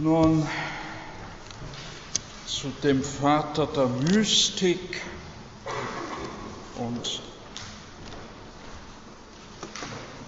Nun 0.00 0.48
zu 2.46 2.68
dem 2.84 3.02
Vater 3.02 3.66
der 3.66 3.86
Mystik 3.86 5.00
und 6.76 7.20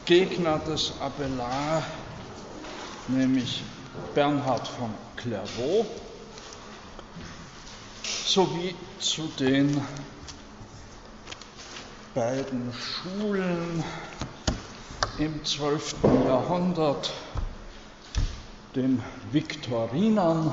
Gegner 0.06 0.58
des 0.58 0.92
Abelard, 1.00 1.84
nämlich 3.06 3.62
Bernhard 4.12 4.66
von 4.66 4.92
Clairvaux, 5.14 5.86
sowie 8.26 8.74
zu 8.98 9.30
den 9.38 9.80
beiden 12.12 12.72
Schulen 12.72 13.84
im 15.18 15.44
12. 15.44 15.94
Jahrhundert, 16.26 17.12
den 18.74 19.00
Viktorinern, 19.32 20.52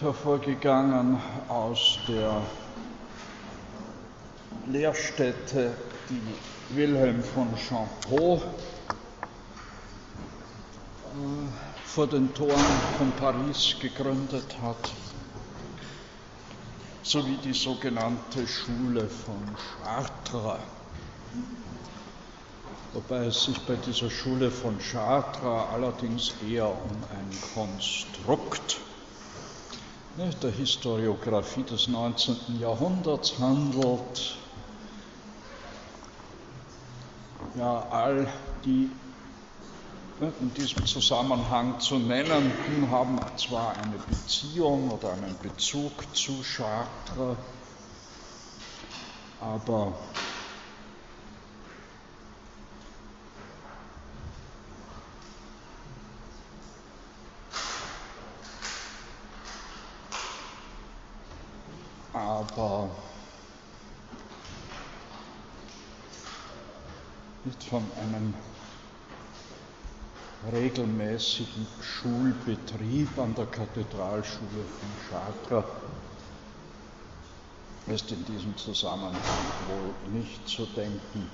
hervorgegangen 0.00 1.18
aus 1.48 1.98
der 2.06 2.40
Lehrstätte, 4.66 5.74
die 6.08 6.76
Wilhelm 6.76 7.20
von 7.22 7.48
Champeau 7.56 8.36
äh, 8.36 8.40
vor 11.84 12.06
den 12.06 12.32
Toren 12.32 12.60
von 12.96 13.10
Paris 13.12 13.74
gegründet 13.80 14.56
hat, 14.62 14.92
sowie 17.02 17.38
die 17.44 17.54
sogenannte 17.54 18.46
Schule 18.46 19.08
von 19.08 19.42
Chartres. 19.82 20.60
Wobei 22.94 23.26
es 23.26 23.42
sich 23.42 23.58
bei 23.66 23.74
dieser 23.74 24.08
Schule 24.08 24.52
von 24.52 24.78
Chartres 24.78 25.42
allerdings 25.42 26.34
eher 26.48 26.68
um 26.68 26.96
ein 27.10 27.28
Konstrukt 27.54 28.78
der 30.16 30.52
Historiographie 30.52 31.64
des 31.64 31.88
19. 31.88 32.60
Jahrhunderts 32.60 33.36
handelt. 33.40 34.36
Ja, 37.56 37.84
all 37.90 38.28
die 38.64 38.90
in 40.20 40.54
diesem 40.54 40.86
Zusammenhang 40.86 41.80
zu 41.80 41.98
nennenden 41.98 42.88
haben 42.92 43.20
zwar 43.36 43.74
eine 43.76 43.98
Beziehung 44.08 44.92
oder 44.92 45.14
einen 45.14 45.36
Bezug 45.42 45.90
zu 46.14 46.32
Chartres, 46.44 47.36
aber 49.40 49.98
aber 62.34 62.90
nicht 67.44 67.62
von 67.62 67.84
einem 68.00 68.34
regelmäßigen 70.50 71.66
Schulbetrieb 71.80 73.16
an 73.18 73.34
der 73.34 73.46
Kathedralschule 73.46 74.64
von 74.80 74.90
Chartres 75.08 75.64
ist 77.86 78.10
in 78.10 78.24
diesem 78.24 78.56
Zusammenhang 78.56 79.14
wohl 79.68 79.94
nicht 80.12 80.48
zu 80.48 80.66
denken. 80.66 81.28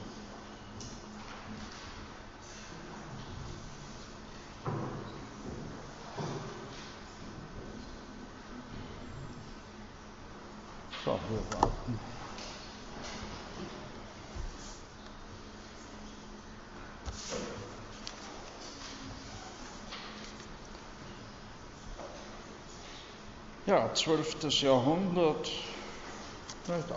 So, 11.05 11.19
wir 11.31 11.61
warten. 11.61 11.99
Ja, 23.67 23.95
12. 23.95 24.63
Jahrhundert. 24.63 25.51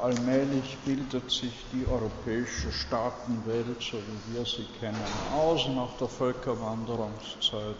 Allmählich 0.01 0.77
bildet 0.85 1.31
sich 1.31 1.53
die 1.71 1.85
europäische 1.87 2.71
Staatenwelt, 2.71 3.81
so 3.81 3.97
wie 3.97 4.35
wir 4.35 4.45
sie 4.45 4.67
kennen, 4.79 5.01
aus 5.33 5.67
nach 5.67 5.95
der 5.99 6.09
Völkerwanderungszeit. 6.09 7.77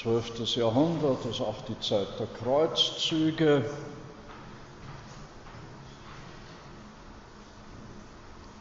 12. 0.00 0.56
Jahrhundert 0.56 1.24
ist 1.26 1.40
auch 1.40 1.60
die 1.62 1.78
Zeit 1.80 2.08
der 2.20 2.26
Kreuzzüge. 2.26 3.64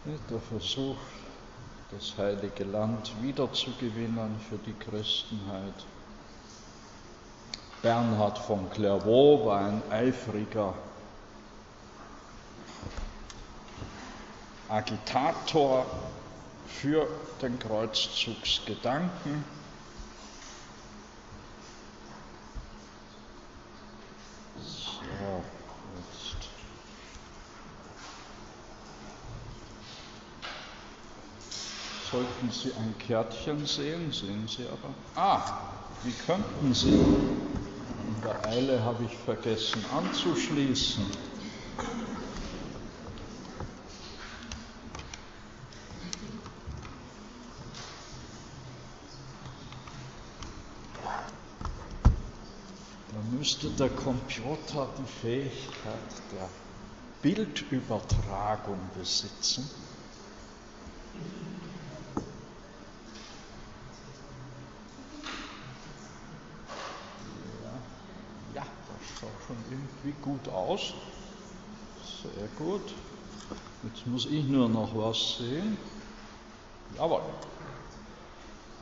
Der 0.06 0.40
Versuch, 0.40 0.98
das 1.90 2.18
heilige 2.18 2.66
Land 2.66 3.14
wiederzugewinnen 3.22 4.38
für 4.50 4.58
die 4.58 4.74
Christenheit. 4.74 5.86
Bernhard 7.82 8.38
von 8.38 8.70
Clairvaux 8.70 9.46
war 9.46 9.62
ein 9.62 9.82
eifriger 9.90 10.74
Agitator 14.68 15.86
für 16.68 17.08
den 17.42 17.58
Kreuzzugsgedanken. 17.60 19.46
So, 24.58 25.44
jetzt. 25.98 26.50
Sollten 32.14 32.52
Sie 32.52 32.72
ein 32.74 32.94
Kärtchen 33.00 33.66
sehen, 33.66 34.12
sehen 34.12 34.48
Sie 34.48 34.68
aber. 34.68 34.94
Ah, 35.16 35.42
wie 36.04 36.12
könnten 36.28 36.72
Sie? 36.72 36.90
In 36.90 38.22
der 38.24 38.46
Eile 38.46 38.84
habe 38.84 39.04
ich 39.06 39.18
vergessen 39.18 39.84
anzuschließen. 39.92 41.08
Da 53.12 53.36
müsste 53.36 53.72
der 53.72 53.90
Computer 53.90 54.88
die 55.00 55.20
Fähigkeit 55.20 55.98
der 56.32 56.48
Bildübertragung 57.24 58.78
besitzen. 58.96 59.68
Irgendwie 69.70 70.14
gut 70.22 70.48
aus. 70.50 70.94
Sehr 72.22 72.48
gut. 72.58 72.94
Jetzt 73.84 74.06
muss 74.08 74.26
ich 74.26 74.46
nur 74.46 74.68
noch 74.70 74.96
was 74.96 75.38
sehen. 75.38 75.78
Jawohl. 76.98 77.22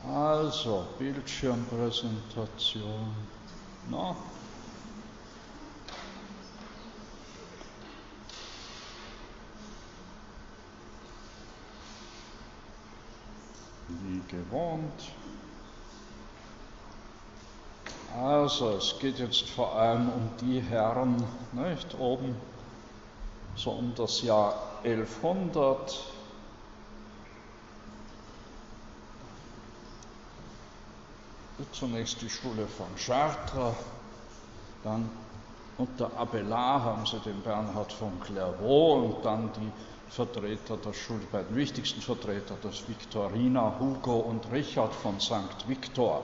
Also, 0.08 0.86
Bildschirmpräsentation. 0.98 3.14
Na. 3.90 4.16
Wie 13.88 14.22
gewohnt. 14.28 15.12
Also, 18.20 18.76
es 18.76 18.98
geht 18.98 19.18
jetzt 19.18 19.48
vor 19.48 19.74
allem 19.74 20.08
um 20.10 20.30
die 20.40 20.60
Herren, 20.60 21.16
nicht, 21.52 21.98
oben 21.98 22.36
so 23.56 23.70
um 23.70 23.94
das 23.94 24.22
Jahr 24.22 24.54
1100. 24.84 26.04
Zunächst 31.72 32.20
die 32.20 32.28
Schule 32.28 32.66
von 32.66 32.86
Chartres, 32.96 33.74
dann 34.84 35.08
unter 35.78 36.14
Abelard 36.16 36.82
haben 36.82 37.06
sie 37.06 37.18
den 37.20 37.40
Bernhard 37.40 37.92
von 37.92 38.20
Clairvaux 38.20 39.06
und 39.06 39.24
dann 39.24 39.50
die 39.54 39.70
Vertreter 40.10 40.76
der 40.76 40.92
Schule, 40.92 41.20
die 41.20 41.26
beiden 41.26 41.56
wichtigsten 41.56 42.02
Vertreter, 42.02 42.56
das 42.60 42.86
Viktoriner, 42.86 43.78
Hugo 43.80 44.16
und 44.16 44.50
Richard 44.52 44.92
von 44.92 45.18
St. 45.18 45.66
Victor. 45.66 46.22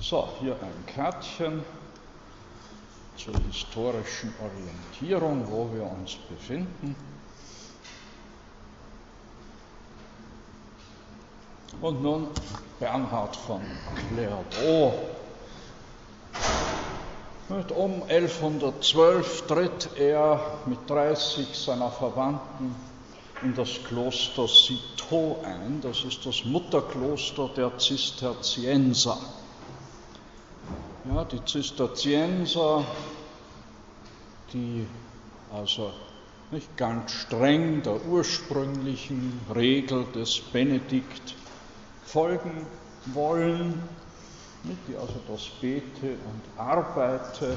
So, 0.00 0.28
hier 0.40 0.52
ein 0.52 0.86
Kärtchen 0.86 1.64
zur 3.16 3.34
historischen 3.50 4.32
Orientierung, 4.40 5.44
wo 5.50 5.68
wir 5.74 5.82
uns 5.82 6.14
befinden. 6.14 6.94
Und 11.80 12.00
nun 12.00 12.28
Bernhard 12.78 13.34
von 13.34 13.60
Clairvaux. 14.12 14.94
Um 17.74 18.02
1112 18.08 19.46
tritt 19.48 19.88
er 19.96 20.58
mit 20.66 20.78
30 20.88 21.48
seiner 21.58 21.90
Verwandten 21.90 22.76
in 23.42 23.54
das 23.54 23.70
Kloster 23.84 24.46
Citeaux 24.46 25.38
ein. 25.44 25.80
Das 25.80 26.04
ist 26.04 26.24
das 26.24 26.44
Mutterkloster 26.44 27.48
der 27.56 27.76
Zisterzienser. 27.78 29.18
Ja, 31.08 31.24
die 31.24 31.42
Zisterzienser, 31.42 32.84
die 34.52 34.86
also 35.50 35.90
nicht 36.50 36.76
ganz 36.76 37.12
streng 37.12 37.82
der 37.82 38.04
ursprünglichen 38.04 39.40
Regel 39.54 40.04
des 40.14 40.38
Benedikt 40.52 41.34
folgen 42.04 42.66
wollen, 43.06 43.82
nicht, 44.64 44.86
die 44.86 44.96
also 44.96 45.14
das 45.26 45.48
Bete 45.62 46.10
und 46.10 46.42
Arbeite 46.60 47.56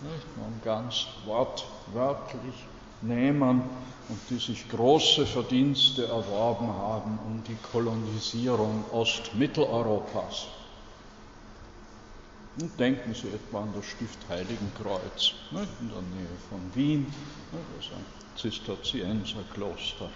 nicht, 0.00 0.36
nun 0.36 0.60
ganz 0.62 1.06
wortwörtlich 1.24 2.68
nehmen 3.02 3.62
und 4.08 4.30
die 4.30 4.38
sich 4.38 4.68
große 4.68 5.26
Verdienste 5.26 6.06
erworben 6.06 6.68
haben 6.68 7.18
um 7.26 7.42
die 7.42 7.56
Kolonisierung 7.56 8.84
Ostmitteleuropas. 8.92 10.46
Und 12.60 12.78
denken 12.78 13.14
Sie 13.14 13.28
etwa 13.28 13.62
an 13.62 13.72
das 13.74 13.84
Stift 13.84 14.28
Heiligenkreuz 14.28 15.34
ne, 15.50 15.66
in 15.80 15.88
der 15.88 16.02
Nähe 16.02 16.28
von 16.48 16.72
Wien, 16.74 17.00
ne, 17.00 17.08
das 17.76 17.86
ist 17.86 17.92
ein 17.92 18.04
Zisterzienserkloster. 18.36 20.08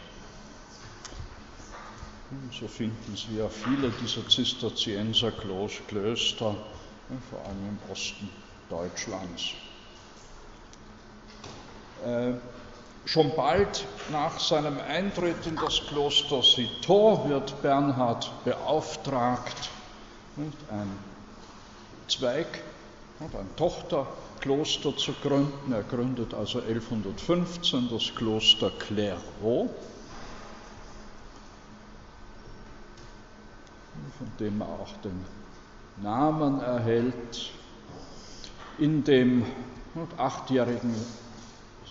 So 2.52 2.68
finden 2.68 3.16
Sie 3.16 3.38
ja 3.38 3.48
viele 3.48 3.90
dieser 3.90 4.28
Zisterzienserklöster, 4.28 6.52
ne, 6.52 7.18
vor 7.28 7.40
allem 7.40 7.70
im 7.70 7.78
Osten 7.90 8.30
Deutschlands. 8.70 9.54
Äh, 12.04 12.34
schon 13.04 13.34
bald 13.34 13.84
nach 14.12 14.38
seinem 14.38 14.78
Eintritt 14.78 15.44
in 15.44 15.56
das 15.56 15.80
Kloster 15.88 16.40
Citeaux 16.42 17.28
wird 17.28 17.60
Bernhard 17.62 18.30
beauftragt, 18.44 19.70
ein 20.70 21.07
Zweig, 22.08 22.46
ein 23.20 23.56
Tochterkloster 23.56 24.96
zu 24.96 25.12
gründen. 25.22 25.72
Er 25.72 25.82
gründet 25.82 26.32
also 26.32 26.60
1115 26.60 27.90
das 27.90 28.14
Kloster 28.14 28.70
Clairvaux, 28.70 29.68
von 34.16 34.30
dem 34.40 34.62
er 34.62 34.68
auch 34.68 34.96
den 35.04 35.24
Namen 36.02 36.60
erhält. 36.60 37.50
In 38.78 39.04
dem 39.04 39.44
achtjährigen 40.16 40.94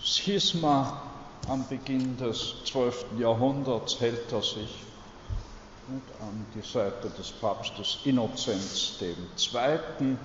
Schisma 0.02 1.00
am 1.48 1.64
Beginn 1.68 2.16
des 2.16 2.54
12. 2.64 3.18
Jahrhunderts 3.18 4.00
hält 4.00 4.32
er 4.32 4.42
sich 4.42 4.87
an 6.20 6.46
die 6.54 6.60
Seite 6.60 7.08
des 7.16 7.30
Papstes 7.30 8.00
Innozenz 8.04 8.98
II. 9.00 10.16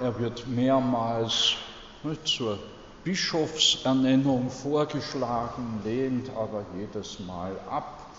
Er 0.00 0.18
wird 0.18 0.48
mehrmals 0.48 1.54
zur 2.24 2.58
Bischofsernennung 3.04 4.50
vorgeschlagen, 4.50 5.80
lehnt 5.84 6.28
aber 6.30 6.66
jedes 6.76 7.20
Mal 7.20 7.52
ab. 7.70 8.10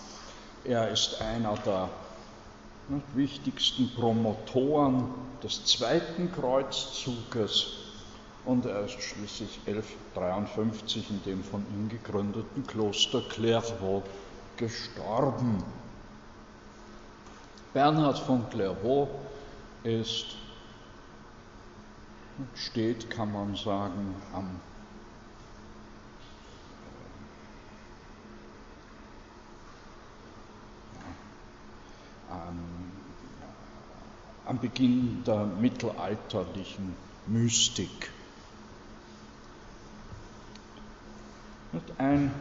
Er 0.64 0.88
ist 0.90 1.20
einer 1.20 1.56
der 1.66 1.90
wichtigsten 3.12 3.90
Promotoren 3.94 5.10
des 5.42 5.66
zweiten 5.66 6.32
Kreuzzuges 6.32 7.66
und 8.46 8.64
er 8.64 8.86
ist 8.86 9.02
schließlich 9.02 9.60
1153 9.66 11.10
in 11.10 11.22
dem 11.24 11.44
von 11.44 11.66
ihm 11.70 11.90
gegründeten 11.90 12.66
Kloster 12.66 13.20
Clairvaux 13.28 14.04
gestorben. 14.56 15.62
Bernhard 17.78 18.18
von 18.18 18.50
Clairvaux 18.50 19.08
ist, 19.84 20.34
steht, 22.56 23.08
kann 23.08 23.32
man 23.32 23.54
sagen, 23.54 24.16
am 24.34 24.60
am 34.44 34.58
Beginn 34.58 35.22
der 35.24 35.46
mittelalterlichen 35.46 36.96
Mystik. 37.28 38.10
Ein 41.96 42.32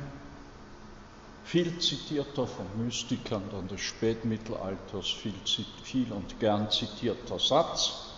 viel 1.47 1.79
zitierter 1.79 2.45
von 2.45 2.65
Mystikern 2.77 3.41
dann 3.51 3.69
des 3.69 3.79
Spätmittelalters, 3.79 5.07
viel, 5.09 5.33
viel 5.81 6.11
und 6.11 6.37
gern 6.41 6.69
zitierter 6.69 7.39
Satz 7.39 8.11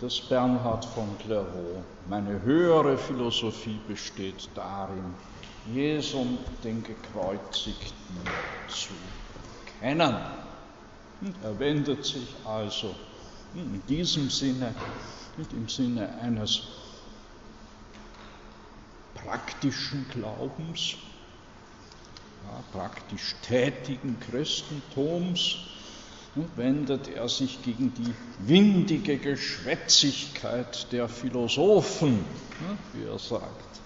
des 0.00 0.18
Bernhard 0.22 0.82
von 0.86 1.06
Clairvaux. 1.18 1.84
Meine 2.08 2.40
höhere 2.40 2.96
Philosophie 2.96 3.78
besteht 3.86 4.48
darin, 4.54 5.14
Jesum 5.70 6.38
den 6.64 6.82
Gekreuzigten 6.82 8.16
zu 8.68 8.94
kennen. 9.78 10.16
Er 11.42 11.58
wendet 11.58 12.06
sich 12.06 12.26
also 12.46 12.94
in 13.54 13.82
diesem 13.86 14.30
Sinne, 14.30 14.74
nicht 15.36 15.52
im 15.52 15.68
Sinne 15.68 16.08
eines 16.22 16.62
praktischen 19.14 20.06
Glaubens, 20.08 20.96
ja, 22.44 22.62
praktisch 22.72 23.36
tätigen 23.42 24.18
Christentums 24.20 25.56
wendet 26.56 27.08
er 27.08 27.28
sich 27.28 27.62
gegen 27.62 27.92
die 27.94 28.14
windige 28.38 29.18
Geschwätzigkeit 29.18 30.90
der 30.92 31.08
Philosophen, 31.08 32.24
wie 32.94 33.04
er 33.04 33.18
sagt. 33.18 33.80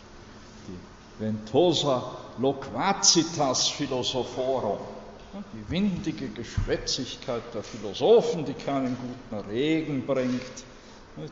Die 0.68 1.22
ventosa 1.22 2.16
loquacitas 2.38 3.68
philosophorum, 3.68 4.78
die 5.52 5.70
windige 5.70 6.28
Geschwätzigkeit 6.28 7.42
der 7.52 7.62
Philosophen, 7.62 8.44
die 8.44 8.54
keinen 8.54 8.96
guten 8.96 9.50
Regen 9.50 10.06
bringt, 10.06 10.64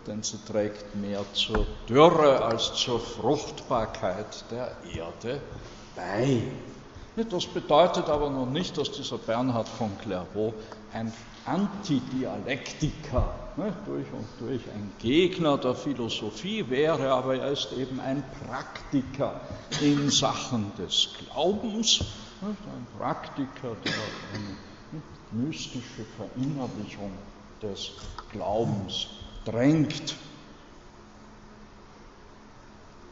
denn 0.07 0.23
sie 0.23 0.39
trägt 0.47 0.97
mehr 0.97 1.25
zur 1.35 1.67
Dürre 1.89 2.43
als 2.43 2.75
zur 2.75 2.99
Fruchtbarkeit 2.99 4.51
der 4.51 4.77
Erde 4.97 5.41
bei. 5.95 6.43
Das 7.17 7.47
bedeutet 7.47 8.09
aber 8.09 8.29
noch 8.29 8.51
nicht, 8.51 8.77
dass 8.77 8.91
dieser 8.91 9.19
Bernhard 9.19 9.69
von 9.69 9.97
Clairvaux 9.99 10.55
ein 10.93 11.13
Antidialektiker 11.45 13.35
ne, 13.57 13.73
durch 13.87 14.07
und 14.13 14.27
durch 14.41 14.69
ein 14.71 14.93
Gegner 14.99 15.57
der 15.59 15.77
Philosophie 15.77 16.69
wäre, 16.71 17.11
aber 17.13 17.37
er 17.37 17.53
ist 17.53 17.73
eben 17.79 18.01
ein 18.01 18.25
Praktiker 18.45 19.41
in 19.81 20.11
Sachen 20.11 20.73
des 20.77 21.11
Glaubens, 21.19 22.01
ne, 22.41 22.49
ein 22.49 22.87
Praktiker, 22.99 23.77
der 23.85 23.93
eine 24.33 24.57
ne, 24.91 25.03
mystische 25.31 26.05
Verinnerlichung 26.17 27.13
des 27.63 27.93
Glaubens 28.33 29.07
drängt 29.45 30.17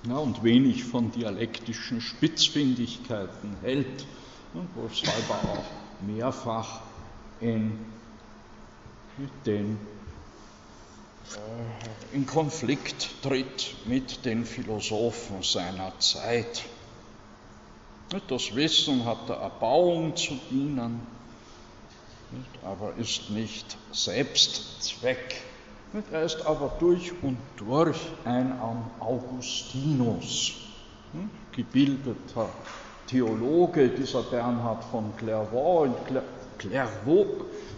ja, 0.09 0.17
und 0.17 0.43
wenig 0.43 0.85
von 0.85 1.11
dialektischen 1.13 2.01
Spitzfindigkeiten 2.01 3.57
hält, 3.63 4.07
wo 4.53 4.87
es 4.87 5.03
halber 5.03 5.53
auch 5.53 6.05
mehrfach 6.07 6.81
in, 7.41 7.79
den, 9.47 9.79
äh, 11.35 12.15
in 12.15 12.27
Konflikt 12.27 13.23
tritt 13.23 13.77
mit 13.87 14.25
den 14.25 14.45
Philosophen 14.45 15.43
seiner 15.43 15.99
Zeit. 16.01 16.65
Das 18.29 18.55
Wissen 18.55 19.05
hat 19.07 19.29
der 19.29 19.37
Erbauung 19.37 20.17
zu 20.17 20.39
dienen, 20.51 21.01
aber 22.63 22.95
ist 22.97 23.31
nicht 23.31 23.77
Selbstzweck 23.93 25.43
er 26.11 26.23
ist 26.23 26.47
aber 26.47 26.73
durch 26.79 27.13
und 27.23 27.37
durch 27.57 27.99
ein 28.25 28.53
Augustinus, 29.01 30.55
hm, 31.13 31.31
gebildeter 31.53 32.49
Theologe, 33.07 33.89
dieser 33.89 34.23
Bernhard 34.23 34.85
von 34.85 35.15
Clairvaux. 35.17 35.89
Clairvaux. 36.59 37.27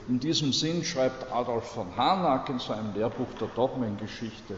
In 0.08 0.20
diesem 0.20 0.52
Sinn 0.52 0.84
schreibt 0.84 1.32
Adolf 1.32 1.64
von 1.64 1.86
Harnack 1.96 2.50
in 2.50 2.58
seinem 2.58 2.94
Lehrbuch 2.94 3.32
der 3.40 3.48
Dogmengeschichte, 3.48 4.56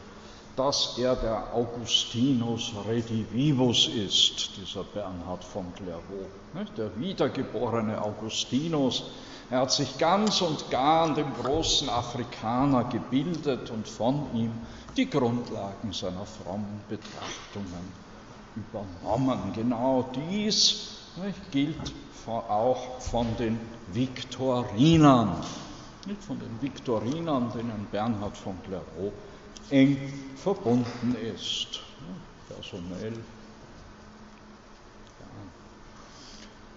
dass 0.57 0.97
er 0.99 1.15
der 1.17 1.55
Augustinus 1.55 2.73
redivivus 2.89 3.89
ist, 3.89 4.57
dieser 4.57 4.85
Bernhard 4.85 5.45
von 5.45 5.73
Clairvaux, 5.75 6.31
der 6.77 6.99
wiedergeborene 6.99 8.01
Augustinus, 8.03 9.05
Er 9.49 9.61
hat 9.61 9.71
sich 9.71 9.97
ganz 9.99 10.41
und 10.41 10.71
gar 10.71 11.05
an 11.05 11.15
dem 11.15 11.33
großen 11.35 11.89
Afrikaner 11.89 12.85
gebildet 12.85 13.71
und 13.71 13.87
von 13.87 14.35
ihm 14.35 14.51
die 14.97 15.09
Grundlagen 15.09 15.93
seiner 15.93 16.27
frommen 16.27 16.81
Betrachtungen 16.89 17.93
übernommen. 18.57 19.53
Genau 19.55 20.11
dies 20.31 21.13
nicht, 21.25 21.53
gilt 21.53 21.93
auch 22.27 23.01
von 23.01 23.37
den 23.37 23.61
Viktorinern, 23.93 25.37
nicht 26.07 26.25
von 26.25 26.41
den 26.41 26.61
Viktorinern, 26.61 27.53
denen 27.55 27.87
Bernhard 27.93 28.37
von 28.37 28.61
Clairvaux 28.65 29.13
eng 29.71 29.97
verbunden 30.37 31.17
ist, 31.35 31.81
personell. 32.49 33.15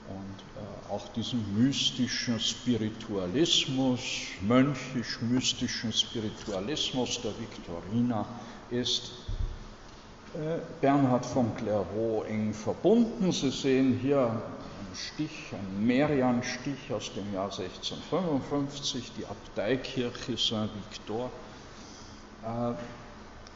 Und 0.07 0.39
äh, 0.55 0.91
auch 0.91 1.07
diesen 1.09 1.43
mystischen 1.55 2.39
Spiritualismus, 2.39 4.01
mönchisch-mystischen 4.41 5.93
Spiritualismus 5.93 7.21
der 7.21 7.31
Viktoriner 7.39 8.25
ist 8.71 9.11
äh, 10.33 10.57
Bernhard 10.81 11.25
von 11.25 11.55
Clairvaux 11.55 12.25
eng 12.27 12.53
verbunden. 12.53 13.31
Sie 13.31 13.51
sehen 13.51 13.99
hier 14.01 14.19
einen 14.19 14.95
Stich, 14.95 15.53
einen 15.53 15.85
Merian-Stich 15.85 16.91
aus 16.91 17.11
dem 17.13 17.31
Jahr 17.35 17.51
1655, 17.51 19.11
die 19.15 19.25
Abteikirche 19.27 20.37
Saint-Victor 20.37 21.29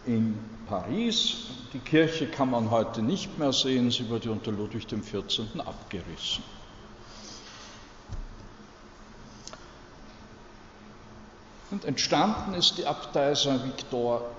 in 0.06 0.38
Paris. 0.68 1.48
Die 1.74 1.80
Kirche 1.80 2.28
kann 2.28 2.52
man 2.52 2.70
heute 2.70 3.02
nicht 3.02 3.38
mehr 3.40 3.54
sehen, 3.54 3.92
sie 3.92 4.10
wurde 4.10 4.32
unter 4.32 4.52
Ludwig 4.52 4.88
XIV. 4.88 5.60
abgerissen. 5.60 6.44
Und 11.72 11.86
entstanden 11.86 12.54
ist 12.54 12.78
die 12.78 12.86
Abtei 12.86 13.34
Saint-Victor 13.34 14.30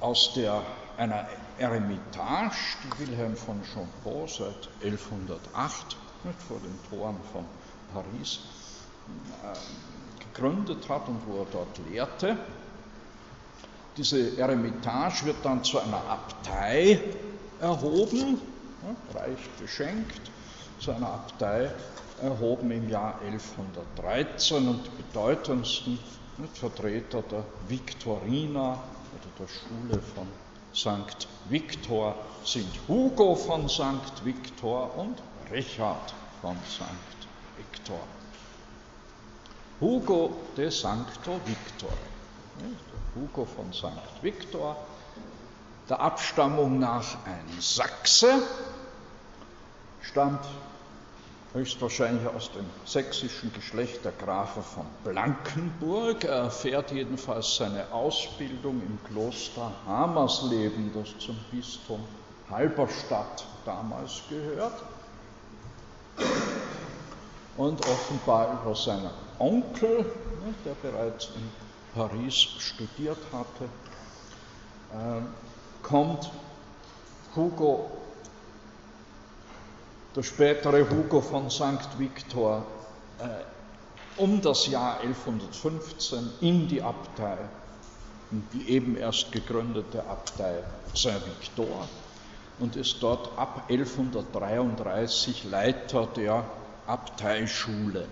aus 0.00 0.32
der, 0.34 0.62
einer 0.96 1.28
Eremitage, 1.58 2.56
die 2.82 3.00
Wilhelm 3.00 3.36
von 3.36 3.60
Champeau 3.62 4.26
seit 4.26 4.70
1108 4.82 5.96
nicht, 6.24 6.42
vor 6.42 6.58
den 6.58 6.78
Toren 6.88 7.16
von 7.32 7.44
Paris 7.92 8.40
äh, 9.42 10.24
gegründet 10.24 10.88
hat 10.88 11.08
und 11.08 11.20
wo 11.26 11.40
er 11.40 11.46
dort 11.52 11.78
lehrte. 11.90 12.38
Diese 14.00 14.38
Eremitage 14.38 15.26
wird 15.26 15.44
dann 15.44 15.62
zu 15.62 15.78
einer 15.78 16.02
Abtei 16.08 16.98
erhoben, 17.60 18.40
ja, 18.82 19.20
reich 19.20 19.38
geschenkt, 19.60 20.22
zu 20.78 20.92
einer 20.92 21.10
Abtei 21.10 21.70
erhoben 22.22 22.70
im 22.70 22.88
Jahr 22.88 23.20
1113 23.20 24.68
und 24.68 24.86
die 24.86 25.02
bedeutendsten 25.02 25.98
nicht, 26.38 26.56
Vertreter 26.56 27.20
der 27.20 27.44
Viktoriner 27.68 28.78
oder 29.12 29.30
der 29.38 29.48
Schule 29.48 30.00
von 30.14 30.26
St. 30.74 31.28
Viktor 31.50 32.14
sind 32.42 32.70
Hugo 32.88 33.34
von 33.34 33.68
St. 33.68 34.24
Viktor 34.24 34.96
und 34.96 35.22
Richard 35.52 36.14
von 36.40 36.56
St. 36.66 37.28
Viktor. 37.54 38.00
Hugo 39.78 40.36
de 40.56 40.70
Sancto 40.70 41.38
Victor. 41.44 41.92
Hugo 43.14 43.44
von 43.44 43.72
St. 43.72 44.22
Victor, 44.22 44.76
der 45.88 46.00
Abstammung 46.00 46.78
nach 46.78 47.16
ein 47.26 47.60
Sachse, 47.60 48.42
stammt 50.00 50.46
höchstwahrscheinlich 51.52 52.26
aus 52.28 52.52
dem 52.52 52.64
sächsischen 52.84 53.52
Geschlecht 53.52 54.04
der 54.04 54.12
Grafe 54.12 54.62
von 54.62 54.86
Blankenburg. 55.04 56.24
Er 56.24 56.44
erfährt 56.44 56.92
jedenfalls 56.92 57.56
seine 57.56 57.90
Ausbildung 57.92 58.80
im 58.82 58.98
Kloster 59.04 59.72
Hamersleben, 59.86 60.92
das 60.94 61.18
zum 61.18 61.36
Bistum 61.50 62.04
Halberstadt 62.48 63.44
damals 63.64 64.22
gehört. 64.28 64.82
Und 67.56 67.80
offenbar 67.86 68.62
über 68.62 68.74
seinen 68.74 69.10
Onkel, 69.38 69.98
ne, 69.98 70.54
der 70.64 70.74
bereits 70.74 71.26
in 71.34 71.69
Paris 71.94 72.34
studiert 72.34 73.18
hatte, 73.32 73.64
äh, 74.92 75.22
kommt 75.82 76.30
Hugo, 77.34 77.90
der 80.14 80.22
spätere 80.22 80.88
Hugo 80.88 81.20
von 81.20 81.50
St. 81.50 81.98
Victor, 81.98 82.64
äh, 83.18 84.20
um 84.20 84.40
das 84.40 84.66
Jahr 84.66 85.00
1115 85.00 86.30
in 86.40 86.68
die 86.68 86.82
Abtei, 86.82 87.38
in 88.30 88.46
die 88.52 88.68
eben 88.70 88.96
erst 88.96 89.32
gegründete 89.32 90.04
Abtei 90.04 90.62
Saint-Victor 90.94 91.88
und 92.58 92.76
ist 92.76 93.02
dort 93.02 93.36
ab 93.38 93.64
1133 93.68 95.44
Leiter 95.44 96.06
der 96.06 96.44
Abteischule. 96.86 98.06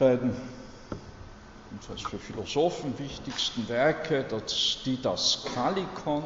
Beiden 0.00 0.32
jedenfalls 1.70 2.00
für 2.00 2.18
Philosophen 2.18 2.98
wichtigsten 2.98 3.68
Werke, 3.68 4.24
das 4.24 4.78
Didascalikon, 4.84 6.24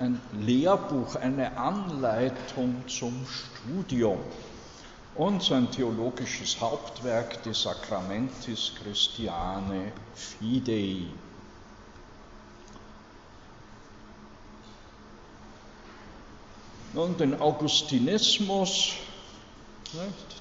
ein 0.00 0.20
Lehrbuch, 0.32 1.14
eine 1.14 1.56
Anleitung 1.56 2.82
zum 2.88 3.24
Studium 3.24 4.18
und 5.14 5.44
sein 5.44 5.70
theologisches 5.70 6.60
Hauptwerk 6.60 7.40
De 7.44 7.52
Sacramentis 7.52 8.72
Christiane 8.82 9.92
Fidei. 10.14 11.04
Nun, 16.94 17.16
den 17.16 17.40
Augustinismus, 17.40 18.94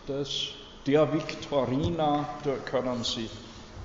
das 0.08 0.57
der 0.88 1.12
Viktorina, 1.12 2.28
da 2.44 2.56
können 2.66 3.04
Sie 3.04 3.30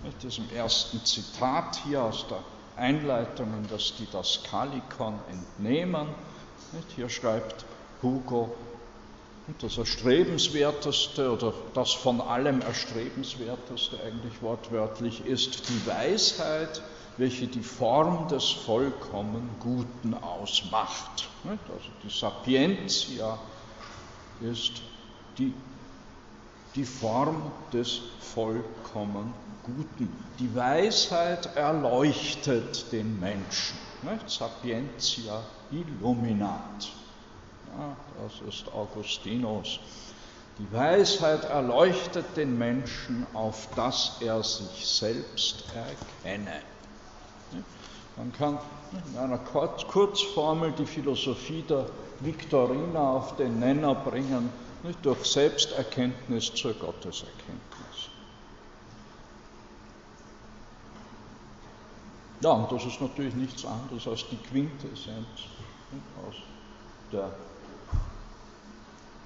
mit 0.04 0.22
diesem 0.22 0.48
ersten 0.54 1.04
Zitat 1.04 1.80
hier 1.84 2.02
aus 2.04 2.26
der 2.28 2.38
Einleitung 2.76 3.52
in 3.58 3.68
das 3.68 3.94
Didaskalikon 3.96 5.18
entnehmen. 5.28 6.06
Hier 6.94 7.08
schreibt 7.08 7.64
Hugo, 8.02 8.54
das 9.58 9.78
Erstrebenswerteste 9.78 11.32
oder 11.32 11.52
das 11.74 11.92
von 11.92 12.20
allem 12.20 12.60
Erstrebenswerteste 12.60 13.98
eigentlich 14.06 14.40
wortwörtlich 14.40 15.26
ist 15.26 15.68
die 15.68 15.86
Weisheit, 15.86 16.82
welche 17.16 17.48
die 17.48 17.64
Form 17.64 18.28
des 18.28 18.48
vollkommen 18.48 19.50
Guten 19.58 20.14
ausmacht. 20.14 21.28
Also 21.44 21.88
die 22.04 22.10
Sapientia 22.10 23.38
ist 24.40 24.80
die 25.38 25.52
die 26.74 26.84
Form 26.84 27.52
des 27.72 28.00
vollkommen 28.20 29.34
Guten. 29.62 30.24
Die 30.38 30.54
Weisheit 30.54 31.54
erleuchtet 31.54 32.90
den 32.90 33.20
Menschen. 33.20 33.78
Nicht? 34.02 34.28
Sapientia 34.28 35.42
illuminat. 35.70 36.90
Ja, 37.68 37.96
das 38.20 38.40
ist 38.48 38.72
Augustinus. 38.72 39.78
Die 40.58 40.72
Weisheit 40.72 41.44
erleuchtet 41.44 42.36
den 42.36 42.58
Menschen, 42.58 43.26
auf 43.34 43.68
dass 43.76 44.18
er 44.20 44.42
sich 44.42 44.86
selbst 44.86 45.64
erkenne. 45.74 46.60
Man 48.16 48.32
kann 48.32 48.58
in 49.12 49.18
einer 49.18 49.38
Kurzformel 49.38 50.72
die 50.72 50.86
Philosophie 50.86 51.62
der 51.62 51.86
Viktorina 52.20 53.12
auf 53.12 53.36
den 53.36 53.58
Nenner 53.58 53.94
bringen 53.94 54.50
nicht 54.82 55.04
durch 55.04 55.24
Selbsterkenntnis 55.24 56.52
zur 56.54 56.74
Gotteserkenntnis. 56.74 58.08
Ja, 62.40 62.50
und 62.50 62.72
das 62.72 62.84
ist 62.84 63.00
natürlich 63.00 63.34
nichts 63.34 63.64
anderes 63.64 64.06
als 64.08 64.24
die 64.28 64.36
Quintessenz 64.36 65.26
aus 66.26 66.34
der 67.12 67.32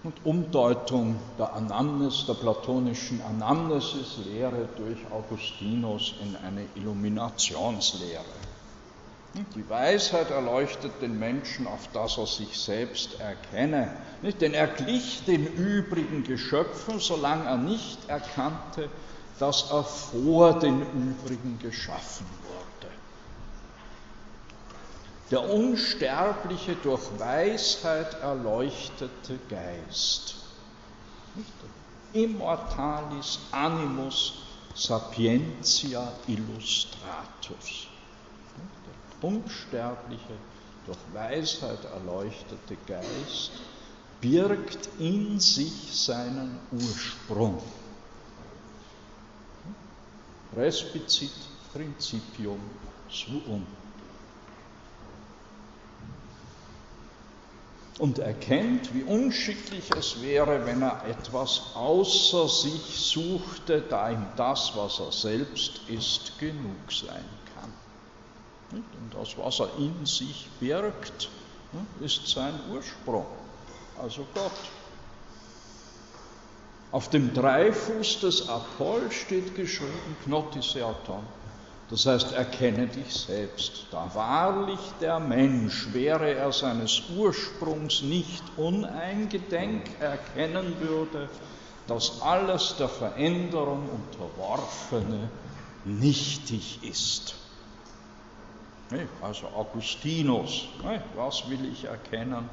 und 0.07 0.25
Umdeutung 0.25 1.17
der 1.37 1.53
Anamnes, 1.53 2.27
der 2.27 2.35
platonischen 2.35 3.21
Anamnesis-Lehre 3.23 4.69
durch 4.77 4.99
Augustinus 5.11 6.15
in 6.23 6.37
eine 6.37 6.65
Illuminationslehre. 6.77 8.23
Die 9.55 9.69
Weisheit 9.69 10.31
erleuchtet 10.31 10.93
den 11.03 11.19
Menschen, 11.19 11.67
auf 11.67 11.89
das 11.93 12.17
er 12.17 12.27
sich 12.27 12.59
selbst 12.59 13.21
erkenne. 13.21 13.95
Nicht? 14.23 14.41
Denn 14.41 14.55
er 14.55 14.67
glich 14.67 15.25
den 15.27 15.47
übrigen 15.47 16.25
Geschöpfen, 16.25 17.01
solange 17.01 17.45
er 17.45 17.59
nicht 17.59 18.09
erkannte, 18.09 18.89
dass 19.39 19.71
er 19.71 19.85
vor 19.85 20.59
den 20.59 20.81
übrigen 20.81 21.59
geschaffen 21.59 22.27
wurde. 22.43 22.67
der 25.31 25.43
unsterbliche, 25.51 26.77
durch 26.77 27.03
Weisheit 27.19 28.15
erleuchtete 28.21 29.39
Geist. 29.49 30.37
Immortalis 32.13 33.41
animus 33.51 34.35
sapientia 34.75 36.13
illustratus. 36.29 37.89
Unsterbliche, 39.23 40.35
durch 40.85 40.99
Weisheit 41.13 41.85
erleuchtete 41.85 42.77
Geist 42.87 43.51
birgt 44.21 44.89
in 44.99 45.41
sich 45.41 45.93
seinen 45.93 46.59
Ursprung. 46.71 47.61
Respicit 50.57 51.33
principium 51.73 52.61
suum. 53.11 53.67
Und 57.99 58.19
erkennt, 58.19 58.95
wie 58.95 59.03
unschicklich 59.05 59.91
es 59.97 60.21
wäre, 60.21 60.67
wenn 60.67 60.83
er 60.83 61.03
etwas 61.09 61.75
außer 61.75 62.49
sich 62.49 62.99
suchte, 62.99 63.81
da 63.81 64.11
ihm 64.11 64.27
das, 64.37 64.73
was 64.77 65.01
er 65.01 65.13
selbst 65.13 65.81
ist, 65.89 66.39
genug 66.39 66.93
sein. 66.93 67.25
Und 68.77 69.15
das, 69.15 69.37
was 69.39 69.61
er 69.61 69.71
in 69.79 70.07
sich 70.07 70.49
birgt, 70.61 71.29
ist 72.01 72.27
sein 72.29 72.55
Ursprung, 72.71 73.27
also 74.01 74.27
Gott. 74.35 74.53
Auf 76.93 77.11
dem 77.11 77.35
Dreifuß 77.35 78.21
des 78.21 78.49
Apoll 78.49 79.11
steht 79.11 79.55
geschrieben 79.55 80.17
Gnotiseaton. 80.25 81.25
Das 81.91 82.07
heißt, 82.07 82.33
erkenne 82.33 82.89
dich 82.89 83.13
selbst. 83.13 83.87
Da 83.91 84.11
wahrlich 84.15 84.81
der 85.01 85.21
Mensch, 85.21 85.93
wäre 85.93 86.35
er 86.35 86.51
seines 86.53 87.03
Ursprungs 87.17 88.03
nicht 88.03 88.43
uneingedenk, 88.57 89.83
erkennen 90.01 90.75
würde, 90.81 91.29
dass 91.87 92.23
alles 92.23 92.77
der 92.79 92.89
Veränderung 92.89 93.89
unterworfene 93.89 95.31
nichtig 95.85 96.83
ist. 96.83 97.37
Also 99.21 99.49
Augustinus, 99.49 100.69
was 101.17 101.49
will 101.51 101.65
ich 101.73 101.85
erkennen? 101.85 102.49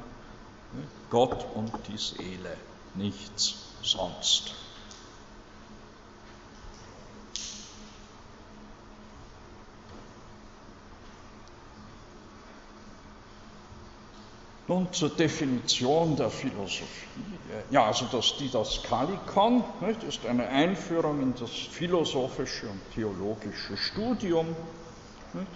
Gott 1.08 1.46
und 1.54 1.70
die 1.86 1.98
Seele, 1.98 2.56
nichts 2.94 3.74
sonst. 3.82 4.54
Nun 14.66 14.92
zur 14.92 15.10
Definition 15.10 16.16
der 16.16 16.30
Philosophie. 16.30 17.06
Ja, 17.70 17.84
also 17.84 18.06
das 18.10 18.36
Didaskalikon 18.38 19.62
nicht, 19.82 20.02
ist 20.02 20.24
eine 20.26 20.48
Einführung 20.48 21.20
in 21.20 21.34
das 21.38 21.50
philosophische 21.50 22.68
und 22.68 22.80
theologische 22.94 23.76
Studium 23.76 24.56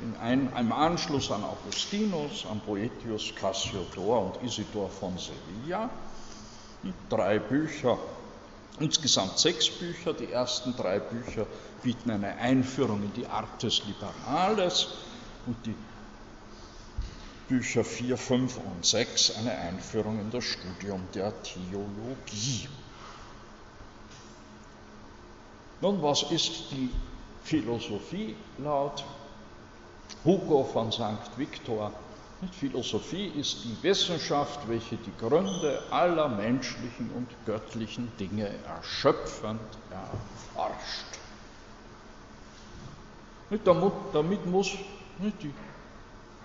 in 0.00 0.16
ein, 0.16 0.52
einem 0.54 0.72
Anschluss 0.72 1.30
an 1.30 1.44
Augustinus, 1.44 2.44
an 2.46 2.60
Boetius, 2.60 3.32
Cassiodor 3.34 4.26
und 4.26 4.42
Isidor 4.42 4.90
von 4.90 5.16
Sevilla. 5.18 5.88
Drei 7.08 7.38
Bücher, 7.38 7.98
insgesamt 8.80 9.38
sechs 9.38 9.68
Bücher. 9.68 10.12
Die 10.12 10.30
ersten 10.30 10.74
drei 10.76 10.98
Bücher 10.98 11.46
bieten 11.82 12.10
eine 12.10 12.36
Einführung 12.36 13.02
in 13.02 13.12
die 13.12 13.26
Artes 13.26 13.82
Liberales 13.86 14.88
und 15.46 15.56
die 15.64 15.74
Bücher 17.48 17.82
4, 17.82 18.16
5 18.16 18.58
und 18.58 18.84
6 18.84 19.36
eine 19.36 19.52
Einführung 19.52 20.20
in 20.20 20.30
das 20.30 20.44
Studium 20.44 21.02
der 21.14 21.32
Theologie. 21.42 22.68
Nun, 25.80 26.02
was 26.02 26.24
ist 26.30 26.70
die 26.72 26.90
Philosophie 27.44 28.36
laut 28.58 29.02
Hugo 30.24 30.64
von 30.64 30.92
St. 30.92 31.36
Victor? 31.36 31.92
Philosophie 32.52 33.26
ist 33.26 33.64
die 33.64 33.76
Wissenschaft, 33.82 34.68
welche 34.68 34.96
die 34.96 35.12
Gründe 35.18 35.82
aller 35.90 36.28
menschlichen 36.28 37.10
und 37.16 37.26
göttlichen 37.44 38.12
Dinge 38.16 38.48
erschöpfend 38.64 39.60
erforscht. 39.90 41.18
Damit 44.12 44.46
muss 44.46 44.70
die 45.20 45.52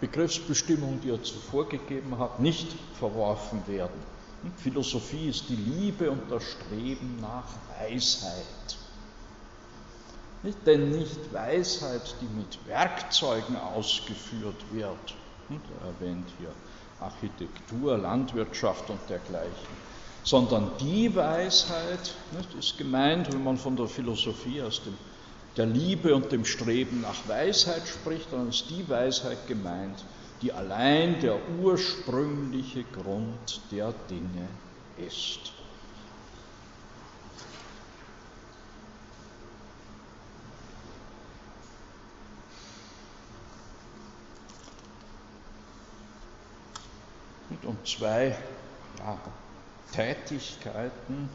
Begriffsbestimmung, 0.02 1.00
die 1.02 1.12
er 1.12 1.22
zuvor 1.22 1.70
gegeben 1.70 2.18
hat, 2.18 2.40
nicht 2.40 2.76
verworfen 2.98 3.62
werden. 3.68 4.02
Philosophie 4.58 5.30
ist 5.30 5.48
die 5.50 5.56
Liebe 5.56 6.10
und 6.10 6.30
das 6.30 6.44
Streben 6.44 7.20
nach 7.22 7.46
Weisheit. 7.80 8.78
Nicht, 10.44 10.68
denn 10.68 10.92
nicht 10.92 11.34
Weisheit, 11.34 12.16
die 12.22 12.28
mit 12.38 12.68
Werkzeugen 12.68 13.56
ausgeführt 13.56 14.72
wird. 14.72 15.16
Er 15.50 15.88
erwähnt 15.88 16.28
hier 16.38 16.52
Architektur, 17.00 17.98
Landwirtschaft 17.98 18.90
und 18.90 19.00
dergleichen. 19.10 19.76
Sondern 20.24 20.72
die 20.80 21.14
Weisheit 21.16 22.16
nicht, 22.38 22.54
ist 22.56 22.78
gemeint, 22.78 23.32
wenn 23.32 23.44
man 23.44 23.58
von 23.58 23.76
der 23.76 23.88
Philosophie 23.88 24.62
aus 24.62 24.84
dem 24.84 24.98
der 25.56 25.68
Liebe 25.68 26.16
und 26.16 26.32
dem 26.32 26.46
Streben 26.46 27.02
nach 27.02 27.28
Weisheit 27.28 27.88
spricht, 27.88 28.34
dann 28.34 28.50
ist 28.50 28.70
die 28.70 28.90
Weisheit 28.90 29.46
gemeint, 29.48 30.04
die 30.42 30.52
allein 30.52 31.20
der 31.20 31.38
ursprüngliche 31.60 32.84
Grund 32.86 33.72
der 33.72 33.94
Dinge 34.10 34.50
ist. 34.98 35.54
Und 47.64 47.88
zwei. 47.88 48.36
Ja, 49.00 49.18
Tätigkeiten. 49.94 51.30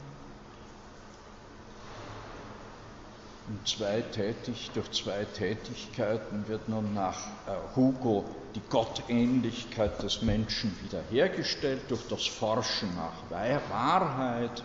Und 3.48 3.66
zwei 3.66 4.02
tätig, 4.02 4.70
durch 4.74 4.90
zwei 4.90 5.24
Tätigkeiten 5.24 6.46
wird 6.48 6.68
nun 6.68 6.92
nach 6.92 7.16
äh, 7.46 7.76
Hugo 7.76 8.26
die 8.54 8.60
Gottähnlichkeit 8.68 10.02
des 10.02 10.20
Menschen 10.20 10.76
wiederhergestellt, 10.82 11.82
durch 11.88 12.06
das 12.08 12.26
Forschen 12.26 12.94
nach 12.94 13.30
Wahrheit, 13.70 14.62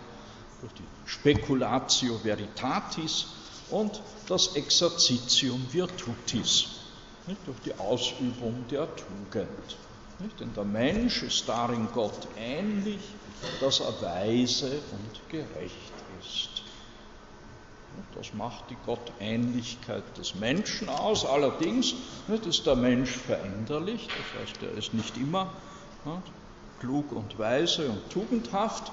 durch 0.60 0.74
die 0.74 0.84
Speculatio 1.06 2.18
Veritatis 2.22 3.26
und 3.70 4.02
das 4.28 4.54
Exercitium 4.54 5.66
Virtutis, 5.72 6.66
durch 7.46 7.60
die 7.64 7.74
Ausübung 7.78 8.66
der 8.70 8.86
Tugend. 8.96 9.76
Nicht? 10.20 10.40
Denn 10.40 10.52
der 10.54 10.64
Mensch 10.64 11.22
ist 11.22 11.48
darin 11.48 11.88
Gott 11.92 12.28
ähnlich, 12.36 13.00
dass 13.60 13.80
er 13.80 14.00
weise 14.00 14.80
und 14.92 15.28
gerecht 15.28 15.92
ist. 16.20 16.62
Das 18.14 18.32
macht 18.32 18.70
die 18.70 18.76
Gottähnlichkeit 18.86 20.04
des 20.18 20.34
Menschen 20.36 20.88
aus. 20.88 21.24
Allerdings 21.24 21.94
ist 22.28 22.66
der 22.66 22.76
Mensch 22.76 23.10
veränderlich, 23.10 24.08
das 24.16 24.40
heißt, 24.40 24.62
er 24.62 24.72
ist 24.72 24.94
nicht 24.94 25.16
immer 25.16 25.52
klug 26.80 27.12
und 27.12 27.38
weise 27.38 27.88
und 27.88 28.10
tugendhaft, 28.10 28.92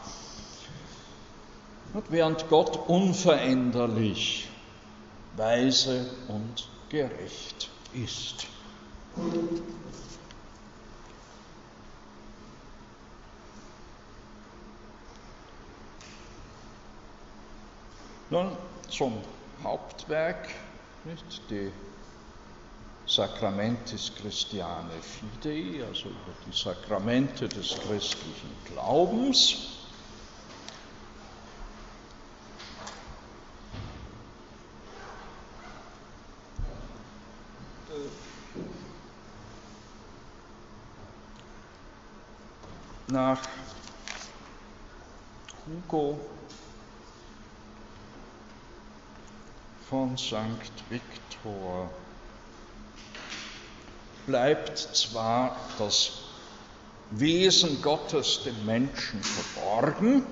während 2.10 2.48
Gott 2.50 2.78
unveränderlich, 2.88 4.48
weise 5.36 6.06
und 6.28 6.68
gerecht 6.90 7.70
ist. 7.94 8.48
Nun, 18.32 18.56
zum 18.88 19.22
Hauptwerk, 19.62 20.48
nicht, 21.04 21.50
die 21.50 21.70
Sacramentis 23.06 24.16
Christiane 24.16 24.94
Fidei, 25.02 25.86
also 25.86 26.08
über 26.08 26.34
die 26.48 26.58
Sakramente 26.58 27.50
des 27.50 27.78
christlichen 27.78 28.56
Glaubens. 28.72 29.80
Nach 43.10 43.42
Hugo 45.68 46.18
von 49.92 50.18
St. 50.18 50.90
Viktor 50.90 51.90
bleibt 54.26 54.78
zwar 54.78 55.58
das 55.78 56.14
Wesen 57.10 57.82
Gottes 57.82 58.44
dem 58.46 58.66
Menschen 58.66 59.22
verborgen, 59.22 60.24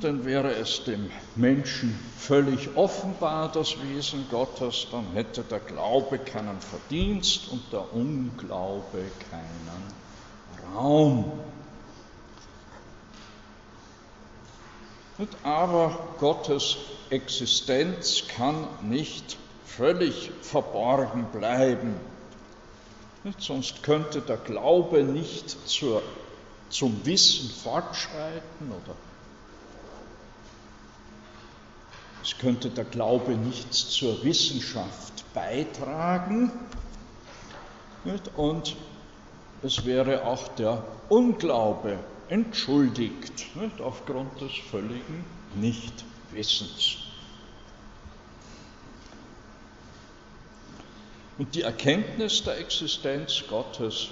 dann 0.00 0.24
wäre 0.24 0.54
es 0.54 0.84
dem 0.84 1.10
Menschen 1.34 1.98
völlig 2.16 2.76
offenbar, 2.76 3.50
das 3.50 3.74
Wesen 3.82 4.24
Gottes, 4.30 4.86
dann 4.92 5.06
hätte 5.14 5.42
der 5.42 5.58
Glaube 5.58 6.20
keinen 6.20 6.60
Verdienst 6.60 7.48
und 7.48 7.72
der 7.72 7.92
Unglaube 7.92 9.10
keinen 9.30 10.76
Raum. 10.76 11.32
Aber 15.42 16.16
Gottes 16.18 16.76
Existenz 17.10 18.24
kann 18.28 18.66
nicht 18.82 19.36
völlig 19.64 20.30
verborgen 20.42 21.26
bleiben. 21.32 21.94
Sonst 23.38 23.82
könnte 23.82 24.20
der 24.20 24.36
Glaube 24.36 25.02
nicht 25.02 25.68
zur, 25.68 26.02
zum 26.68 27.06
Wissen 27.06 27.50
fortschreiten 27.50 28.70
oder 28.70 28.94
Es 32.24 32.38
könnte 32.38 32.70
der 32.70 32.84
Glaube 32.84 33.32
nichts 33.32 33.90
zur 33.90 34.24
Wissenschaft 34.24 35.24
beitragen 35.34 36.50
und 38.34 38.76
es 39.60 39.84
wäre 39.84 40.24
auch 40.24 40.48
der 40.48 40.82
Unglaube 41.10 41.98
entschuldigt 42.28 43.46
aufgrund 43.80 44.40
des 44.40 44.52
völligen 44.70 45.24
Nichtwissens. 45.54 46.98
Und 51.36 51.54
die 51.54 51.62
Erkenntnis 51.62 52.44
der 52.44 52.58
Existenz 52.58 53.42
Gottes 53.48 54.08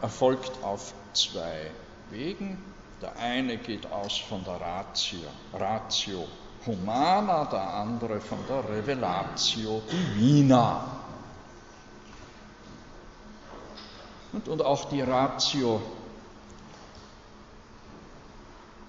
erfolgt 0.00 0.62
auf 0.62 0.94
zwei 1.14 1.70
Wegen. 2.10 2.62
Der 3.02 3.16
eine 3.18 3.56
geht 3.56 3.90
aus 3.90 4.18
von 4.18 4.44
der 4.44 4.60
Ratio, 4.60 5.18
Ratio 5.52 6.26
Humana, 6.66 7.44
der 7.46 7.74
andere 7.74 8.20
von 8.20 8.38
der 8.48 8.68
Revelatio 8.68 9.82
Divina. 9.90 11.03
Und, 14.34 14.62
auch 14.62 14.86
die 14.86 15.00
Ratio 15.00 15.80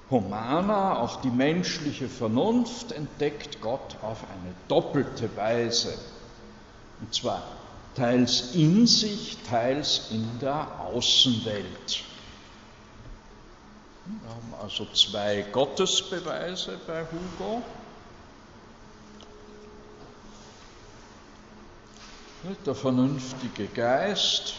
Humana, 0.10 1.00
auch 1.00 1.22
die 1.22 1.30
menschliche 1.30 2.08
Vernunft 2.08 2.92
entdeckt 2.92 3.62
Gott 3.62 3.96
auf 4.02 4.24
eine 4.24 4.56
doppelte 4.68 5.36
Weise. 5.36 5.98
Und 7.00 7.14
zwar 7.14 7.44
teils 7.96 8.56
in 8.56 8.88
sich, 8.88 9.38
teils 9.48 10.10
in 10.12 10.28
der 10.40 10.68
Außenwelt. 10.80 12.04
Wir 14.06 14.30
haben 14.30 14.54
also 14.62 14.86
zwei 14.94 15.44
Gottesbeweise 15.52 16.80
bei 16.86 17.02
Hugo. 17.02 17.64
Der 22.64 22.76
vernünftige 22.76 23.66
Geist 23.68 24.54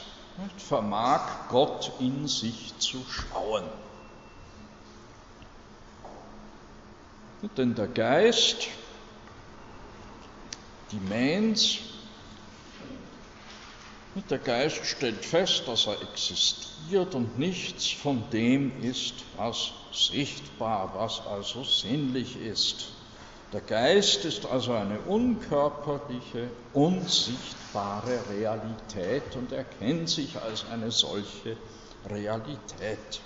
vermag 0.59 1.49
Gott 1.49 1.93
in 1.99 2.29
sich 2.29 2.79
zu 2.79 3.05
schauen. 3.09 3.65
Denn 7.57 7.75
der 7.75 7.89
Geist, 7.89 8.69
die 10.91 10.99
Mens, 10.99 11.79
der 14.31 14.39
Geist 14.39 14.85
stellt 14.85 15.25
fest, 15.25 15.65
dass 15.67 15.87
er 15.87 16.01
existiert 16.03 17.15
und 17.15 17.39
nichts 17.39 17.91
von 17.91 18.29
dem 18.31 18.83
ist, 18.83 19.15
was 19.37 19.73
sichtbar, 19.93 20.93
was 20.95 21.21
also 21.27 21.63
sinnlich 21.65 22.37
ist. 22.37 22.96
Der 23.57 23.65
Geist 23.65 24.27
ist 24.27 24.45
also 24.45 24.75
eine 24.75 25.01
unkörperliche, 25.01 26.51
unsichtbare 26.75 28.29
Realität 28.29 29.35
und 29.35 29.51
erkennt 29.51 30.11
sich 30.11 30.37
als 30.37 30.67
eine 30.67 30.91
solche 30.91 31.57
Realität. 32.07 33.23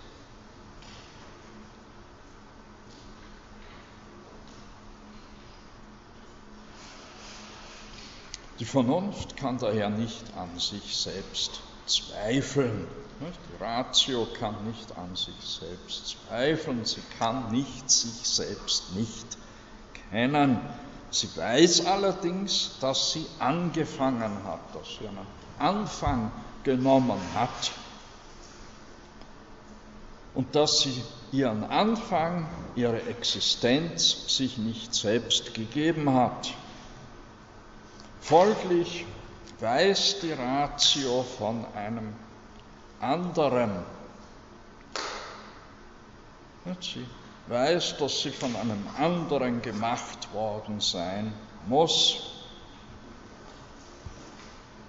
Die 8.60 8.64
Vernunft 8.64 9.36
kann 9.36 9.58
daher 9.58 9.90
nicht 9.90 10.32
an 10.36 10.56
sich 10.60 10.96
selbst 10.96 11.60
zweifeln. 11.86 12.86
Die 13.18 13.56
Ratio 13.64 14.28
kann 14.38 14.64
nicht 14.64 14.96
an 14.96 15.16
sich 15.16 15.40
selbst 15.58 16.06
zweifeln, 16.28 16.84
sie 16.84 17.02
kann 17.18 17.50
nicht 17.50 17.90
sich 17.90 18.28
selbst 18.28 18.94
nicht 18.94 19.40
kennen. 20.10 20.58
Sie 21.10 21.28
weiß 21.36 21.86
allerdings, 21.86 22.78
dass 22.80 23.12
sie 23.12 23.26
angefangen 23.38 24.32
hat, 24.44 24.60
dass 24.74 24.96
sie 24.98 25.08
einen 25.08 25.26
Anfang 25.58 26.30
genommen 26.62 27.20
hat 27.34 27.72
und 30.34 30.54
dass 30.54 30.80
sie 30.80 31.02
ihren 31.32 31.64
Anfang, 31.64 32.46
ihre 32.76 33.02
Existenz 33.02 34.36
sich 34.36 34.58
nicht 34.58 34.94
selbst 34.94 35.54
gegeben 35.54 36.14
hat. 36.14 36.52
Folglich 38.20 39.06
weiß 39.58 40.20
die 40.22 40.32
Ratio 40.32 41.24
von 41.38 41.66
einem 41.74 42.14
anderen. 43.00 43.70
Sie 46.80 47.04
weiß, 47.50 47.96
dass 47.98 48.20
sie 48.20 48.30
von 48.30 48.54
einem 48.54 48.86
anderen 48.96 49.60
gemacht 49.60 50.32
worden 50.32 50.80
sein 50.80 51.32
muss, 51.66 52.30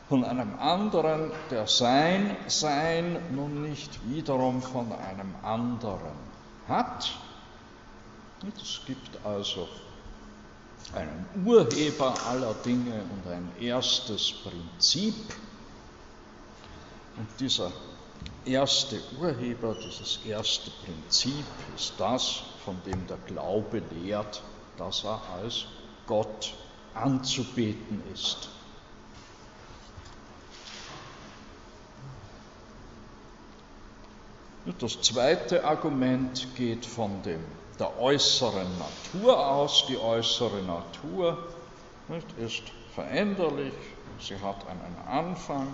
von 0.08 0.24
einem 0.24 0.60
anderen, 0.60 1.32
der 1.50 1.67
sein 1.67 2.36
Sein 2.47 3.17
nun 3.34 3.63
nicht 3.63 3.97
wiederum 4.10 4.62
von 4.62 4.91
einem 4.91 5.34
anderen 5.41 6.12
hat. 6.67 7.12
Es 8.62 8.82
gibt 8.86 9.26
also 9.26 9.69
einen 10.93 11.45
Urheber 11.45 12.13
aller 12.28 12.54
Dinge 12.56 13.02
und 13.04 13.32
ein 13.32 13.52
erstes 13.60 14.34
Prinzip. 14.34 15.15
Und 17.15 17.28
dieser 17.39 17.71
erste 18.45 18.99
Urheber, 19.19 19.75
dieses 19.75 20.19
erste 20.25 20.71
Prinzip 20.86 21.45
ist 21.75 21.93
das, 21.97 22.41
von 22.65 22.82
dem 22.86 23.06
der 23.08 23.17
Glaube 23.27 23.82
lehrt, 24.01 24.41
dass 24.77 25.04
er 25.04 25.21
als 25.41 25.65
Gott 26.08 26.54
anzubeten 26.93 28.04
ist. 28.13 28.49
Das 34.80 35.01
zweite 35.01 35.63
Argument 35.63 36.56
geht 36.56 36.86
von 36.86 37.21
dem 37.23 37.43
der 37.80 37.99
äußeren 37.99 38.67
Natur 38.77 39.47
aus. 39.47 39.86
Die 39.88 39.97
äußere 39.97 40.62
Natur 40.62 41.38
nicht, 42.08 42.27
ist 42.38 42.63
veränderlich, 42.93 43.73
sie 44.19 44.39
hat 44.39 44.67
einen 44.67 44.97
Anfang. 45.08 45.67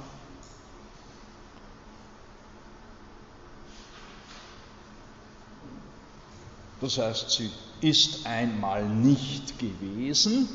Das 6.79 6.97
heißt, 6.97 7.31
sie 7.31 7.49
ist 7.81 8.25
einmal 8.25 8.87
nicht 8.87 9.57
gewesen 9.59 10.47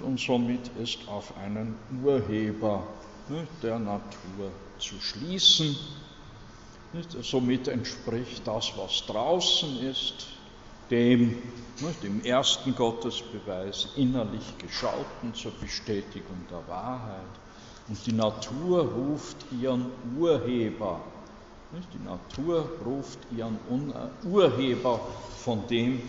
und 0.00 0.20
somit 0.20 0.70
ist 0.82 0.98
auf 1.08 1.36
einen 1.38 1.74
Urheber 2.02 2.82
der 3.62 3.78
Natur 3.78 4.50
zu 4.78 5.00
schließen. 5.00 5.76
Somit 7.22 7.68
entspricht 7.68 8.46
das, 8.46 8.72
was 8.76 9.06
draußen 9.06 9.78
ist, 9.78 10.26
dem, 10.90 11.40
dem 12.02 12.24
ersten 12.24 12.74
Gottesbeweis 12.74 13.88
innerlich 13.96 14.58
Geschauten 14.58 15.32
zur 15.34 15.52
Bestätigung 15.52 16.44
der 16.50 16.66
Wahrheit. 16.66 17.30
Und 17.88 18.04
die 18.06 18.12
Natur 18.12 18.82
ruft 18.82 19.36
ihren 19.60 19.86
Urheber. 20.18 21.00
Die 21.72 21.98
Natur 21.98 22.80
ruft 22.84 23.18
ihren 23.30 23.58
Urheber 24.24 25.00
von 25.36 25.66
dem, 25.68 26.02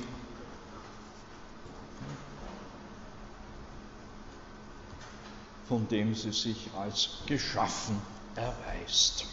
von 5.68 5.88
dem 5.88 6.16
sie 6.16 6.32
sich 6.32 6.74
als 6.74 7.24
geschaffen 7.28 8.02
erweist 8.36 9.26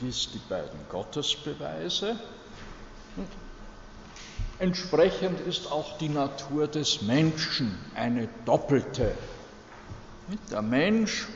dies 0.00 0.30
die 0.32 0.38
beiden 0.38 0.78
Gottesbeweise. 0.88 2.18
Entsprechend 4.58 5.40
ist 5.40 5.70
auch 5.70 5.98
die 5.98 6.08
Natur 6.08 6.66
des 6.68 7.02
Menschen 7.02 7.78
eine 7.94 8.28
doppelte. 8.44 9.14
Der 10.50 10.62
Mensch 10.62 11.28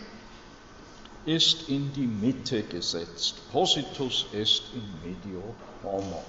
ist 1.30 1.68
in 1.68 1.92
die 1.92 2.06
Mitte 2.06 2.62
gesetzt. 2.64 3.36
Positus 3.52 4.26
est 4.32 4.62
in 4.74 4.82
medio 5.04 5.54
homo. 5.84 6.24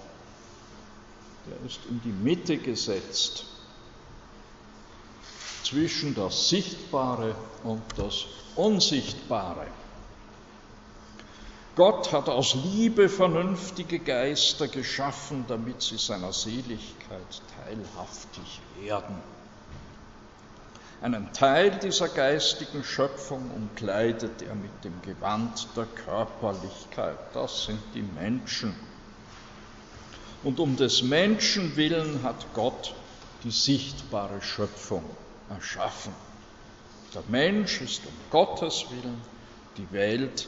Der 1.48 1.58
ist 1.66 1.80
in 1.90 2.00
die 2.02 2.12
Mitte 2.12 2.58
gesetzt 2.58 3.46
zwischen 5.64 6.14
das 6.14 6.50
Sichtbare 6.50 7.34
und 7.64 7.82
das 7.98 8.26
Unsichtbare. 8.56 9.66
Gott 11.76 12.12
hat 12.12 12.30
aus 12.30 12.54
Liebe 12.54 13.10
vernünftige 13.10 14.00
Geister 14.00 14.68
geschaffen, 14.68 15.46
damit 15.48 15.82
sie 15.82 15.98
seiner 15.98 16.34
Seligkeit 16.34 17.42
teilhaftig 17.56 18.62
werden. 18.80 19.16
Einen 21.02 21.34
Teil 21.34 21.72
dieser 21.80 22.10
geistigen 22.10 22.84
Schöpfung 22.84 23.50
umkleidet 23.50 24.44
er 24.44 24.54
mit 24.54 24.84
dem 24.84 25.02
Gewand 25.02 25.68
der 25.76 25.88
Körperlichkeit. 25.88 27.18
Das 27.34 27.66
sind 27.66 27.80
die 27.96 28.04
Menschen. 28.04 28.76
Und 30.44 30.60
um 30.60 30.76
des 30.76 31.02
Menschen 31.02 31.76
willen 31.76 32.22
hat 32.22 32.54
Gott 32.54 32.94
die 33.44 33.50
sichtbare 33.50 34.44
Schöpfung 34.44 35.04
erschaffen. 35.50 36.14
Der 37.16 37.24
Mensch 37.30 37.82
ist 37.82 38.06
um 38.06 38.14
Gottes 38.30 38.86
willen 38.92 39.22
die 39.78 39.92
Welt 39.92 40.48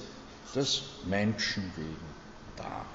des 0.54 0.84
Menschen 1.06 1.72
wegen 1.76 2.14
da. 2.58 2.86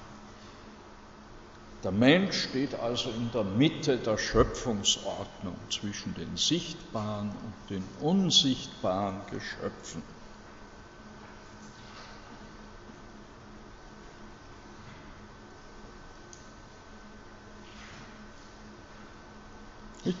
Der 1.83 1.91
Mensch 1.91 2.49
steht 2.49 2.73
also 2.75 3.09
in 3.09 3.31
der 3.31 3.45
Mitte 3.45 3.97
der 3.97 4.17
Schöpfungsordnung 4.17 5.55
zwischen 5.69 6.13
den 6.13 6.35
sichtbaren 6.35 7.29
und 7.29 7.69
den 7.69 7.83
unsichtbaren 8.01 9.21
Geschöpfen. 9.31 10.03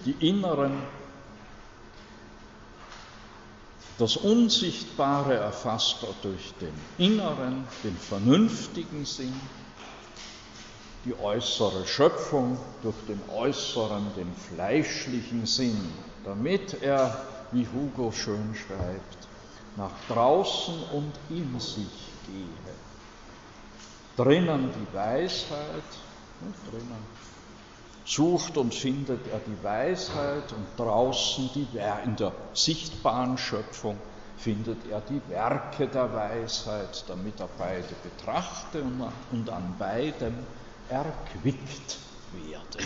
Die 0.05 0.27
inneren 0.27 0.81
Das 3.97 4.15
Unsichtbare 4.15 5.35
erfasst 5.35 6.03
er 6.03 6.13
durch 6.21 6.53
den 6.61 6.73
inneren, 6.97 7.67
den 7.83 7.97
vernünftigen 7.97 9.03
Sinn, 9.03 9.41
die 11.05 11.17
äußere 11.17 11.85
Schöpfung 11.85 12.57
durch 12.81 13.05
den 13.05 13.21
äußeren, 13.29 14.13
den 14.15 14.33
fleischlichen 14.33 15.45
Sinn, 15.45 15.93
damit 16.25 16.81
er, 16.81 17.47
wie 17.51 17.67
Hugo 17.67 18.11
schön 18.11 18.53
schreibt, 18.53 19.27
nach 19.77 20.07
draußen 20.07 20.75
und 20.93 21.13
in 21.29 21.59
sich 21.59 22.13
gehe. 22.25 22.75
Drinnen 24.17 24.69
die 24.73 24.95
Weisheit, 24.95 25.83
drinnen 26.69 27.19
sucht 28.05 28.57
und 28.57 28.73
findet 28.73 29.27
er 29.27 29.39
die 29.39 29.63
Weisheit 29.63 30.51
und 30.51 30.65
draußen 30.77 31.49
die, 31.53 31.67
in 32.05 32.15
der 32.15 32.33
sichtbaren 32.53 33.37
Schöpfung 33.37 33.97
findet 34.35 34.87
er 34.89 35.01
die 35.01 35.21
Werke 35.29 35.87
der 35.87 36.11
Weisheit, 36.13 37.03
damit 37.07 37.39
er 37.39 37.49
beide 37.57 37.93
betrachte 38.03 38.83
und 39.31 39.49
an 39.49 39.75
beidem 39.77 40.35
erquickt 40.89 41.97
werde. 42.33 42.79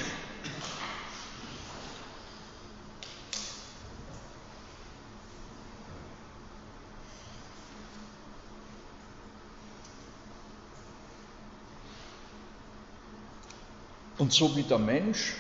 Und 14.18 14.32
so 14.32 14.56
wie 14.56 14.64
der 14.64 14.80
Mensch 14.80 15.36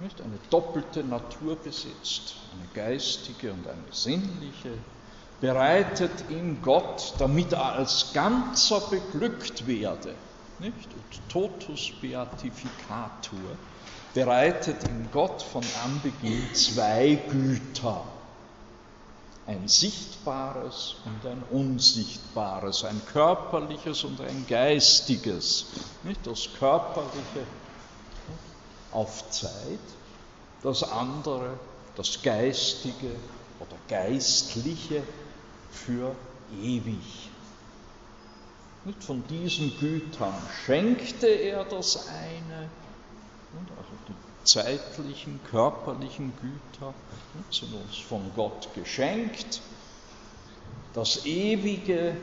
nicht, 0.00 0.20
eine 0.20 0.38
doppelte 0.50 1.04
Natur 1.04 1.56
besitzt, 1.56 2.36
eine 2.54 2.66
geistige 2.74 3.52
und 3.52 3.66
eine 3.66 3.92
sinnliche, 3.92 4.78
bereitet 5.40 6.12
ihm 6.30 6.62
Gott, 6.62 7.14
damit 7.18 7.52
er 7.52 7.72
als 7.72 8.12
Ganzer 8.12 8.80
beglückt 8.88 9.66
werde, 9.66 10.14
nicht? 10.62 10.88
Und 10.94 11.28
totus 11.28 11.92
beatificatur, 12.00 13.56
bereitet 14.14 14.88
ihm 14.88 15.08
Gott 15.12 15.42
von 15.42 15.64
Anbeginn 15.84 16.54
zwei 16.54 17.16
Güter, 17.28 18.02
ein 19.46 19.66
sichtbares 19.66 20.96
und 21.04 21.30
ein 21.30 21.42
unsichtbares, 21.50 22.84
ein 22.84 23.00
körperliches 23.06 24.04
und 24.04 24.20
ein 24.20 24.46
geistiges. 24.48 25.66
Nicht? 26.04 26.26
Das 26.26 26.48
körperliche 26.58 27.46
auf 28.92 29.30
Zeit, 29.30 29.52
das 30.62 30.82
andere, 30.84 31.58
das 31.96 32.22
Geistige 32.22 33.10
oder 33.58 33.76
Geistliche 33.88 35.02
für 35.70 36.14
ewig. 36.62 37.31
Und 38.84 39.02
von 39.02 39.22
diesen 39.28 39.78
Gütern 39.78 40.34
schenkte 40.64 41.28
er 41.28 41.64
das 41.64 42.08
eine, 42.08 42.68
also 43.76 43.92
die 44.08 44.44
zeitlichen, 44.44 45.40
körperlichen 45.50 46.32
Güter 46.40 46.92
sind 47.50 47.72
uns 47.74 47.96
von 47.98 48.30
Gott 48.34 48.68
geschenkt. 48.74 49.60
Das 50.94 51.24
Ewige 51.24 52.16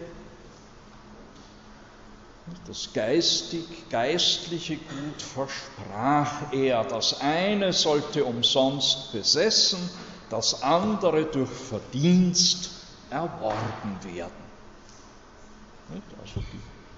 das 2.68 2.94
geistig, 2.94 3.90
geistliche 3.90 4.78
Gut 4.78 5.22
versprach 5.22 6.52
er. 6.52 6.84
Das 6.84 7.20
eine 7.22 7.74
sollte 7.74 8.26
umsonst 8.26 9.12
besessen, 9.12 9.90
das 10.30 10.62
andere 10.64 11.26
durch 11.26 11.50
Verdienst 11.50 12.72
erworben 13.10 13.98
werden. 14.04 14.49
Also 16.22 16.44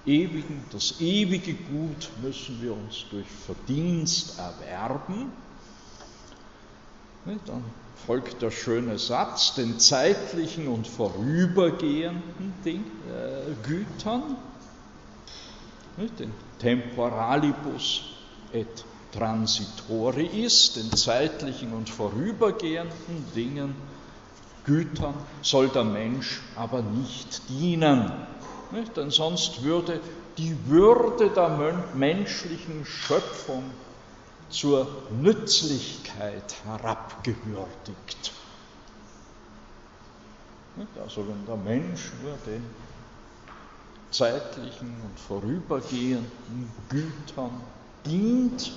ewigen, 0.04 0.64
das 0.72 1.00
ewige 1.00 1.54
Gut 1.54 2.10
müssen 2.22 2.60
wir 2.60 2.72
uns 2.72 3.04
durch 3.10 3.26
Verdienst 3.46 4.38
erwerben. 4.38 5.32
Dann 7.46 7.64
folgt 8.06 8.42
der 8.42 8.50
schöne 8.50 8.98
Satz, 8.98 9.54
den 9.54 9.78
zeitlichen 9.78 10.66
und 10.66 10.86
vorübergehenden 10.88 12.54
Ding, 12.64 12.84
äh, 13.08 13.66
Gütern 13.66 14.36
den 16.18 16.32
Temporalibus 16.58 18.02
et 18.52 18.84
transitoris, 19.12 20.72
den 20.72 20.90
zeitlichen 20.96 21.72
und 21.74 21.88
vorübergehenden 21.88 23.24
Dingen, 23.34 23.74
Gütern 24.64 25.14
soll 25.42 25.68
der 25.68 25.84
Mensch 25.84 26.40
aber 26.56 26.82
nicht 26.82 27.48
dienen. 27.48 28.10
Nicht? 28.72 28.96
Denn 28.96 29.10
sonst 29.10 29.62
würde 29.62 30.00
die 30.38 30.56
Würde 30.66 31.30
der 31.30 31.48
menschlichen 31.94 32.84
Schöpfung 32.84 33.64
zur 34.48 34.86
Nützlichkeit 35.10 36.54
herabgewürdigt. 36.64 38.32
Also 41.00 41.26
wenn 41.28 41.44
der 41.46 41.56
Mensch 41.56 42.12
nur 42.22 42.36
den 42.46 42.64
zeitlichen 44.10 44.94
und 45.02 45.20
vorübergehenden 45.20 46.72
Gütern 46.88 47.50
dient, 48.06 48.72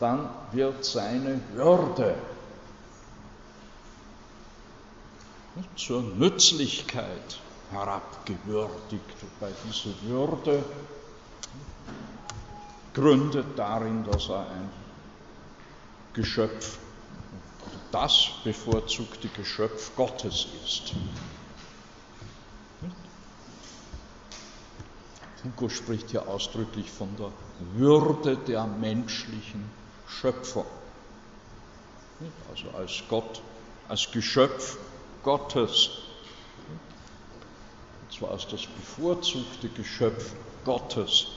dann 0.00 0.28
wird 0.52 0.84
seine 0.84 1.40
Würde 1.54 2.14
zur 5.76 6.02
Nützlichkeit 6.02 7.40
herabgewürdigt. 7.70 9.04
Wobei 9.20 9.52
diese 9.66 9.94
Würde 10.02 10.64
gründet 12.94 13.46
darin, 13.56 14.04
dass 14.04 14.28
er 14.28 14.40
ein 14.40 14.70
Geschöpf, 16.12 16.78
das 17.92 18.30
bevorzugte 18.44 19.28
Geschöpf 19.28 19.94
Gottes 19.96 20.46
ist. 20.64 20.94
Hugo 25.44 25.68
spricht 25.68 26.10
hier 26.10 26.26
ausdrücklich 26.26 26.90
von 26.90 27.08
der 27.16 27.30
Würde 27.74 28.36
der 28.36 28.66
menschlichen 28.66 29.70
Schöpfung. 30.06 30.66
Also 32.50 32.70
als 32.76 33.02
Gott, 33.08 33.40
als 33.88 34.10
Geschöpf 34.10 34.76
Gottes. 35.22 35.90
Und 38.02 38.12
zwar 38.12 38.30
als 38.32 38.46
das 38.48 38.66
bevorzugte 38.66 39.68
Geschöpf 39.68 40.32
Gottes. 40.64 41.28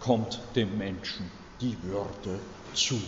kommt 0.00 0.40
dem 0.56 0.76
Menschen 0.78 1.30
die 1.60 1.80
Würde 1.82 2.40
zu. 2.74 3.00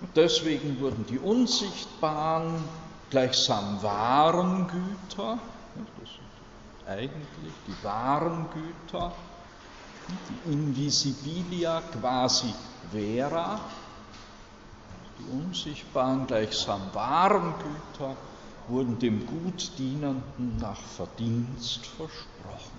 Und 0.00 0.16
deswegen 0.16 0.80
wurden 0.80 1.04
die 1.06 1.18
unsichtbaren 1.18 2.64
gleichsam 3.10 3.82
wahren 3.82 4.66
Güter, 4.68 5.38
das 6.00 6.10
sind 6.10 6.88
eigentlich 6.88 7.54
die 7.66 7.84
wahren 7.84 8.46
Güter, 8.52 9.12
die 10.08 10.52
Invisibilia 10.52 11.82
quasi 12.00 12.52
vera, 12.90 13.60
die 15.18 15.46
unsichtbaren 15.46 16.26
gleichsam 16.26 16.80
wahren 16.92 17.54
Güter, 17.58 18.16
wurden 18.68 18.98
dem 18.98 19.26
Gutdienenden 19.26 20.56
nach 20.58 20.80
Verdienst 20.80 21.86
versprochen. 21.86 22.78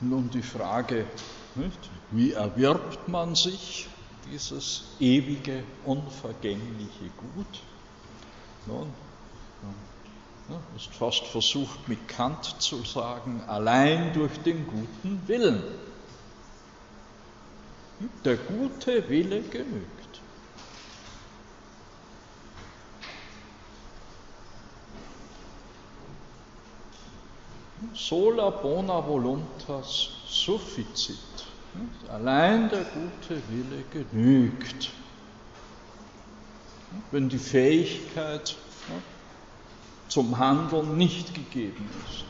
Nun 0.00 0.30
die 0.30 0.42
Frage, 0.42 1.06
nicht, 1.54 1.90
wie 2.10 2.32
erwirbt 2.32 3.08
man 3.08 3.34
sich 3.34 3.88
dieses 4.30 4.84
ewige, 5.00 5.64
unvergängliche 5.84 7.10
Gut? 7.34 7.62
Nun, 8.66 8.92
ist 10.76 10.94
fast 10.94 11.24
versucht 11.26 11.88
mit 11.88 12.06
Kant 12.08 12.44
zu 12.60 12.84
sagen, 12.84 13.42
allein 13.46 14.12
durch 14.12 14.38
den 14.42 14.66
guten 14.66 15.20
Willen. 15.26 15.62
Der 18.24 18.36
gute 18.36 19.08
Wille 19.08 19.42
genügt. 19.42 20.20
Sola 27.94 28.50
bona 28.50 29.00
voluntas 29.06 30.10
sufficit. 30.28 31.35
Allein 32.08 32.68
der 32.68 32.84
gute 32.84 33.42
Wille 33.50 33.84
genügt. 33.90 34.92
Wenn 37.10 37.28
die 37.28 37.38
Fähigkeit 37.38 38.56
zum 40.08 40.38
Handeln 40.38 40.96
nicht 40.96 41.34
gegeben 41.34 41.88
ist. 42.06 42.24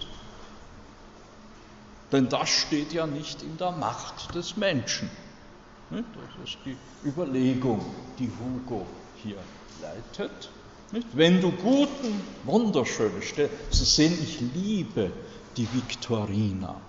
Denn 2.12 2.28
das 2.28 2.48
steht 2.48 2.92
ja 2.92 3.06
nicht 3.06 3.42
in 3.42 3.56
der 3.58 3.72
Macht 3.72 4.34
des 4.34 4.56
Menschen. 4.56 5.10
Das 5.90 6.48
ist 6.48 6.58
die 6.64 6.76
Überlegung, 7.04 7.84
die 8.18 8.30
Hugo 8.30 8.86
hier 9.14 9.38
leitet. 9.80 10.50
Wenn 11.12 11.40
du 11.40 11.50
guten, 11.52 12.20
wunderschöne 12.44 13.22
Stellen, 13.22 13.50
Sie 13.70 13.84
sehen, 13.84 14.16
ich 14.22 14.40
liebe 14.40 15.12
die 15.56 15.68
Viktorina. 15.72 16.80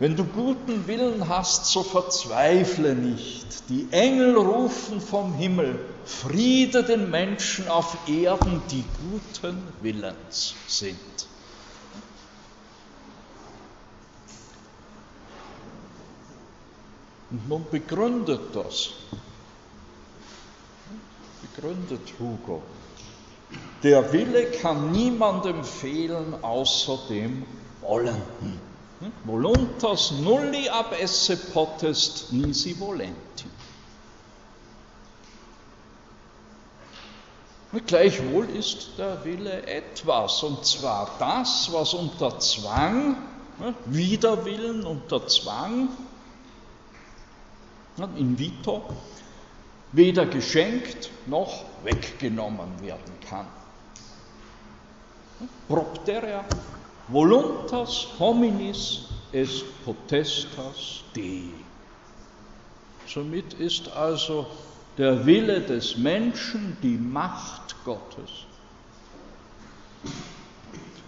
Wenn 0.00 0.14
du 0.14 0.24
guten 0.24 0.86
Willen 0.86 1.28
hast, 1.28 1.66
so 1.66 1.82
verzweifle 1.82 2.94
nicht. 2.94 3.68
Die 3.68 3.88
Engel 3.90 4.36
rufen 4.36 5.00
vom 5.00 5.34
Himmel, 5.34 5.80
Friede 6.04 6.84
den 6.84 7.10
Menschen 7.10 7.66
auf 7.68 8.08
Erden, 8.08 8.62
die 8.70 8.84
guten 9.10 9.60
Willens 9.82 10.54
sind. 10.68 10.94
Und 17.30 17.48
nun 17.48 17.66
begründet 17.68 18.40
das, 18.54 18.90
begründet 21.42 22.14
Hugo. 22.20 22.62
Der 23.82 24.12
Wille 24.12 24.46
kann 24.52 24.92
niemandem 24.92 25.64
fehlen 25.64 26.42
außer 26.42 27.00
dem 27.10 27.44
Wollenden. 27.80 28.67
Voluntas 29.24 30.10
nulli 30.10 30.68
ab 30.68 30.92
esse 30.98 31.36
potest 31.36 32.32
nisi 32.32 32.74
volenti. 32.74 33.46
Gleichwohl 37.86 38.48
ist 38.50 38.98
der 38.98 39.24
Wille 39.24 39.66
etwas, 39.66 40.42
und 40.42 40.64
zwar 40.64 41.10
das, 41.18 41.70
was 41.72 41.94
unter 41.94 42.40
Zwang, 42.40 43.16
Widerwillen 43.86 44.84
unter 44.84 45.26
Zwang, 45.28 45.88
in 48.16 48.38
vito, 48.38 48.82
weder 49.92 50.26
geschenkt 50.26 51.10
noch 51.26 51.64
weggenommen 51.84 52.80
werden 52.80 53.12
kann. 53.28 53.46
Propterea 55.68 56.44
voluntas 57.08 58.06
hominis 58.18 59.06
est 59.32 59.64
potestas 59.84 61.02
Dei. 61.14 61.50
Somit 63.06 63.54
ist 63.54 63.88
also 63.88 64.46
der 64.98 65.24
Wille 65.24 65.60
des 65.60 65.96
Menschen 65.96 66.76
die 66.82 66.98
Macht 66.98 67.76
Gottes. 67.84 68.46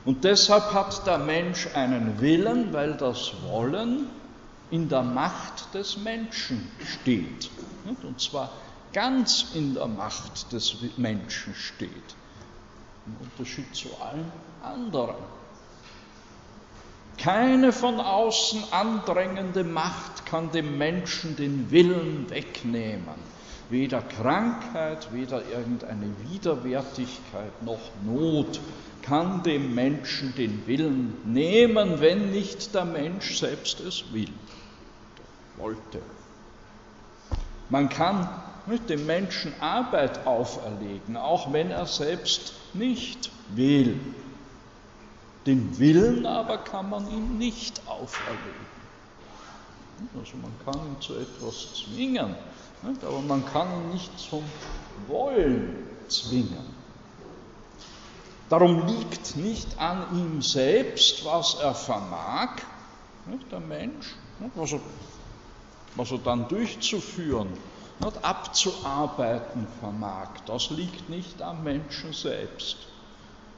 Und 0.04 0.24
deshalb 0.24 0.72
hat 0.72 1.06
der 1.06 1.18
Mensch 1.18 1.68
einen 1.74 2.20
Willen, 2.20 2.72
weil 2.72 2.94
das 2.94 3.32
Wollen 3.42 4.06
in 4.70 4.88
der 4.88 5.02
Macht 5.02 5.74
des 5.74 5.98
Menschen 5.98 6.70
steht. 6.86 7.50
Und 7.84 8.20
zwar 8.20 8.50
ganz 8.92 9.46
in 9.54 9.74
der 9.74 9.86
Macht 9.86 10.52
des 10.52 10.76
Menschen 10.96 11.54
steht. 11.54 11.90
Im 13.06 13.16
Unterschied 13.26 13.74
zu 13.74 13.88
allen 14.00 14.30
anderen. 14.62 15.16
Keine 17.18 17.72
von 17.72 18.00
außen 18.00 18.64
andrängende 18.70 19.64
Macht 19.64 20.24
kann 20.26 20.50
dem 20.52 20.78
Menschen 20.78 21.36
den 21.36 21.70
Willen 21.70 22.30
wegnehmen. 22.30 23.30
Weder 23.68 24.02
Krankheit, 24.02 25.12
weder 25.12 25.42
irgendeine 25.48 26.06
Widerwärtigkeit 26.28 27.62
noch 27.62 27.90
Not 28.04 28.60
kann 29.02 29.42
dem 29.42 29.74
Menschen 29.74 30.34
den 30.34 30.66
Willen 30.66 31.16
nehmen, 31.24 32.00
wenn 32.00 32.30
nicht 32.30 32.74
der 32.74 32.84
Mensch 32.84 33.38
selbst 33.38 33.80
es 33.80 34.12
will, 34.12 34.32
wollte. 35.56 36.00
Man 37.68 37.88
kann 37.88 38.28
mit 38.66 38.90
dem 38.90 39.06
Menschen 39.06 39.52
Arbeit 39.60 40.26
auferlegen, 40.26 41.16
auch 41.16 41.52
wenn 41.52 41.70
er 41.70 41.86
selbst 41.86 42.54
nicht 42.74 43.30
will. 43.54 43.98
Den 45.46 45.78
Willen 45.78 46.26
aber 46.26 46.58
kann 46.58 46.90
man 46.90 47.10
ihm 47.10 47.38
nicht 47.38 47.88
auferlegen. 47.88 48.66
Also 50.18 50.36
man 50.36 50.52
kann 50.64 50.86
ihn 50.86 51.00
zu 51.00 51.14
etwas 51.14 51.74
zwingen, 51.74 52.34
aber 53.02 53.20
man 53.20 53.44
kann 53.46 53.68
ihn 53.68 53.90
nicht 53.94 54.18
zum 54.18 54.44
Wollen 55.06 55.86
zwingen. 56.08 56.80
Darum 58.48 58.86
liegt 58.86 59.36
nicht 59.36 59.78
an 59.78 60.04
ihm 60.18 60.42
selbst, 60.42 61.24
was 61.24 61.54
er 61.54 61.74
vermag, 61.74 62.56
der 63.50 63.60
Mensch, 63.60 64.16
was 64.54 64.72
er, 64.72 64.80
was 65.94 66.10
er 66.10 66.18
dann 66.18 66.48
durchzuführen, 66.48 67.48
abzuarbeiten 68.22 69.66
vermag. 69.78 70.28
Das 70.46 70.70
liegt 70.70 71.08
nicht 71.08 71.42
am 71.42 71.62
Menschen 71.62 72.12
selbst. 72.12 72.76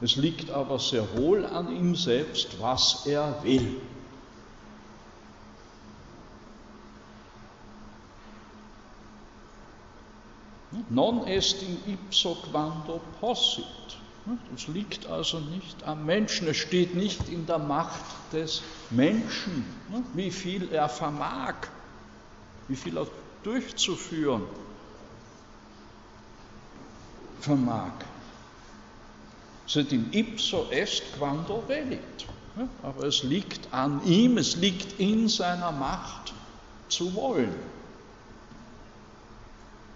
Es 0.03 0.17
liegt 0.17 0.49
aber 0.49 0.79
sehr 0.79 1.15
wohl 1.15 1.45
an 1.45 1.73
ihm 1.73 1.95
selbst, 1.95 2.59
was 2.59 3.05
er 3.05 3.41
will. 3.41 3.79
Non 10.89 11.25
est 11.25 11.63
in 11.63 11.77
ipso 11.93 12.35
quando 12.51 12.99
possit. 13.21 13.63
Es 14.53 14.67
liegt 14.67 15.05
also 15.07 15.39
nicht 15.39 15.83
am 15.83 16.05
Menschen, 16.05 16.49
es 16.49 16.57
steht 16.57 16.95
nicht 16.95 17.29
in 17.29 17.45
der 17.45 17.59
Macht 17.59 18.33
des 18.33 18.61
Menschen, 18.89 19.63
wie 20.13 20.31
viel 20.31 20.69
er 20.69 20.89
vermag, 20.89 21.55
wie 22.67 22.75
viel 22.75 22.97
er 22.97 23.07
durchzuführen 23.43 24.43
vermag 27.39 27.93
sed 29.65 29.91
in 29.91 30.07
ipso 30.11 30.67
est 30.71 31.03
quando 31.17 31.63
velit. 31.67 32.27
Aber 32.83 33.05
es 33.05 33.23
liegt 33.23 33.73
an 33.73 34.01
ihm, 34.05 34.37
es 34.37 34.55
liegt 34.55 34.99
in 34.99 35.27
seiner 35.27 35.71
Macht 35.71 36.33
zu 36.87 37.13
wollen. 37.15 37.55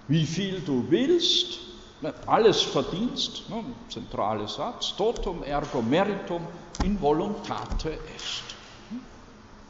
Wie 0.08 0.26
viel 0.26 0.62
du 0.62 0.86
willst, 0.90 1.60
Alles 2.28 2.62
Verdienst, 2.62 3.50
ne, 3.50 3.64
zentrale 3.90 4.48
Satz, 4.48 4.96
totum 4.96 5.44
ergo 5.44 5.82
meritum 5.82 6.46
in 6.84 7.02
voluntate 7.02 7.98
est. 8.16 8.44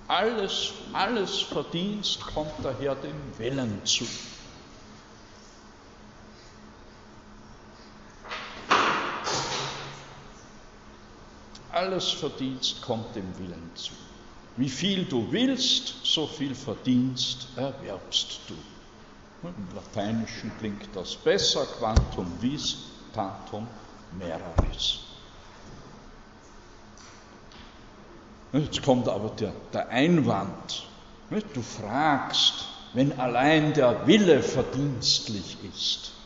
Alles, 0.10 0.74
alles 0.92 1.40
Verdienst 1.40 2.20
kommt 2.34 2.52
daher 2.62 2.96
dem 2.96 3.16
Willen 3.38 3.82
zu. 3.86 4.06
Alles 11.78 12.10
Verdienst 12.10 12.82
kommt 12.82 13.16
dem 13.16 13.38
Willen 13.38 13.70
zu. 13.76 13.94
Wie 14.56 14.68
viel 14.68 15.06
du 15.06 15.32
willst, 15.32 15.94
so 16.04 16.26
viel 16.26 16.56
Verdienst 16.56 17.50
erwerbst 17.56 18.40
du. 18.48 18.56
Im 19.48 19.76
Lateinischen 19.76 20.52
klingt 20.58 20.88
das 20.96 21.16
besser, 21.16 21.68
quantum 21.78 22.26
vis, 22.42 22.78
tantum 23.14 23.68
meraris. 24.18 25.02
Jetzt 28.54 28.82
kommt 28.82 29.08
aber 29.08 29.30
der, 29.40 29.54
der 29.72 29.88
Einwand. 29.90 30.88
Du 31.30 31.62
fragst, 31.62 32.66
wenn 32.94 33.20
allein 33.20 33.74
der 33.74 34.08
Wille 34.08 34.42
verdienstlich 34.42 35.58
ist 35.72 36.17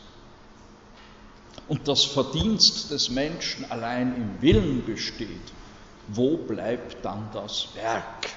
und 1.68 1.86
das 1.88 2.04
Verdienst 2.04 2.90
des 2.90 3.10
Menschen 3.10 3.70
allein 3.70 4.14
im 4.16 4.42
Willen 4.42 4.84
besteht, 4.84 5.52
wo 6.08 6.36
bleibt 6.36 7.04
dann 7.04 7.28
das 7.32 7.68
Werk? 7.74 8.28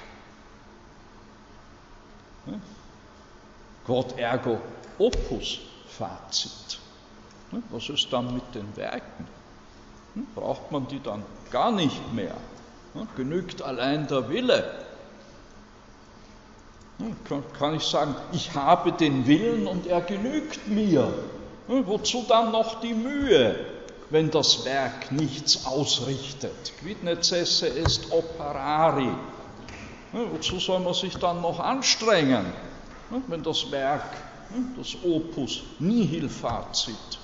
Quod 3.84 4.18
ergo 4.18 4.60
opus 4.98 5.58
Fazit. 5.88 6.78
Was 7.70 7.88
ist 7.88 8.12
dann 8.12 8.34
mit 8.34 8.54
den 8.54 8.76
Werken? 8.76 9.26
Braucht 10.34 10.70
man 10.72 10.86
die 10.88 11.00
dann 11.02 11.22
gar 11.50 11.70
nicht 11.72 12.12
mehr? 12.12 12.36
Genügt 13.16 13.62
allein 13.62 14.06
der 14.06 14.28
Wille? 14.28 14.86
Kann 17.58 17.74
ich 17.74 17.84
sagen, 17.84 18.14
ich 18.32 18.54
habe 18.54 18.92
den 18.92 19.26
Willen 19.26 19.66
und 19.66 19.86
er 19.86 20.00
genügt 20.00 20.66
mir. 20.66 21.12
Wozu 21.68 22.24
dann 22.28 22.52
noch 22.52 22.80
die 22.80 22.94
Mühe, 22.94 23.56
wenn 24.10 24.30
das 24.30 24.64
Werk 24.64 25.10
nichts 25.10 25.66
ausrichtet? 25.66 26.72
Quid 26.78 27.02
necesse 27.02 27.68
est 27.68 28.12
operari. 28.12 29.10
Wozu 30.12 30.60
soll 30.60 30.80
man 30.80 30.94
sich 30.94 31.18
dann 31.18 31.42
noch 31.42 31.58
anstrengen, 31.58 32.46
wenn 33.26 33.42
das 33.42 33.70
Werk, 33.70 34.16
das 34.76 34.94
Opus 35.02 35.62
nihil 35.80 36.28
facit, 36.28 37.18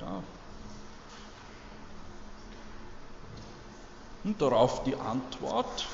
ja, 0.00 0.22
Und 4.26 4.42
darauf 4.42 4.82
die 4.82 4.96
Antwort, 4.96 5.86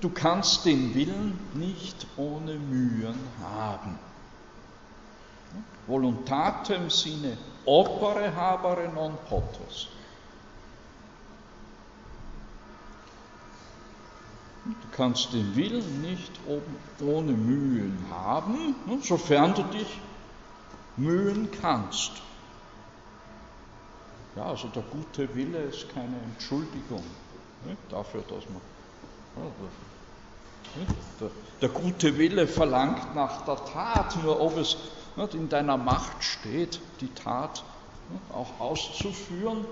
du 0.00 0.10
kannst 0.10 0.64
den 0.64 0.96
Willen 0.96 1.38
nicht 1.54 2.08
ohne 2.16 2.54
Mühen 2.54 3.20
haben. 3.40 4.09
Voluntatem 5.86 6.88
sine 6.90 7.36
opere 7.64 8.34
habere 8.34 8.88
non 8.88 9.16
potes. 9.28 9.88
Du 14.64 14.88
kannst 14.92 15.32
den 15.32 15.56
Willen 15.56 16.02
nicht 16.02 16.32
ohne 17.00 17.32
Mühen 17.32 17.98
haben, 18.10 18.74
sofern 19.02 19.54
du 19.54 19.62
dich 19.64 20.00
mühen 20.96 21.48
kannst. 21.60 22.12
Ja, 24.36 24.44
also 24.44 24.68
der 24.68 24.82
gute 24.82 25.34
Wille 25.34 25.58
ist 25.58 25.92
keine 25.92 26.16
Entschuldigung 26.22 27.02
nicht, 27.66 27.78
dafür, 27.90 28.22
dass 28.22 28.44
man. 28.48 28.60
Ja, 29.36 30.84
der, 31.20 31.30
der, 31.60 31.68
gute 31.68 32.16
Wille 32.16 32.46
verlangt 32.46 33.14
nach 33.14 33.44
der 33.44 33.56
Tat, 33.64 34.22
nur 34.22 34.40
ob 34.40 34.56
es 34.56 34.76
in 35.32 35.48
deiner 35.48 35.76
Macht 35.76 36.22
steht, 36.22 36.80
die 37.00 37.12
Tat 37.14 37.62
auch 38.32 38.60
auszuführen. 38.60 39.64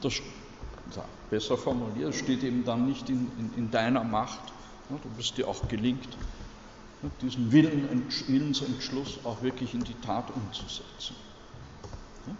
Das, 0.00 0.20
besser 1.30 1.56
formuliert, 1.56 2.14
steht 2.14 2.42
eben 2.42 2.64
dann 2.64 2.86
nicht 2.86 3.08
in, 3.08 3.30
in, 3.38 3.54
in 3.56 3.70
deiner 3.70 4.04
Macht, 4.04 4.40
ob 4.90 5.18
es 5.18 5.32
dir 5.34 5.48
auch 5.48 5.68
gelingt, 5.68 6.16
diesen 7.22 7.52
Willen, 7.52 8.06
Willensentschluss 8.26 9.20
auch 9.24 9.42
wirklich 9.42 9.74
in 9.74 9.84
die 9.84 9.94
Tat 10.00 10.30
umzusetzen. 10.34 11.14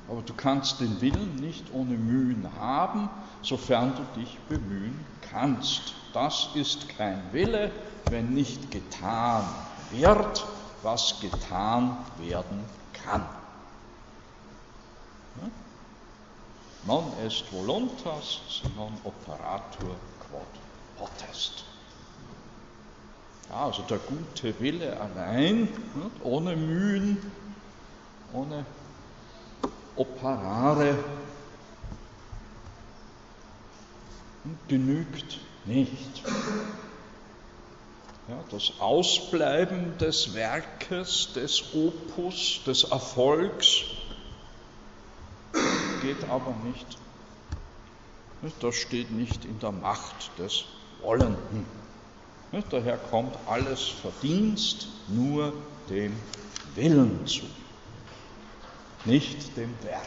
Aber 0.09 0.21
du 0.23 0.35
kannst 0.35 0.81
den 0.81 1.01
Willen 1.01 1.37
nicht 1.37 1.65
ohne 1.73 1.97
Mühen 1.97 2.47
haben, 2.59 3.09
sofern 3.43 3.95
du 3.95 4.21
dich 4.21 4.39
bemühen 4.49 4.99
kannst. 5.31 5.95
Das 6.13 6.51
ist 6.55 6.89
kein 6.91 7.23
Wille, 7.33 7.71
wenn 8.11 8.35
nicht 8.35 8.71
getan 8.71 9.45
wird, 9.91 10.47
was 10.83 11.21
getan 11.21 11.97
werden 12.19 12.65
kann. 12.93 13.25
Non 16.89 17.13
est 17.23 17.45
voluntas, 17.53 18.41
non 18.77 18.99
operatur 19.03 19.97
quod 20.19 20.53
potest. 20.97 21.65
Ja, 23.51 23.67
also 23.67 23.83
der 23.83 23.99
gute 23.99 24.59
Wille 24.61 24.99
allein, 24.99 25.69
ohne 26.23 26.57
Mühen, 26.57 27.19
ohne 28.33 28.65
operare 29.97 30.95
genügt 34.69 35.41
nicht. 35.65 36.23
Ja, 38.29 38.45
das 38.51 38.73
Ausbleiben 38.79 39.97
des 39.99 40.35
Werkes, 40.35 41.33
des 41.35 41.75
Opus, 41.75 42.61
des 42.67 42.85
Erfolgs 42.85 43.85
geht 46.03 46.23
aber 46.29 46.55
nicht. 46.65 46.99
Das 48.61 48.75
steht 48.75 49.11
nicht 49.11 49.45
in 49.45 49.59
der 49.59 49.73
Macht 49.73 50.31
des 50.39 50.65
Wollenden. 51.01 51.67
Daher 52.71 52.99
kommt 52.99 53.35
alles 53.47 53.89
Verdienst 53.89 54.89
nur 55.09 55.53
dem 55.89 56.15
Willen 56.75 57.27
zu 57.27 57.45
nicht 59.05 59.57
dem 59.57 59.75
Werk. 59.83 60.03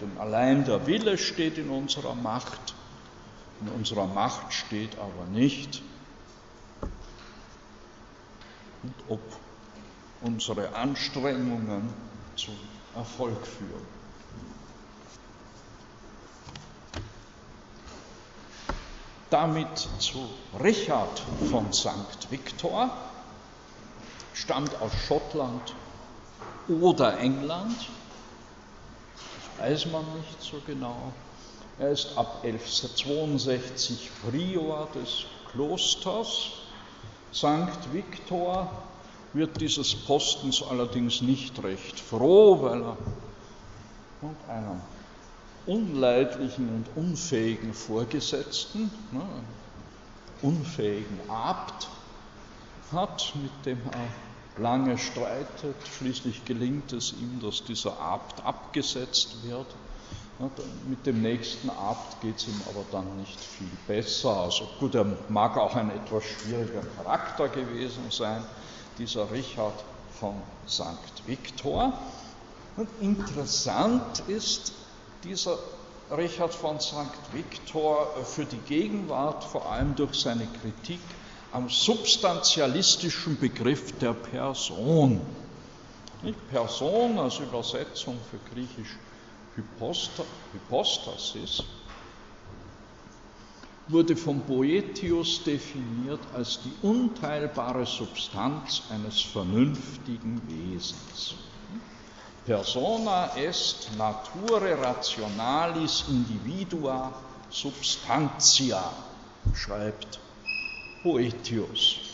Denn 0.00 0.18
allein 0.18 0.64
der 0.64 0.86
Wille 0.86 1.18
steht 1.18 1.58
in 1.58 1.68
unserer 1.68 2.14
Macht, 2.14 2.74
in 3.60 3.68
unserer 3.68 4.06
Macht 4.06 4.52
steht 4.52 4.98
aber 4.98 5.26
nicht, 5.30 5.82
ob 9.08 9.20
unsere 10.20 10.74
Anstrengungen 10.74 11.92
zum 12.36 12.56
Erfolg 12.94 13.46
führen. 13.46 13.96
Damit 19.30 19.78
zu 19.98 20.28
Richard 20.62 21.20
von 21.50 21.72
St. 21.72 22.30
Victor, 22.30 22.90
stammt 24.32 24.80
aus 24.80 24.92
Schottland 25.06 25.74
oder 26.68 27.18
England. 27.18 27.88
Das 29.58 29.66
weiß 29.66 29.86
man 29.86 30.04
nicht 30.18 30.40
so 30.40 30.60
genau. 30.66 31.12
Er 31.78 31.90
ist 31.90 32.16
ab 32.16 32.40
1162 32.44 34.10
Prior 34.22 34.88
des 34.94 35.24
Klosters. 35.50 36.65
Sankt 37.32 37.92
Viktor 37.92 38.70
wird 39.32 39.60
dieses 39.60 39.94
Postens 39.94 40.62
allerdings 40.62 41.20
nicht 41.20 41.62
recht 41.62 42.00
froh, 42.00 42.62
weil 42.62 42.82
er 42.82 42.96
und 44.22 44.48
einem 44.48 44.80
unleidlichen 45.66 46.68
und 46.68 46.96
unfähigen 46.96 47.74
Vorgesetzten, 47.74 48.90
ne, 49.12 49.26
unfähigen 50.42 51.28
Abt 51.28 51.88
hat, 52.92 53.32
mit 53.42 53.66
dem 53.66 53.80
er 53.92 54.62
lange 54.62 54.96
streitet. 54.96 55.76
Schließlich 55.98 56.44
gelingt 56.44 56.92
es 56.92 57.12
ihm, 57.12 57.40
dass 57.40 57.64
dieser 57.64 57.98
Abt 58.00 58.44
abgesetzt 58.44 59.42
wird. 59.42 59.66
Mit 60.86 61.06
dem 61.06 61.22
nächsten 61.22 61.70
Abt 61.70 62.20
geht 62.20 62.36
es 62.36 62.48
ihm 62.48 62.60
aber 62.68 62.84
dann 62.90 63.16
nicht 63.16 63.42
viel 63.42 63.70
besser. 63.86 64.36
Also 64.36 64.68
gut, 64.78 64.94
er 64.94 65.06
mag 65.28 65.56
auch 65.56 65.74
ein 65.74 65.90
etwas 65.90 66.24
schwieriger 66.24 66.82
Charakter 66.96 67.48
gewesen 67.48 68.10
sein, 68.10 68.44
dieser 68.98 69.30
Richard 69.30 69.84
von 70.10 70.42
St. 70.66 71.26
Viktor. 71.26 71.92
Und 72.76 72.88
interessant 73.00 74.22
ist 74.28 74.72
dieser 75.24 75.58
Richard 76.10 76.54
von 76.54 76.80
St. 76.80 77.32
Viktor 77.32 78.24
für 78.24 78.44
die 78.44 78.58
Gegenwart, 78.58 79.42
vor 79.42 79.70
allem 79.72 79.94
durch 79.96 80.14
seine 80.14 80.46
Kritik 80.60 81.00
am 81.50 81.68
substantialistischen 81.70 83.38
Begriff 83.38 83.98
der 83.98 84.12
Person. 84.12 85.20
Nicht 86.22 86.48
Person 86.48 87.18
als 87.18 87.38
Übersetzung 87.38 88.18
für 88.30 88.38
griechisch 88.50 88.98
Hypostasis 89.56 91.64
wurde 93.88 94.16
von 94.16 94.40
Boetius 94.40 95.44
definiert 95.44 96.20
als 96.34 96.60
die 96.62 96.72
unteilbare 96.82 97.86
Substanz 97.86 98.82
eines 98.90 99.20
vernünftigen 99.20 100.42
Wesens. 100.48 101.34
Persona 102.44 103.36
est 103.36 103.90
nature 103.96 104.80
rationalis 104.80 106.04
individua 106.08 107.12
substantia, 107.50 108.92
schreibt 109.54 110.20
Boetius. 111.02 112.05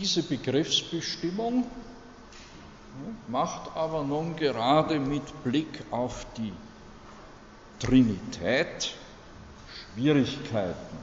Diese 0.00 0.22
Begriffsbestimmung 0.22 1.64
macht 3.26 3.76
aber 3.76 4.04
nun 4.04 4.36
gerade 4.36 5.00
mit 5.00 5.42
Blick 5.42 5.82
auf 5.90 6.24
die 6.36 6.52
Trinität 7.80 8.94
Schwierigkeiten. 9.66 10.98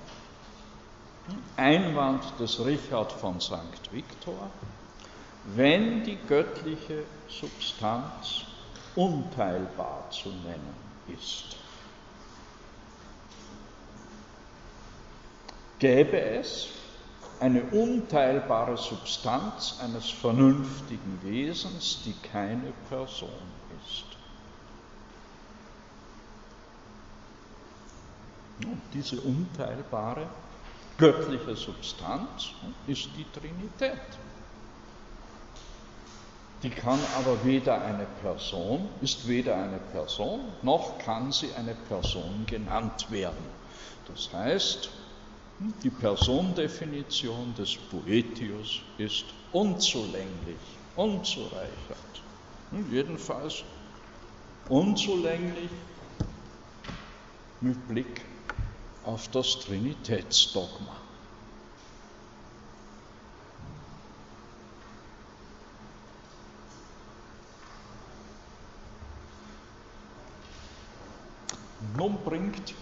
Einwand 1.58 2.24
des 2.40 2.64
Richard 2.64 3.12
von 3.12 3.42
St. 3.42 3.92
Victor, 3.92 4.50
wenn 5.56 6.06
die 6.06 6.18
göttliche 6.28 7.04
Substanz 7.28 8.44
unteilbar 8.96 10.10
zu 10.10 10.30
nennen 10.30 10.76
ist. 11.08 11.58
Gäbe 15.80 16.22
es 16.22 16.70
eine 17.40 17.62
unteilbare 17.64 18.78
Substanz 18.78 19.78
eines 19.82 20.10
vernünftigen 20.10 21.20
Wesens, 21.24 22.02
die 22.06 22.14
keine 22.32 22.72
Person 22.90 23.30
ist. 23.84 24.06
Und 28.66 28.82
diese 28.94 29.20
unteilbare 29.20 30.28
göttliche 30.98 31.56
Substanz 31.56 32.52
ist 32.88 33.10
die 33.18 33.26
Trinität. 33.38 34.00
Die 36.64 36.70
kann 36.70 37.00
aber 37.18 37.44
weder 37.44 37.82
eine 37.84 38.08
Person, 38.22 38.88
ist 39.02 39.28
weder 39.28 39.56
eine 39.56 39.78
Person, 39.92 40.40
noch 40.62 40.98
kann 41.00 41.32
sie 41.32 41.54
eine 41.54 41.76
Person 41.76 42.46
genannt 42.48 43.12
werden. 43.12 43.46
Das 44.08 44.32
heißt, 44.34 44.90
die 45.60 45.90
Persondefinition 45.90 47.54
des 47.56 47.76
Poetius 47.90 48.82
ist 48.98 49.26
unzulänglich, 49.52 50.80
unzureichend. 50.96 52.24
Jedenfalls 52.92 53.64
unzulänglich 54.68 55.70
mit 57.62 57.88
Blick 57.88 58.22
auf 59.04 59.30
das 59.30 59.60
Trinitätsdogma. 59.60 60.98
Nun 71.98 72.18
bringt 72.26 72.74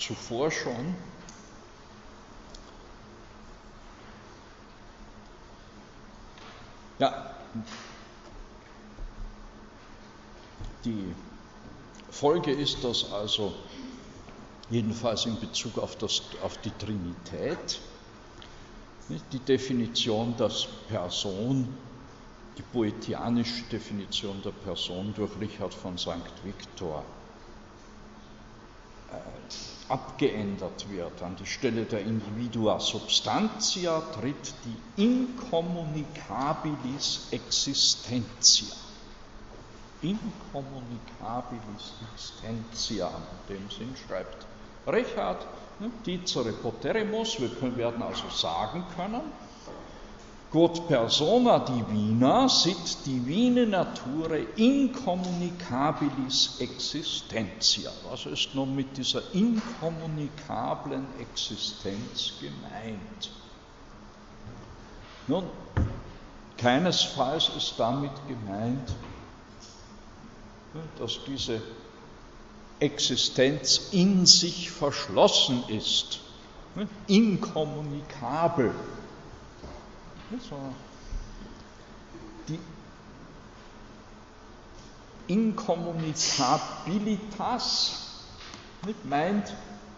zuvor 0.00 0.50
schon 0.50 0.94
Ja, 6.98 7.34
die 10.84 11.14
Folge 12.10 12.52
ist, 12.52 12.84
dass 12.84 13.10
also 13.10 13.54
jedenfalls 14.68 15.24
in 15.24 15.40
Bezug 15.40 15.78
auf, 15.78 15.96
das, 15.96 16.20
auf 16.42 16.58
die 16.58 16.72
Trinität 16.72 17.80
die 19.32 19.38
Definition 19.38 20.36
der 20.36 20.50
Person, 20.88 21.74
die 22.58 22.62
poetianische 22.62 23.62
Definition 23.72 24.42
der 24.42 24.52
Person 24.52 25.14
durch 25.14 25.30
Richard 25.40 25.72
von 25.72 25.96
St. 25.96 26.44
Victor 26.44 27.02
äh, 29.08 29.79
abgeändert 29.90 30.88
wird. 30.88 31.20
An 31.22 31.36
die 31.36 31.44
Stelle 31.46 31.84
der 31.84 32.00
Individua 32.00 32.80
substantia 32.80 34.00
tritt 34.00 34.54
die 34.64 35.02
incommunicabilis 35.02 37.28
existentia. 37.32 38.74
Incommunicabilis 40.02 41.92
existentia, 42.12 43.08
in 43.08 43.54
dem 43.54 43.70
Sinn 43.70 43.94
schreibt 44.06 44.46
Richard, 44.86 45.46
ne, 45.80 45.90
dicere 46.06 46.52
poterimus, 46.52 47.40
wir 47.40 47.50
werden 47.76 48.02
also 48.02 48.30
sagen 48.30 48.84
können, 48.96 49.22
Quod 50.50 50.88
persona 50.88 51.64
divina 51.64 52.48
sit 52.48 53.04
divine 53.04 53.66
nature 53.66 54.46
incommunicabilis 54.56 56.60
existentia. 56.60 57.92
Was 58.10 58.26
ist 58.26 58.52
nun 58.56 58.74
mit 58.74 58.96
dieser 58.96 59.22
inkommunikablen 59.32 61.06
Existenz 61.20 62.32
gemeint? 62.40 63.30
Nun, 65.28 65.44
keinesfalls 66.56 67.50
ist 67.56 67.78
damit 67.78 68.10
gemeint, 68.26 68.92
dass 70.98 71.20
diese 71.28 71.62
Existenz 72.80 73.90
in 73.92 74.26
sich 74.26 74.72
verschlossen 74.72 75.62
ist, 75.68 76.18
inkommunikabel 77.06 78.74
die 82.48 82.58
Incommunicabilitas 85.26 88.06
meint 89.04 89.54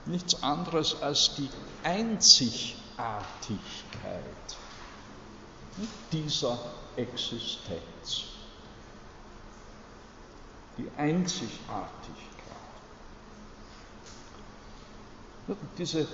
nichts 0.06 0.42
anderes 0.42 1.00
als 1.00 1.36
die 1.36 1.48
Einzigartigkeit 1.82 2.76
dieser 6.10 6.58
Existenz. 6.96 8.24
Die 10.78 10.90
Einzigartigkeit. 10.96 11.92
Diese 15.78 16.06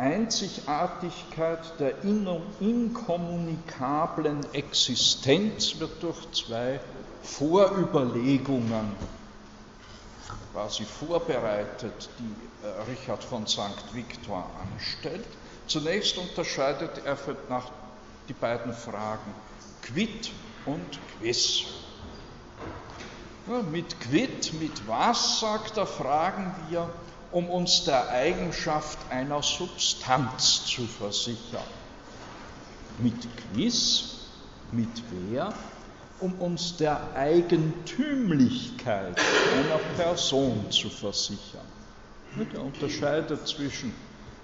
Einzigartigkeit 0.00 1.78
der 1.78 2.02
inkommunikablen 2.02 4.52
Existenz 4.54 5.78
wird 5.78 6.02
durch 6.02 6.32
zwei 6.32 6.80
Vorüberlegungen 7.22 8.96
quasi 10.52 10.84
vorbereitet, 10.84 12.08
die 12.18 12.66
äh, 12.66 12.70
Richard 12.90 13.22
von 13.22 13.46
St. 13.46 13.84
Victor 13.92 14.50
anstellt. 14.62 15.26
Zunächst 15.66 16.18
unterscheidet 16.18 17.02
er 17.04 17.16
nach 17.48 17.70
die 18.28 18.32
beiden 18.32 18.72
Fragen 18.72 19.32
Quid 19.82 20.30
und 20.66 20.98
Quis. 21.18 21.64
Ja, 23.48 23.62
mit 23.62 24.00
Quid, 24.00 24.52
mit 24.60 24.88
was, 24.88 25.40
sagt 25.40 25.76
er, 25.76 25.86
fragen 25.86 26.54
wir, 26.68 26.90
um 27.32 27.48
uns 27.48 27.84
der 27.84 28.10
Eigenschaft 28.10 28.98
einer 29.10 29.42
Substanz 29.42 30.66
zu 30.66 30.86
versichern. 30.86 31.62
Mit 32.98 33.26
Quiz, 33.36 34.16
mit 34.72 35.02
wer? 35.10 35.54
Um 36.20 36.34
uns 36.34 36.76
der 36.76 37.14
Eigentümlichkeit 37.14 39.18
einer 39.56 39.78
Person 39.96 40.70
zu 40.70 40.90
versichern. 40.90 41.64
Er 42.52 42.62
unterscheidet 42.62 43.48
zwischen 43.48 43.94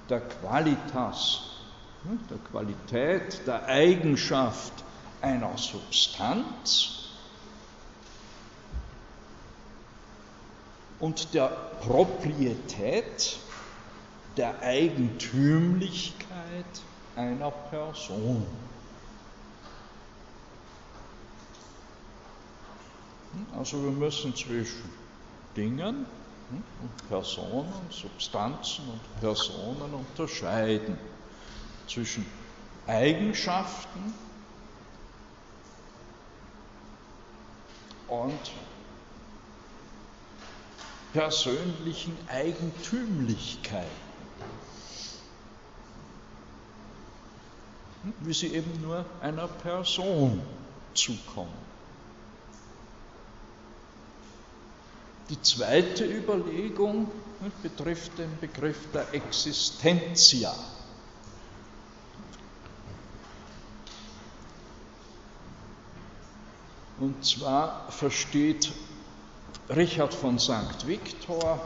der 0.09 0.21
Qualitas, 0.21 1.41
der 2.31 2.39
Qualität, 2.51 3.47
der 3.47 3.67
Eigenschaft 3.67 4.73
einer 5.21 5.59
Substanz 5.59 6.96
und 11.01 11.35
der 11.35 11.49
Proprietät, 11.81 13.39
der 14.37 14.61
Eigentümlichkeit 14.61 16.65
einer 17.15 17.51
Person. 17.51 18.47
Also 23.59 23.83
wir 23.83 23.91
müssen 23.91 24.35
zwischen 24.35 24.91
Dingen 25.57 26.07
und 26.83 27.09
Personen, 27.09 27.73
Substanzen 27.91 28.89
und 28.89 29.21
Personen 29.21 29.95
unterscheiden. 29.95 30.99
Zwischen 31.89 32.27
Eigenschaften 32.87 34.15
und 38.09 38.53
persönlichen 41.17 42.15
Eigentümlichkeiten. 42.29 43.89
Wie 48.21 48.35
sie 48.35 48.49
eben 48.49 48.83
nur 48.83 49.03
einer 49.23 49.49
Person 49.49 50.43
zukommen. 50.93 51.55
Die 55.31 55.41
zweite 55.41 56.05
Überlegung 56.05 57.11
betrifft 57.63 58.19
den 58.19 58.39
Begriff 58.39 58.79
der 58.93 59.15
Existentia. 59.15 60.55
Und 67.01 67.25
zwar 67.25 67.91
versteht 67.91 68.71
Richard 69.69 70.15
von 70.15 70.39
St. 70.39 70.87
Victor 70.87 71.61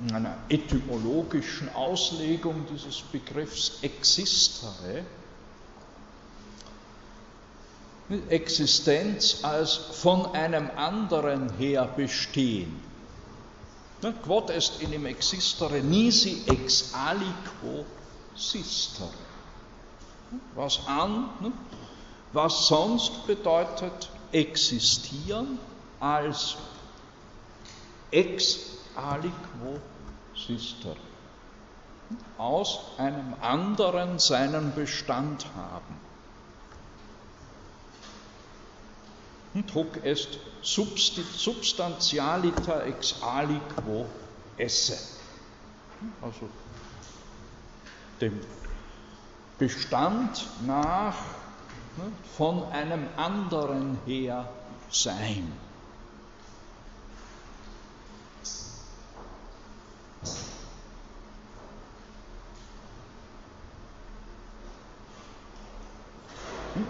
in 0.00 0.14
einer 0.14 0.36
etymologischen 0.48 1.68
Auslegung 1.74 2.66
dieses 2.70 3.00
Begriffs 3.02 3.82
existere 3.82 5.04
Existenz 8.28 9.42
als 9.42 9.74
von 9.74 10.34
einem 10.34 10.70
anderen 10.76 11.50
her 11.56 11.86
bestehen. 11.96 12.80
Quod 14.22 14.50
est 14.50 14.82
in 14.82 14.92
im 14.92 15.06
existere 15.06 15.80
nisi 15.80 16.42
ex 16.46 16.92
aliquo 16.92 17.86
sistere. 18.34 19.08
Was 20.54 20.80
an, 20.86 21.52
was 22.32 22.66
sonst 22.66 23.26
bedeutet 23.26 24.10
existieren 24.32 25.58
als 26.00 26.56
ex 28.12 28.78
aliquo 28.94 29.80
sistere. 30.34 30.96
Aus 32.36 32.78
einem 32.98 33.34
anderen 33.40 34.18
seinen 34.18 34.74
Bestand 34.74 35.46
haben. 35.56 35.96
Und 39.54 39.74
hoc 39.74 40.04
est 40.04 40.38
substantialita 40.62 42.82
ex 42.82 43.22
aliquo 43.22 44.04
esse. 44.56 44.98
Also 46.20 46.48
dem 48.20 48.40
Bestand 49.58 50.46
nach 50.66 51.16
ne, 51.96 52.12
von 52.36 52.64
einem 52.72 53.06
anderen 53.16 53.98
her 54.06 54.48
sein. 54.90 55.52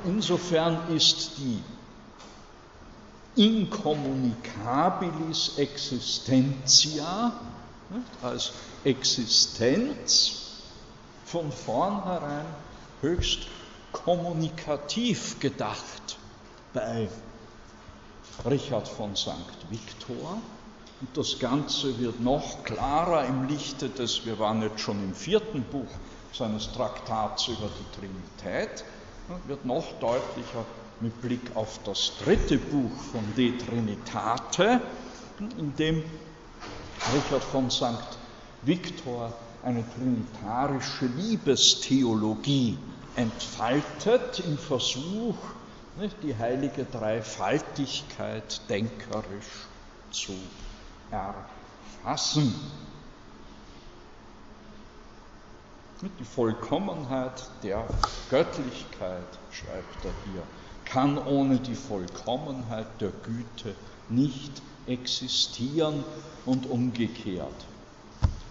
Insofern 0.04 0.94
ist 0.94 1.38
die 1.38 1.62
incommunicabilis 3.34 5.56
existentia 5.56 7.32
als 8.22 8.52
Existenz 8.84 10.32
von 11.24 11.50
vornherein 11.50 12.44
höchst 13.00 13.46
kommunikativ 13.92 15.40
gedacht 15.40 16.18
bei 16.72 17.08
Richard 18.44 18.88
von 18.88 19.16
St. 19.16 19.30
Victor. 19.70 20.38
Und 21.00 21.16
das 21.16 21.38
Ganze 21.38 21.98
wird 21.98 22.20
noch 22.20 22.64
klarer 22.64 23.26
im 23.26 23.48
Lichte 23.48 23.88
des, 23.88 24.24
wir 24.24 24.38
waren 24.38 24.62
jetzt 24.62 24.80
schon 24.80 25.02
im 25.02 25.14
vierten 25.14 25.62
Buch 25.64 25.88
seines 26.32 26.70
Traktats 26.72 27.48
über 27.48 27.68
die 27.68 27.98
Trinität, 27.98 28.84
wird 29.46 29.64
noch 29.64 29.98
deutlicher 30.00 30.64
mit 31.00 31.20
Blick 31.20 31.54
auf 31.54 31.80
das 31.84 32.12
dritte 32.22 32.58
Buch 32.58 32.90
von 33.12 33.24
De 33.36 33.56
Trinitate, 33.58 34.80
in 35.58 35.74
dem 35.76 36.04
Richard 37.12 37.42
von 37.42 37.70
St. 37.70 38.18
Victor 38.62 39.32
eine 39.64 39.84
trinitarische 39.94 41.06
Liebestheologie 41.06 42.78
entfaltet 43.16 44.40
im 44.46 44.58
Versuch, 44.58 45.36
die 46.22 46.36
heilige 46.36 46.84
Dreifaltigkeit 46.84 48.60
denkerisch 48.68 49.66
zu 50.10 50.32
erfassen. 51.10 52.54
Die 56.02 56.24
Vollkommenheit 56.24 57.44
der 57.62 57.86
Göttlichkeit, 58.28 59.38
schreibt 59.50 60.04
er 60.04 60.12
hier, 60.24 60.42
kann 60.84 61.16
ohne 61.16 61.58
die 61.58 61.76
Vollkommenheit 61.76 63.00
der 63.00 63.10
Güte 63.10 63.76
nicht 64.08 64.62
existieren 64.86 66.02
und 66.44 66.66
umgekehrt. 66.66 67.66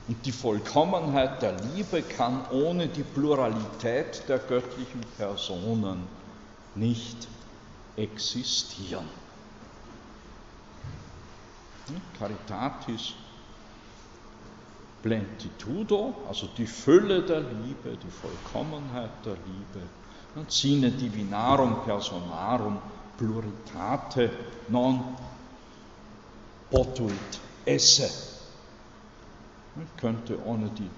Und 0.08 0.26
die 0.26 0.32
Vollkommenheit 0.32 1.42
der 1.42 1.58
Liebe 1.74 2.02
kann 2.02 2.50
ohne 2.52 2.88
die 2.88 3.04
Pluralität 3.04 4.24
der 4.30 4.40
göttlichen 4.40 5.02
Personen 5.18 6.08
nicht 6.76 7.28
existieren. 7.98 9.10
Caritatis 12.18 13.14
plentitudo, 15.02 16.16
also 16.28 16.48
die 16.58 16.68
Fülle 16.68 17.24
der 17.24 17.42
Liebe, 17.42 17.98
die 17.98 18.12
Vollkommenheit 18.12 19.26
der 19.26 19.34
Liebe, 19.34 19.88
sine 20.48 20.92
divinarum 20.92 21.84
personarum 21.84 22.78
pluritate 23.18 24.30
non 24.70 25.16
potuit 26.70 27.40
esse. 27.66 28.10
Könnte 29.98 30.38
ohne 30.46 30.70
die 30.70 30.90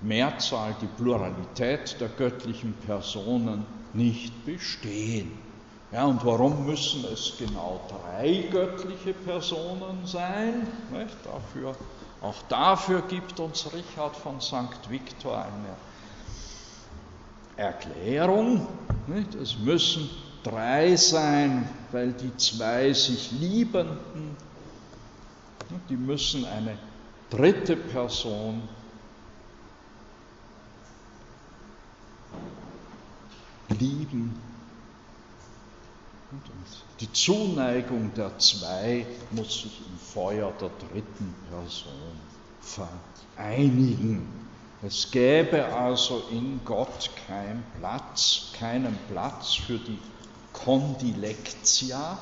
Mehrzahl, 0.00 0.74
die 0.80 0.86
Pluralität 0.86 2.00
der 2.00 2.08
göttlichen 2.08 2.74
Personen 2.86 3.64
nicht 3.92 4.44
bestehen. 4.44 5.30
Ja, 5.92 6.06
und 6.06 6.24
warum 6.24 6.66
müssen 6.66 7.04
es 7.12 7.34
genau 7.38 7.80
drei 7.88 8.48
göttliche 8.50 9.12
Personen 9.12 10.06
sein? 10.06 10.66
Nicht? 10.90 11.14
Dafür, 11.24 11.76
auch 12.22 12.40
dafür 12.48 13.02
gibt 13.02 13.40
uns 13.40 13.72
Richard 13.72 14.16
von 14.16 14.40
St. 14.40 14.88
Victor 14.88 15.38
eine 15.38 15.76
Erklärung. 17.56 18.66
Nicht? 19.08 19.34
Es 19.34 19.58
müssen 19.58 20.08
drei 20.44 20.96
sein, 20.96 21.68
weil 21.90 22.12
die 22.12 22.36
zwei 22.36 22.92
sich 22.92 23.32
Liebenden, 23.32 24.36
die 25.88 25.96
müssen 25.96 26.44
eine 26.44 26.78
dritte 27.30 27.76
Person 27.76 28.62
lieben. 33.80 34.51
Die 37.02 37.12
Zuneigung 37.12 38.14
der 38.14 38.38
zwei 38.38 39.04
muss 39.32 39.62
sich 39.62 39.80
im 39.80 39.98
Feuer 39.98 40.52
der 40.60 40.70
dritten 40.88 41.34
Person 41.50 42.20
vereinigen. 42.60 44.24
Es 44.82 45.10
gäbe 45.10 45.64
also 45.74 46.22
in 46.30 46.60
Gott 46.64 47.10
keinen 47.26 47.64
Platz, 47.80 48.52
keinen 48.56 48.96
Platz 49.10 49.54
für 49.54 49.78
die 49.78 49.98
Kondilektia, 50.52 52.18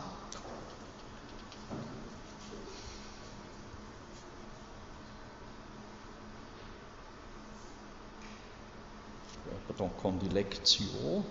pardon, 9.67 9.91
Kondilektio, 10.01 11.23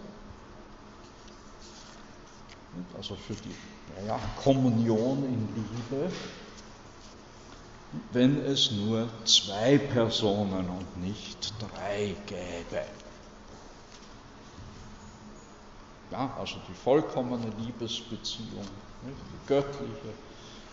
also 2.95 3.15
für 3.15 3.34
die 3.34 3.55
naja, 3.95 4.20
Kommunion 4.43 5.24
in 5.26 5.47
Liebe, 5.55 6.11
wenn 8.11 8.45
es 8.45 8.72
nur 8.72 9.09
zwei 9.26 9.78
Personen 9.78 10.70
und 10.70 10.97
nicht 10.97 11.53
drei 11.59 12.15
gäbe. 12.28 12.86
Ja, 16.11 16.36
also 16.39 16.55
die 16.67 16.74
vollkommene 16.74 17.51
Liebesbeziehung 17.59 18.65
Die 19.03 19.47
göttliche 19.47 20.13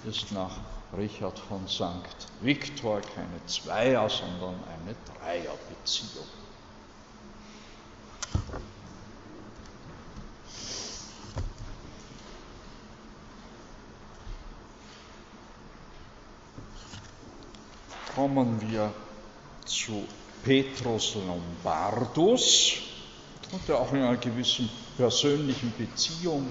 ist 0.05 0.33
nach 0.33 0.57
Richard 0.97 1.39
von 1.39 1.67
St. 1.69 2.29
Viktor 2.41 3.01
keine 3.01 3.45
Zweier, 3.47 4.09
sondern 4.09 4.55
eine 4.65 4.95
Dreierbeziehung. 5.21 6.27
Kommen 18.17 18.59
wir 18.63 18.95
zu 19.67 20.09
Petrus 20.43 21.17
Lombardus, 21.17 22.79
der 23.69 23.79
auch 23.79 23.93
in 23.93 23.99
einer 23.99 24.17
gewissen 24.17 24.71
persönlichen 24.97 25.71
Beziehung 25.77 26.51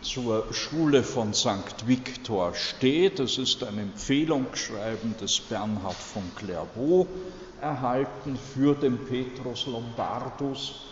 zur 0.00 0.54
Schule 0.54 1.02
von 1.02 1.34
St. 1.34 1.88
Victor 1.88 2.54
steht. 2.54 3.18
Es 3.18 3.36
ist 3.36 3.64
ein 3.64 3.78
Empfehlungsschreiben 3.78 5.16
des 5.16 5.40
Bernhard 5.40 5.96
von 5.96 6.22
Clairvaux 6.36 7.08
erhalten 7.60 8.36
für 8.36 8.76
den 8.76 8.96
Petrus 9.04 9.66
Lombardus, 9.66 10.84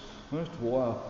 wo 0.60 0.78
er 0.78 1.02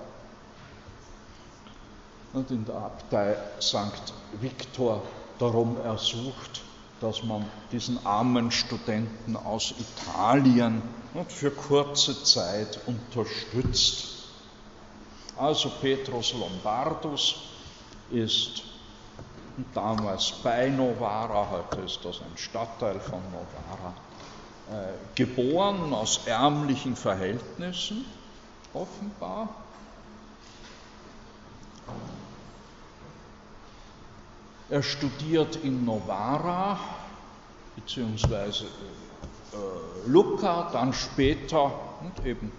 in 2.51 2.66
der 2.66 2.74
Abtei 2.74 3.34
St. 3.62 4.12
Victor 4.38 5.01
darum 5.38 5.78
ersucht, 5.86 6.61
dass 7.01 7.22
man 7.22 7.46
diesen 7.72 8.05
armen 8.07 8.51
Studenten 8.51 9.36
aus 9.36 9.74
Italien 9.78 10.82
für 11.28 11.51
kurze 11.51 12.22
Zeit 12.22 12.78
unterstützt. 12.86 14.28
Also 15.36 15.70
Petrus 15.80 16.34
Lombardus 16.34 17.36
ist 18.11 18.62
damals 19.74 20.32
bei 20.42 20.68
Novara, 20.68 21.48
heute 21.51 21.80
ist 21.82 22.05
das 22.05 22.20
ein 22.20 22.36
Stadtteil 22.36 23.01
von 23.01 23.20
Novara, 23.32 23.94
äh, 24.70 24.92
geboren 25.14 25.92
aus 25.94 26.26
ärmlichen 26.26 26.96
Verhältnissen, 26.96 28.05
offenbar. 28.74 29.48
Er 34.71 34.85
studiert 34.85 35.57
in 35.57 35.85
Novara, 35.85 36.79
beziehungsweise 37.75 38.66
äh, 38.66 40.09
Lucca, 40.09 40.71
dann 40.73 40.93
später 40.93 41.73
und 42.01 42.25
eben 42.25 42.53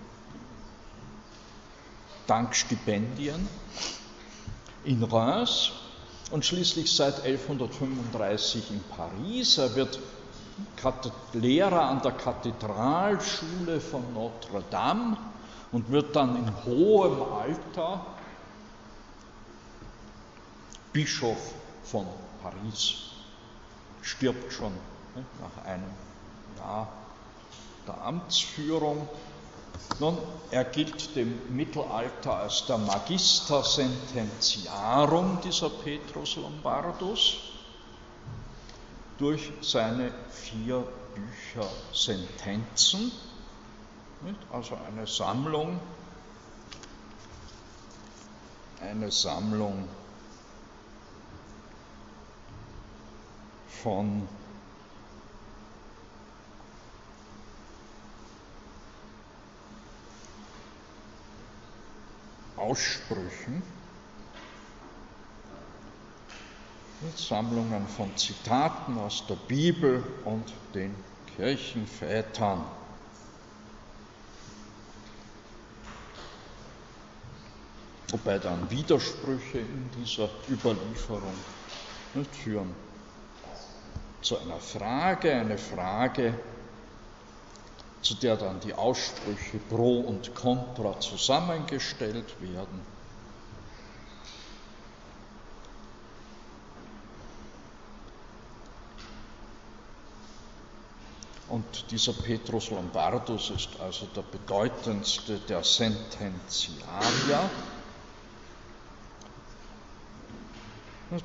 dank 2.28 2.54
Stipendien 2.54 3.48
in 4.84 5.02
Reims 5.04 5.72
und 6.32 6.44
schließlich 6.44 6.94
seit 6.94 7.24
1135 7.24 8.72
in 8.72 8.84
Paris. 8.94 9.58
Er 9.58 9.74
wird 9.76 9.98
Lehrer 11.32 11.84
an 11.84 12.02
der 12.02 12.12
Kathedralschule 12.12 13.80
von 13.80 14.14
Notre 14.14 14.62
Dame 14.70 15.16
und 15.72 15.90
wird 15.90 16.14
dann 16.14 16.36
in 16.36 16.66
hohem 16.66 17.22
Alter 17.22 18.06
Bischof 20.92 21.61
von 21.84 22.08
Paris. 22.42 22.96
Stirbt 24.02 24.52
schon 24.52 24.74
ne, 25.16 25.26
nach 25.42 25.66
einem 25.66 25.92
Jahr 26.58 26.92
der 27.88 28.02
Amtsführung 28.02 29.08
nun, 30.00 30.18
er 30.50 30.64
gilt 30.64 31.16
dem 31.16 31.56
Mittelalter 31.56 32.38
als 32.38 32.66
der 32.66 32.78
Magister 32.78 33.64
Sententiarum 33.64 35.40
dieser 35.44 35.70
Petrus 35.70 36.36
Lombardus 36.38 37.38
durch 39.18 39.52
seine 39.62 40.12
vier 40.30 40.88
Bücher 41.14 41.68
Sentenzen, 41.94 43.12
also 44.52 44.76
eine 44.88 45.06
Sammlung, 45.06 45.80
eine 48.80 49.12
Sammlung 49.12 49.88
von 53.82 54.28
Aussprüchen 62.58 63.64
mit 67.02 67.18
Sammlungen 67.18 67.88
von 67.88 68.16
Zitaten 68.16 68.98
aus 69.00 69.26
der 69.28 69.36
Bibel 69.36 70.04
und 70.26 70.54
den 70.76 70.94
Kirchenvätern. 71.36 72.64
Wobei 78.10 78.38
dann 78.38 78.70
Widersprüche 78.70 79.60
in 79.60 79.90
dieser 79.98 80.30
Überlieferung 80.50 81.34
führen 82.32 82.76
zu 84.22 84.38
einer 84.38 84.60
Frage, 84.60 85.34
eine 85.34 85.58
Frage, 85.58 86.34
zu 88.02 88.16
der 88.16 88.38
dann 88.38 88.60
die 88.60 88.74
Aussprüche 88.74 89.58
pro 89.70 90.02
und 90.02 90.34
contra 90.34 91.00
zusammengestellt 91.00 92.42
werden. 92.42 92.82
Und 101.52 101.92
dieser 101.92 102.14
Petrus 102.14 102.70
Lombardus 102.70 103.50
ist 103.50 103.78
also 103.82 104.06
der 104.16 104.22
bedeutendste 104.22 105.38
der 105.50 105.64
Sententiarier. 105.64 107.42
Und 107.42 107.82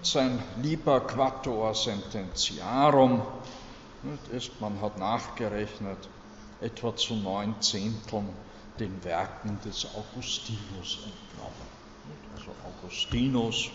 sein 0.02 0.42
Liber 0.62 1.00
Quattuor 1.00 1.74
Sententiarum. 1.74 3.22
Ist, 4.32 4.60
man 4.60 4.80
hat 4.80 4.98
nachgerechnet, 4.98 6.08
etwa 6.60 6.94
zu 6.94 7.14
neun 7.14 7.60
Zehnteln 7.60 8.28
den 8.78 9.02
Werken 9.04 9.58
des 9.64 9.86
Augustinus 9.94 10.98
entnommen. 11.04 11.66
Also 12.36 12.50
Augustinus 12.64 13.70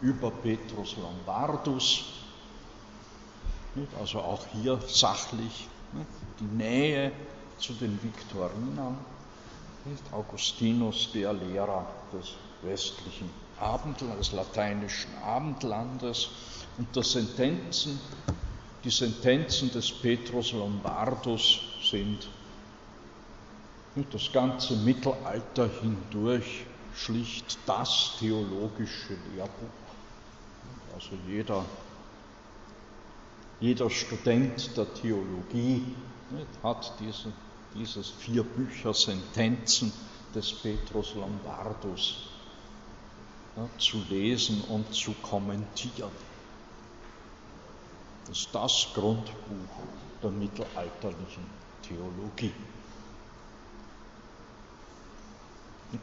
über 0.00 0.30
Petrus 0.30 0.96
Lombardus, 0.96 2.04
also 3.98 4.20
auch 4.20 4.46
hier 4.52 4.78
sachlich 4.86 5.68
die 6.38 6.56
Nähe 6.56 7.12
zu 7.58 7.72
den 7.72 8.00
Viktorinern. 8.02 8.98
Augustinus, 10.12 11.10
der 11.12 11.32
Lehrer 11.32 11.86
des 12.12 12.32
westlichen 12.62 13.43
Abendlandes, 13.58 14.30
des 14.30 14.36
lateinischen 14.36 15.10
Abendlandes 15.22 16.28
und 16.76 16.94
der 16.94 17.02
Sentenzen 17.02 18.00
die 18.84 18.90
Sentenzen 18.90 19.72
des 19.72 19.90
Petrus 19.90 20.52
Lombardus 20.52 21.60
sind 21.90 22.28
das 24.10 24.30
ganze 24.30 24.76
Mittelalter 24.76 25.70
hindurch 25.80 26.66
schlicht 26.94 27.56
das 27.64 28.16
theologische 28.18 29.16
Lehrbuch. 29.32 29.70
Also 30.94 31.16
jeder, 31.26 31.64
jeder 33.60 33.88
Student 33.88 34.76
der 34.76 34.92
Theologie 34.92 35.96
hat 36.62 36.92
diese, 37.00 37.32
dieses 37.74 38.10
vier 38.10 38.42
Bücher 38.42 38.92
Sentenzen 38.92 39.92
des 40.34 40.52
Petrus 40.52 41.14
Lombardus 41.14 42.33
ja, 43.56 43.68
zu 43.78 44.02
lesen 44.08 44.62
und 44.68 44.94
zu 44.94 45.12
kommentieren. 45.22 46.10
Das 48.26 48.38
ist 48.38 48.54
das 48.54 48.88
Grundbuch 48.94 49.34
der 50.22 50.30
mittelalterlichen 50.30 51.44
Theologie. 51.82 52.52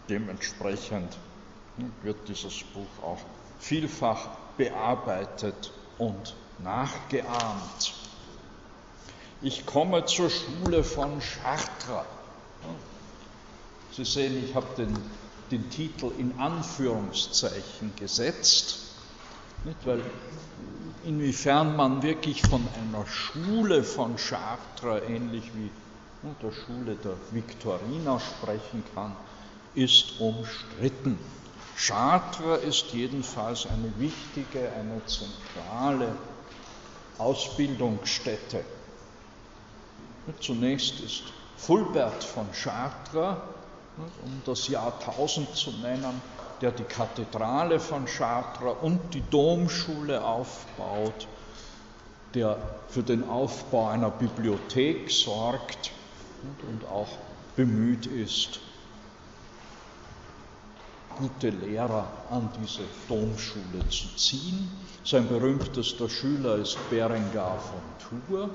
Dementsprechend 0.07 1.17
wird 2.03 2.27
dieses 2.27 2.63
Buch 2.63 3.03
auch 3.03 3.19
vielfach 3.59 4.29
bearbeitet 4.57 5.71
und 5.97 6.35
nachgeahmt. 6.59 7.93
Ich 9.41 9.65
komme 9.65 10.05
zur 10.05 10.29
Schule 10.29 10.83
von 10.83 11.19
Chartres. 11.19 12.05
Sie 13.91 14.05
sehen, 14.05 14.43
ich 14.45 14.55
habe 14.55 14.67
den, 14.77 14.95
den 15.51 15.69
Titel 15.69 16.11
in 16.17 16.39
Anführungszeichen 16.39 17.93
gesetzt, 17.97 18.79
nicht, 19.63 19.85
weil 19.85 20.01
inwiefern 21.05 21.75
man 21.75 22.01
wirklich 22.01 22.41
von 22.41 22.67
einer 22.81 23.05
Schule 23.05 23.83
von 23.83 24.15
Chartres, 24.15 25.03
ähnlich 25.07 25.51
wie 25.55 25.69
der 26.41 26.51
Schule 26.51 26.95
der 26.95 27.15
Viktoriner 27.31 28.19
sprechen 28.19 28.83
kann, 28.95 29.15
ist 29.75 30.19
umstritten. 30.19 31.17
Chartres 31.75 32.63
ist 32.63 32.93
jedenfalls 32.93 33.65
eine 33.65 33.91
wichtige, 33.97 34.71
eine 34.71 35.01
zentrale 35.05 36.15
Ausbildungsstätte. 37.17 38.63
Zunächst 40.39 40.99
ist 40.99 41.23
Fulbert 41.57 42.23
von 42.23 42.47
Chartres, 42.51 43.37
um 43.97 44.41
das 44.45 44.67
Jahr 44.67 44.93
1000 44.99 45.55
zu 45.55 45.71
nennen, 45.81 46.21
der 46.61 46.71
die 46.71 46.83
Kathedrale 46.83 47.79
von 47.79 48.05
Chartres 48.05 48.75
und 48.81 49.13
die 49.13 49.23
Domschule 49.29 50.23
aufbaut, 50.23 51.27
der 52.33 52.57
für 52.87 53.03
den 53.03 53.27
Aufbau 53.27 53.87
einer 53.87 54.11
Bibliothek 54.11 55.11
sorgt 55.11 55.91
und 56.69 56.85
auch 56.85 57.09
bemüht 57.55 58.05
ist, 58.05 58.59
gute 61.17 61.49
Lehrer 61.49 62.07
an 62.29 62.49
diese 62.61 62.83
Domschule 63.07 63.87
zu 63.89 64.15
ziehen. 64.15 64.71
Sein 65.03 65.27
berühmtester 65.27 66.09
Schüler 66.09 66.55
ist 66.55 66.77
Berengar 66.89 67.59
von 67.59 67.81
Tours. 68.27 68.49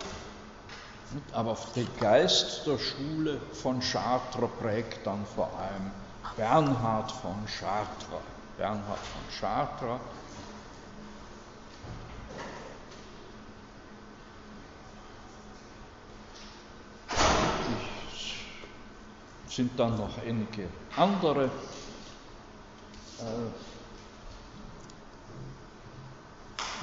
Aber 1.33 1.57
der 1.75 1.85
Geist 2.01 2.67
der 2.67 2.79
Schule 2.79 3.41
von 3.53 3.81
Chartres 3.81 4.51
prägt 4.59 5.07
dann 5.07 5.25
vor 5.27 5.51
allem 5.59 5.91
Bernhard 6.37 7.13
von 7.13 7.47
Chartres. 7.47 8.21
Bernhard 8.57 8.99
von 8.99 9.23
Chartres 9.39 10.01
sind 19.57 19.79
dann 19.81 19.97
noch 19.97 20.19
einige 20.19 20.69
andere 20.97 21.47
äh, 23.19 23.76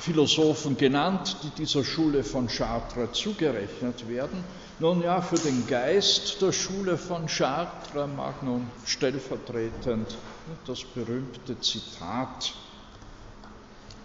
Philosophen 0.04 0.76
genannt, 0.76 1.38
die 1.43 1.64
dieser 1.64 1.86
Schule 1.86 2.26
von 2.26 2.47
Chartres 2.47 3.14
zugerechnet 3.14 4.06
werden. 4.10 4.43
Nun 4.80 5.01
ja, 5.01 5.22
für 5.22 5.38
den 5.38 5.66
Geist 5.66 6.41
der 6.41 6.51
Schule 6.51 6.97
von 6.97 7.26
Chartres 7.28 8.10
mag 8.14 8.43
nun 8.43 8.70
stellvertretend 8.84 10.18
das 10.66 10.84
berühmte 10.84 11.58
Zitat, 11.62 12.54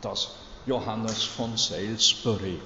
das 0.01 0.37
Johannes 0.67 1.25
von 1.25 1.57
Salisbury, 1.57 2.61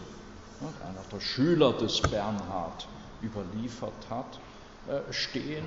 einer 0.87 1.03
der 1.11 1.21
Schüler 1.21 1.73
des 1.73 2.03
Bernhard, 2.03 2.87
überliefert 3.23 4.11
hat, 4.11 4.41
äh, 4.89 5.11
stehen. 5.11 5.65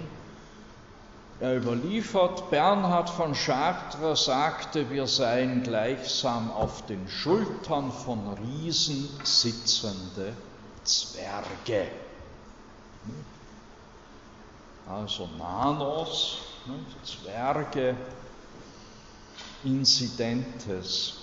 Er 1.39 1.57
überliefert, 1.57 2.49
Bernhard 2.49 3.09
von 3.09 3.33
Chartres 3.33 4.25
sagte, 4.25 4.89
wir 4.89 5.05
seien 5.05 5.63
gleichsam 5.63 6.49
auf 6.49 6.85
den 6.85 7.09
Schultern 7.09 7.91
von 7.91 8.37
Riesen 8.37 9.09
sitzende 9.23 10.33
Zwerge. 10.85 11.91
Also 14.87 15.27
Nanos, 15.37 16.37
Zwerge, 17.03 17.97
Incidentes, 19.65 21.15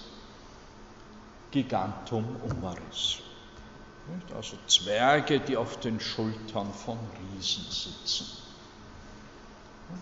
Gigantum 1.50 2.36
Umaris. 2.50 3.18
Also 4.34 4.58
Zwerge, 4.66 5.40
die 5.40 5.56
auf 5.56 5.80
den 5.80 6.00
Schultern 6.00 6.70
von 6.74 6.98
Riesen 7.34 7.64
sitzen. 7.70 8.41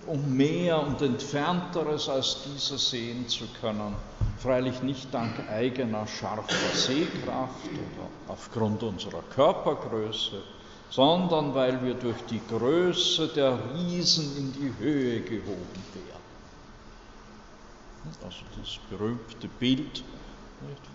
Um 0.07 0.37
mehr 0.37 0.81
und 0.81 1.01
entfernteres 1.03 2.09
als 2.09 2.39
diese 2.45 2.79
sehen 2.79 3.29
zu 3.29 3.45
können, 3.61 3.95
freilich 4.39 4.83
nicht 4.83 5.13
dank 5.13 5.49
eigener 5.49 6.07
scharfer 6.07 6.75
Sehkraft 6.75 7.67
oder 7.67 8.09
aufgrund 8.29 8.83
unserer 8.83 9.23
Körpergröße, 9.35 10.43
sondern 10.91 11.55
weil 11.55 11.85
wir 11.85 11.95
durch 11.95 12.21
die 12.29 12.41
Größe 12.49 13.29
der 13.29 13.59
Riesen 13.75 14.37
in 14.37 14.53
die 14.53 14.75
Höhe 14.79 15.21
gehoben 15.21 15.85
werden. 15.95 16.21
Also 18.25 18.39
das 18.59 18.79
berühmte 18.89 19.49
Bild 19.49 20.03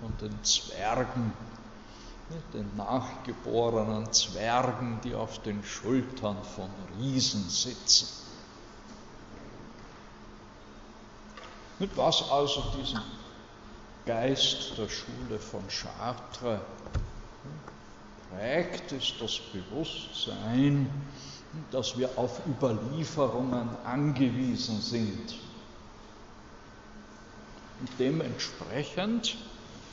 von 0.02 0.14
den 0.22 0.44
Zwergen 0.44 1.32
den 2.54 2.76
nachgeborenen 2.76 4.12
Zwergen, 4.12 5.00
die 5.04 5.14
auf 5.14 5.42
den 5.44 5.64
Schultern 5.64 6.38
von 6.44 6.70
Riesen 7.00 7.48
sitzen. 7.50 8.08
Mit 11.78 11.98
was 11.98 12.30
also 12.32 12.64
diesen 12.80 13.02
Geist 14.06 14.78
der 14.78 14.88
Schule 14.88 15.40
von 15.40 15.62
Chartres 15.68 16.62
prägt, 18.32 18.94
ist 18.94 19.16
das 19.20 19.40
Bewusstsein, 19.52 20.90
dass 21.72 21.98
wir 21.98 22.10
auf 22.18 22.40
Überlieferungen 22.48 23.68
angewiesen 23.84 24.80
sind. 24.80 25.36
Und 27.82 27.90
dementsprechend 28.00 29.36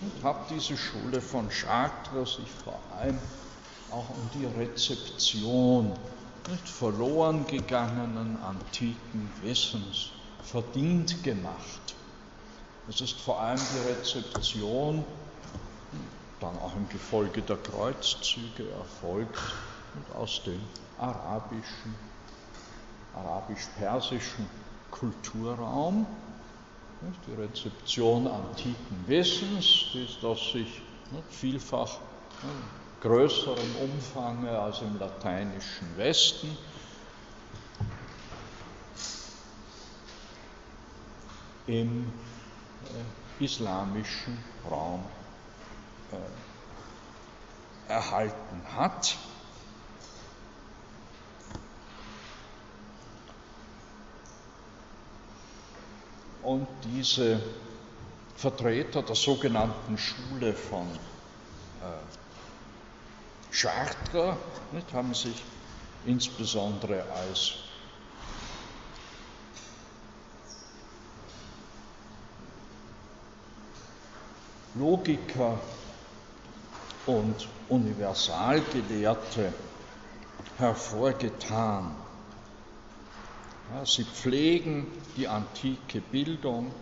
und 0.01 0.25
hat 0.25 0.51
diese 0.51 0.77
Schule 0.77 1.21
von 1.21 1.49
Chartres 1.49 2.37
sich 2.37 2.51
vor 2.65 2.81
allem 2.97 3.19
auch 3.91 4.09
um 4.09 4.31
die 4.35 4.47
Rezeption 4.47 5.93
nicht 6.49 6.69
verloren 6.69 7.45
gegangenen 7.47 8.41
antiken 8.41 9.31
Wissens 9.43 10.12
verdient 10.45 11.23
gemacht. 11.23 11.95
Es 12.89 13.01
ist 13.01 13.21
vor 13.21 13.41
allem 13.41 13.59
die 13.59 13.91
Rezeption, 13.93 15.05
dann 16.41 16.59
auch 16.59 16.75
im 16.75 16.89
Gefolge 16.89 17.43
der 17.43 17.57
Kreuzzüge 17.57 18.69
erfolgt 18.71 19.55
und 19.95 20.17
aus 20.17 20.43
dem 20.45 20.61
arabischen, 20.99 21.95
arabisch-persischen 23.15 24.47
Kulturraum. 24.91 26.07
Die 27.27 27.35
Rezeption 27.35 28.27
antiken 28.27 29.05
Wissens, 29.07 29.87
das 30.21 30.53
sich 30.53 30.83
vielfach 31.31 31.99
in 32.43 32.63
größerem 33.01 33.75
Umfang 33.77 34.47
als 34.47 34.83
im 34.83 34.99
lateinischen 34.99 35.97
Westen 35.97 36.57
im 41.67 42.13
äh, 43.41 43.45
islamischen 43.45 44.39
Raum 44.69 45.05
äh, 46.13 47.93
erhalten 47.93 48.63
hat. 48.77 49.17
Und 56.43 56.67
diese 56.85 57.41
Vertreter 58.37 59.03
der 59.03 59.15
sogenannten 59.15 59.97
Schule 59.97 60.53
von 60.53 60.89
äh, 60.89 61.95
Chartres 63.55 64.37
haben 64.93 65.15
sich 65.15 65.41
insbesondere 66.05 67.05
als 67.13 67.55
Logiker 74.75 75.59
und 77.07 77.49
Universalgelehrte 77.69 79.53
hervorgetan. 80.57 81.95
Ja, 83.75 83.85
sie 83.85 84.05
pflegen 84.05 84.87
die 85.17 85.29
antike 85.29 86.01
Bildung 86.01 86.73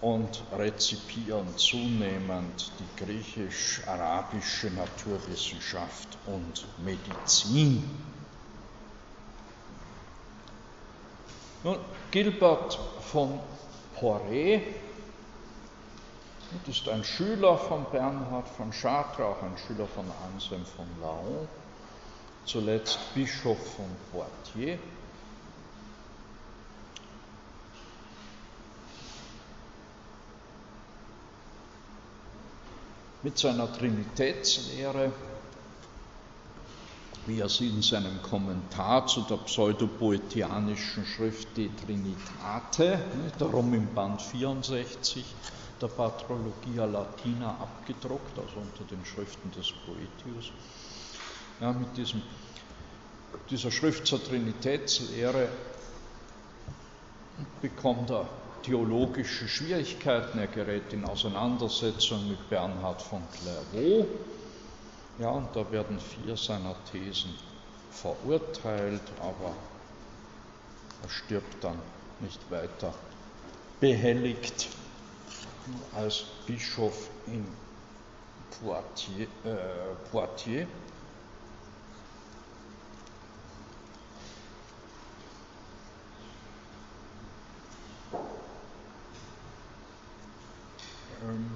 und 0.00 0.42
rezipieren 0.56 1.46
zunehmend 1.56 2.72
die 2.78 3.04
griechisch-arabische 3.04 4.70
Naturwissenschaft 4.70 6.18
und 6.26 6.66
Medizin. 6.84 7.88
Nun, 11.62 11.78
Gilbert 12.10 12.78
von 13.12 13.38
Poré 14.02 14.60
ist 16.66 16.88
ein 16.88 17.04
Schüler 17.04 17.56
von 17.56 17.86
Bernhard 17.92 18.48
von 18.48 18.72
Chartres, 18.72 19.24
auch 19.24 19.40
ein 19.44 19.56
Schüler 19.56 19.86
von 19.86 20.04
Anselm 20.26 20.66
von 20.66 20.86
Laon 21.00 21.46
zuletzt 22.44 22.98
Bischof 23.14 23.76
von 23.76 23.86
Poitiers. 24.10 24.80
Mit 33.22 33.38
seiner 33.38 33.72
Trinitätslehre 33.72 35.12
wie 37.26 37.38
er 37.38 37.48
sie 37.48 37.68
in 37.68 37.82
seinem 37.82 38.20
Kommentar 38.22 39.06
zu 39.06 39.22
der 39.22 39.36
pseudopoetianischen 39.36 41.04
Schrift 41.04 41.56
De 41.56 41.70
Trinitate, 41.74 42.98
darum 43.38 43.72
im 43.74 43.94
Band 43.94 44.20
64 44.20 45.24
der 45.80 45.88
Patrologia 45.88 46.84
Latina 46.84 47.58
abgedruckt, 47.58 48.38
also 48.38 48.60
unter 48.60 48.84
den 48.84 49.04
Schriften 49.04 49.50
des 49.52 49.72
Poetius, 49.72 50.52
ja, 51.60 51.72
mit 51.72 51.96
diesem, 51.96 52.22
dieser 53.50 53.70
Schrift 53.70 54.06
zur 54.06 54.22
Trinitätslehre 54.22 55.48
bekommt 57.60 58.10
er 58.10 58.28
theologische 58.62 59.48
Schwierigkeiten, 59.48 60.38
er 60.38 60.46
gerät 60.46 60.92
in 60.92 61.04
Auseinandersetzung 61.04 62.28
mit 62.28 62.48
Bernhard 62.48 63.02
von 63.02 63.22
Clairvaux, 63.32 64.06
ja, 65.18 65.28
und 65.30 65.54
da 65.54 65.70
werden 65.70 65.98
vier 66.00 66.36
seiner 66.36 66.74
Thesen 66.90 67.34
verurteilt, 67.90 69.02
aber 69.20 69.54
er 71.02 71.08
stirbt 71.08 71.62
dann 71.62 71.78
nicht 72.20 72.40
weiter 72.50 72.94
behelligt 73.80 74.68
als 75.94 76.24
Bischof 76.46 77.10
in 77.26 77.46
Poitiers. 78.60 79.28
Äh, 79.44 80.10
Poitiers. 80.10 80.66
Ähm, 91.22 91.50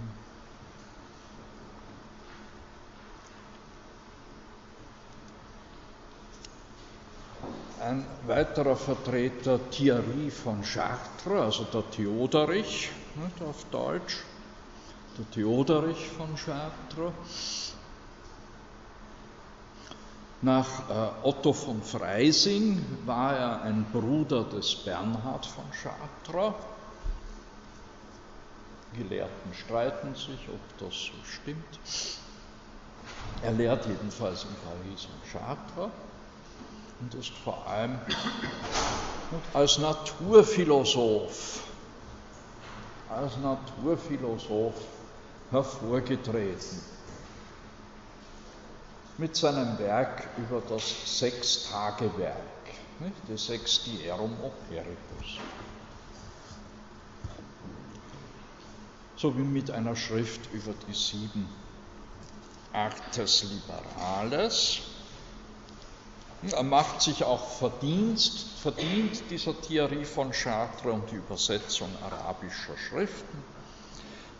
Ein 7.80 8.04
weiterer 8.36 8.76
Vertreter 8.76 9.58
Thierry 9.70 10.30
von 10.30 10.60
Chartres, 10.62 11.40
also 11.40 11.64
der 11.64 11.90
Theoderich, 11.90 12.90
nicht, 13.14 13.42
auf 13.42 13.64
Deutsch, 13.70 14.24
der 15.16 15.30
Theoderich 15.30 16.06
von 16.08 16.36
Chartres. 16.36 17.72
Nach 20.42 20.66
äh, 20.90 21.26
Otto 21.26 21.54
von 21.54 21.80
Freising 21.82 22.84
war 23.06 23.34
er 23.34 23.62
ein 23.62 23.86
Bruder 23.90 24.44
des 24.44 24.74
Bernhard 24.84 25.46
von 25.46 25.64
Chartres. 25.70 26.52
Gelehrten 28.92 29.54
streiten 29.54 30.14
sich, 30.14 30.46
ob 30.52 30.78
das 30.78 30.94
so 30.94 31.14
stimmt. 31.24 31.80
Er 33.42 33.52
lehrt 33.52 33.86
jedenfalls 33.86 34.44
in 34.44 34.54
Paris 34.62 35.06
und 35.06 35.32
Chartres 35.32 35.90
und 37.00 37.14
ist 37.14 37.32
vor 37.44 37.66
allem 37.66 37.98
als 39.52 39.78
Naturphilosoph, 39.78 41.60
als 43.08 43.36
Naturphilosoph 43.38 44.74
hervorgetreten. 45.50 46.80
Mit 49.18 49.34
seinem 49.34 49.78
Werk 49.78 50.28
über 50.36 50.62
das 50.68 51.18
Sechstagewerk, 51.18 52.36
de 53.28 53.36
Sextierum 53.36 54.32
Operibus. 54.42 55.38
Sowie 59.16 59.42
mit 59.42 59.70
einer 59.70 59.96
Schrift 59.96 60.52
über 60.52 60.74
die 60.86 60.94
sieben 60.94 61.48
Artes 62.74 63.44
Liberales, 63.44 64.82
er 66.42 66.62
macht 66.62 67.00
sich 67.02 67.24
auch 67.24 67.58
Verdienst, 67.58 68.58
verdient 68.60 69.30
dieser 69.30 69.58
Theorie 69.60 70.04
von 70.04 70.32
Chartres 70.32 70.92
und 70.92 71.10
die 71.10 71.16
Übersetzung 71.16 71.88
arabischer 72.02 72.76
Schriften. 72.76 73.42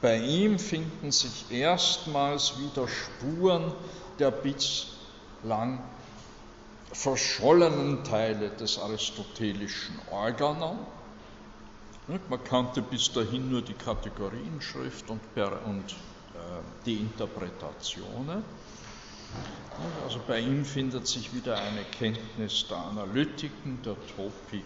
Bei 0.01 0.19
ihm 0.19 0.59
finden 0.59 1.11
sich 1.11 1.51
erstmals 1.51 2.59
wieder 2.59 2.87
Spuren 2.87 3.73
der 4.19 4.31
bislang 4.31 5.83
verschollenen 6.93 8.05
Teile 8.05 8.51
des 8.51 8.79
aristotelischen 8.79 9.99
Organon. 10.11 10.79
Man 12.29 12.45
kannte 12.45 12.83
bis 12.83 13.13
dahin 13.13 13.51
nur 13.51 13.63
die 13.63 13.75
Kategorienschrift 13.75 15.11
und, 15.11 15.21
und 15.67 15.93
äh, 15.93 15.97
die 16.85 16.99
Interpretationen. 16.99 18.45
Also 20.03 20.21
bei 20.27 20.41
ihm 20.41 20.65
findet 20.65 21.07
sich 21.07 21.35
wieder 21.35 21.61
eine 21.61 21.85
Kenntnis 21.85 22.67
der 22.69 22.79
Analytiken, 22.79 23.83
der 23.83 23.97
Topik 24.17 24.65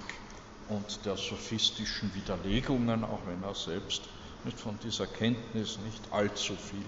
und 0.69 1.05
der 1.07 1.17
sophistischen 1.17 2.15
Widerlegungen, 2.15 3.05
auch 3.05 3.27
wenn 3.27 3.43
er 3.43 3.55
selbst 3.55 4.09
nicht 4.45 4.59
von 4.59 4.79
dieser 4.79 5.07
Kenntnis 5.07 5.79
nicht 5.79 6.13
allzu 6.13 6.55
viel 6.57 6.85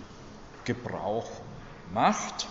Gebrauch 0.64 1.30
macht. 1.92 2.46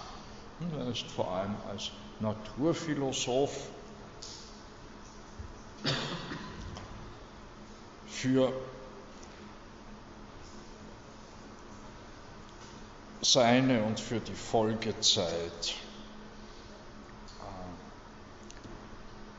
er 0.76 0.88
ist 0.88 1.10
vor 1.12 1.32
allem 1.32 1.56
als 1.70 1.92
Naturphilosoph 2.20 3.70
für 8.06 8.54
seine 13.22 13.84
und 13.84 14.00
für 14.00 14.20
die 14.20 14.34
Folgezeit. 14.34 15.76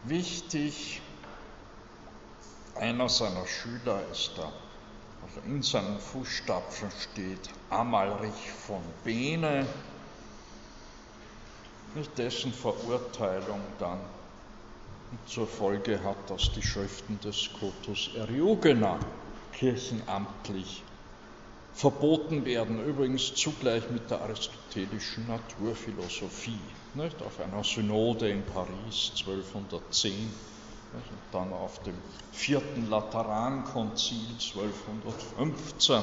Wichtig, 0.05 1.01
einer 2.77 3.09
seiner 3.09 3.47
Schüler 3.47 4.03
ist 4.11 4.33
da, 4.37 4.51
also 5.23 5.41
in 5.47 5.63
seinen 5.63 6.01
Fußstapfen 6.01 6.91
steht 6.91 7.51
Amalrich 7.71 8.51
von 8.67 8.83
Bene, 9.05 9.67
dessen 12.17 12.53
Verurteilung 12.53 13.61
dann 13.79 14.01
zur 15.27 15.47
Folge 15.47 16.03
hat, 16.03 16.31
dass 16.31 16.51
die 16.53 16.63
Schriften 16.63 17.21
des 17.21 17.37
Scotus 17.43 18.11
Eriugena 18.17 18.99
kirchenamtlich 19.53 20.83
verboten 21.75 22.45
werden, 22.45 22.85
übrigens 22.85 23.35
zugleich 23.35 23.89
mit 23.91 24.11
der 24.11 24.21
aristotelischen 24.21 25.27
Naturphilosophie, 25.27 26.61
nicht? 26.95 27.21
auf 27.23 27.41
einer 27.41 27.65
Synode 27.65 28.29
in 28.29 28.43
Paris 28.45 29.13
1210 29.21 30.13
nicht? 30.13 30.35
und 30.93 31.19
dann 31.33 31.53
auf 31.53 31.83
dem 31.83 31.95
vierten 32.31 32.89
Laterankonzil 32.89 34.29
1215 34.55 35.97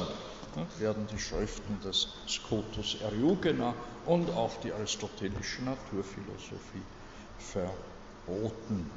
nicht? 0.55 0.79
werden 0.79 1.07
die 1.07 1.19
Schriften 1.19 1.79
des 1.81 2.07
Scotus 2.27 2.95
Eriugena 3.01 3.75
und 4.05 4.29
auch 4.31 4.59
die 4.61 4.73
aristotelische 4.73 5.63
Naturphilosophie 5.63 6.83
verboten. 7.37 8.89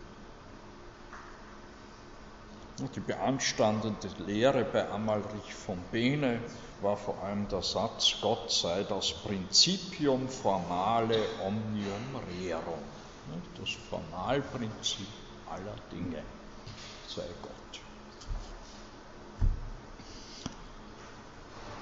Die 2.79 3.01
beanstandende 3.01 4.09
Lehre 4.19 4.65
bei 4.65 4.89
Amalrich 4.89 5.55
von 5.55 5.79
Bene 5.93 6.41
war 6.81 6.97
vor 6.97 7.23
allem 7.23 7.47
der 7.49 7.63
Satz, 7.63 8.17
Gott 8.21 8.51
sei 8.51 8.83
das 8.85 9.13
Principium 9.23 10.29
formale 10.29 11.17
omnium 11.47 12.17
rerum, 12.41 12.83
das 13.59 13.71
Formalprinzip 13.89 15.07
aller 15.47 15.77
Dinge 15.93 16.23
sei 17.07 17.29
Gott. 17.43 17.53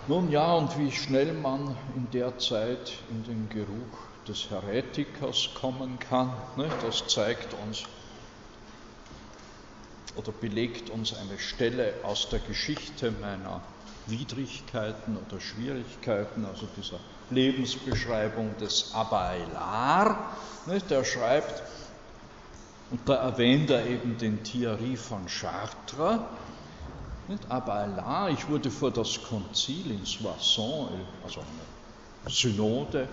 Nun 0.08 0.28
ja, 0.30 0.54
und 0.54 0.76
wie 0.76 0.90
schnell 0.90 1.32
man 1.34 1.76
in 1.94 2.10
der 2.10 2.36
Zeit 2.38 2.92
in 3.10 3.22
den 3.22 3.48
Geruch 3.48 3.98
des 4.26 4.50
Heretikers 4.50 5.50
kommen 5.54 5.98
kann, 6.00 6.32
das 6.82 7.06
zeigt 7.06 7.54
uns 7.54 7.84
oder 10.16 10.32
belegt 10.32 10.90
uns 10.90 11.14
eine 11.14 11.38
Stelle 11.38 11.94
aus 12.02 12.28
der 12.28 12.40
Geschichte 12.40 13.12
meiner 13.20 13.62
Widrigkeiten 14.06 15.16
oder 15.16 15.40
Schwierigkeiten, 15.40 16.44
also 16.44 16.66
dieser 16.76 16.98
Lebensbeschreibung 17.30 18.56
des 18.58 18.92
Abailar. 18.94 20.34
Der 20.88 21.04
schreibt, 21.04 21.62
und 22.90 23.08
da 23.08 23.14
erwähnt 23.14 23.70
er 23.70 23.86
eben 23.86 24.18
den 24.18 24.42
Thierry 24.42 24.96
von 24.96 25.26
Chartres, 25.26 26.20
Abailar, 27.48 28.30
ich 28.30 28.48
wurde 28.48 28.70
vor 28.70 28.90
das 28.90 29.22
Konzil 29.22 29.92
in 29.92 30.04
Soissons, 30.04 30.90
also 31.22 31.40
eine 31.40 32.32
Synode, 32.34 33.08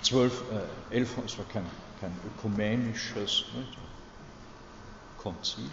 12, 0.00 0.42
äh, 0.90 0.96
11, 0.96 1.18
es 1.26 1.38
war 1.38 1.44
kein, 1.46 1.66
kein 2.00 2.16
ökumenisches 2.26 3.44
nicht, 3.54 3.78
Konzil, 5.18 5.70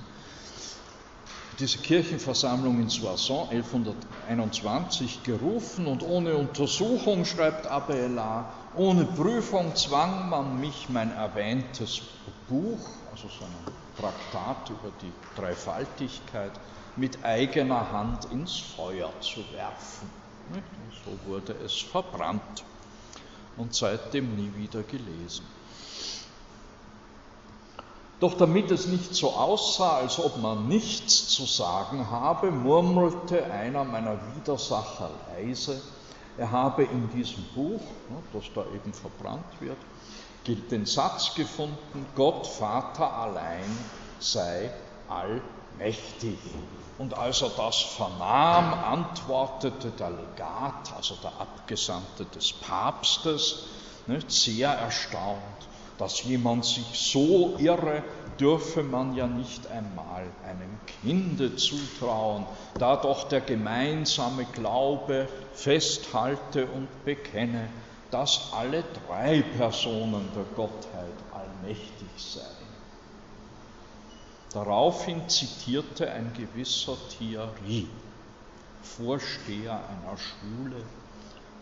diese 1.62 1.78
Kirchenversammlung 1.78 2.80
in 2.82 2.90
Soissons 2.90 3.52
1121 3.52 5.22
gerufen 5.24 5.86
und 5.86 6.02
ohne 6.02 6.36
Untersuchung, 6.36 7.24
schreibt 7.24 7.68
Abelard, 7.68 8.52
ohne 8.76 9.06
Prüfung 9.06 9.76
zwang 9.76 10.28
man 10.28 10.60
mich 10.60 10.90
mein 10.90 11.12
erwähntes 11.12 12.02
Buch, 12.50 12.80
also 13.12 13.28
sein 13.28 13.52
Traktat 13.96 14.72
über 14.72 14.92
die 15.04 15.12
Dreifaltigkeit, 15.40 16.52
mit 16.96 17.24
eigener 17.24 17.92
Hand 17.92 18.26
ins 18.32 18.58
Feuer 18.58 19.12
zu 19.22 19.42
werfen. 19.54 20.10
So 21.06 21.30
wurde 21.30 21.54
es 21.64 21.80
verbrannt 21.80 22.64
und 23.56 23.76
seitdem 23.76 24.36
nie 24.36 24.52
wieder 24.56 24.82
gelesen. 24.82 25.46
Doch 28.22 28.36
damit 28.36 28.70
es 28.70 28.86
nicht 28.86 29.16
so 29.16 29.32
aussah, 29.32 29.98
als 29.98 30.20
ob 30.20 30.38
man 30.38 30.68
nichts 30.68 31.28
zu 31.30 31.46
sagen 31.46 32.12
habe, 32.12 32.52
murmelte 32.52 33.52
einer 33.52 33.84
meiner 33.84 34.20
Widersacher 34.36 35.10
leise, 35.36 35.82
er 36.38 36.52
habe 36.52 36.84
in 36.84 37.10
diesem 37.10 37.44
Buch, 37.56 37.82
das 38.32 38.44
da 38.54 38.64
eben 38.76 38.94
verbrannt 38.94 39.60
wird, 39.60 39.78
den 40.46 40.86
Satz 40.86 41.34
gefunden, 41.34 42.06
Gott 42.16 42.46
Vater 42.46 43.12
allein 43.12 43.76
sei 44.20 44.72
allmächtig. 45.10 46.38
Und 47.00 47.18
als 47.18 47.42
er 47.42 47.50
das 47.50 47.82
vernahm, 47.82 48.72
antwortete 48.84 49.90
der 49.98 50.12
Legat, 50.12 50.94
also 50.96 51.16
der 51.24 51.34
Abgesandte 51.40 52.26
des 52.26 52.54
Papstes, 52.54 53.64
sehr 54.28 54.70
erstaunt 54.70 55.68
dass 56.02 56.24
jemand 56.24 56.66
sich 56.66 56.88
so 56.96 57.56
irre, 57.60 58.02
dürfe 58.40 58.82
man 58.82 59.16
ja 59.16 59.28
nicht 59.28 59.68
einmal 59.68 60.26
einem 60.44 60.80
Kinde 61.04 61.56
zutrauen, 61.56 62.48
da 62.80 62.96
doch 62.96 63.30
der 63.30 63.42
gemeinsame 63.42 64.46
Glaube 64.46 65.28
festhalte 65.54 66.66
und 66.66 66.88
bekenne, 67.06 67.70
dass 68.10 68.52
alle 68.52 68.84
drei 69.08 69.44
Personen 69.44 70.28
der 70.36 70.46
Gottheit 70.56 71.14
allmächtig 71.32 72.10
seien. 72.18 72.72
Daraufhin 74.54 75.30
zitierte 75.30 76.10
ein 76.10 76.34
gewisser 76.34 76.98
Thierry, 77.16 77.88
Vorsteher 78.82 79.74
einer 79.74 80.18
Schule, 80.18 80.82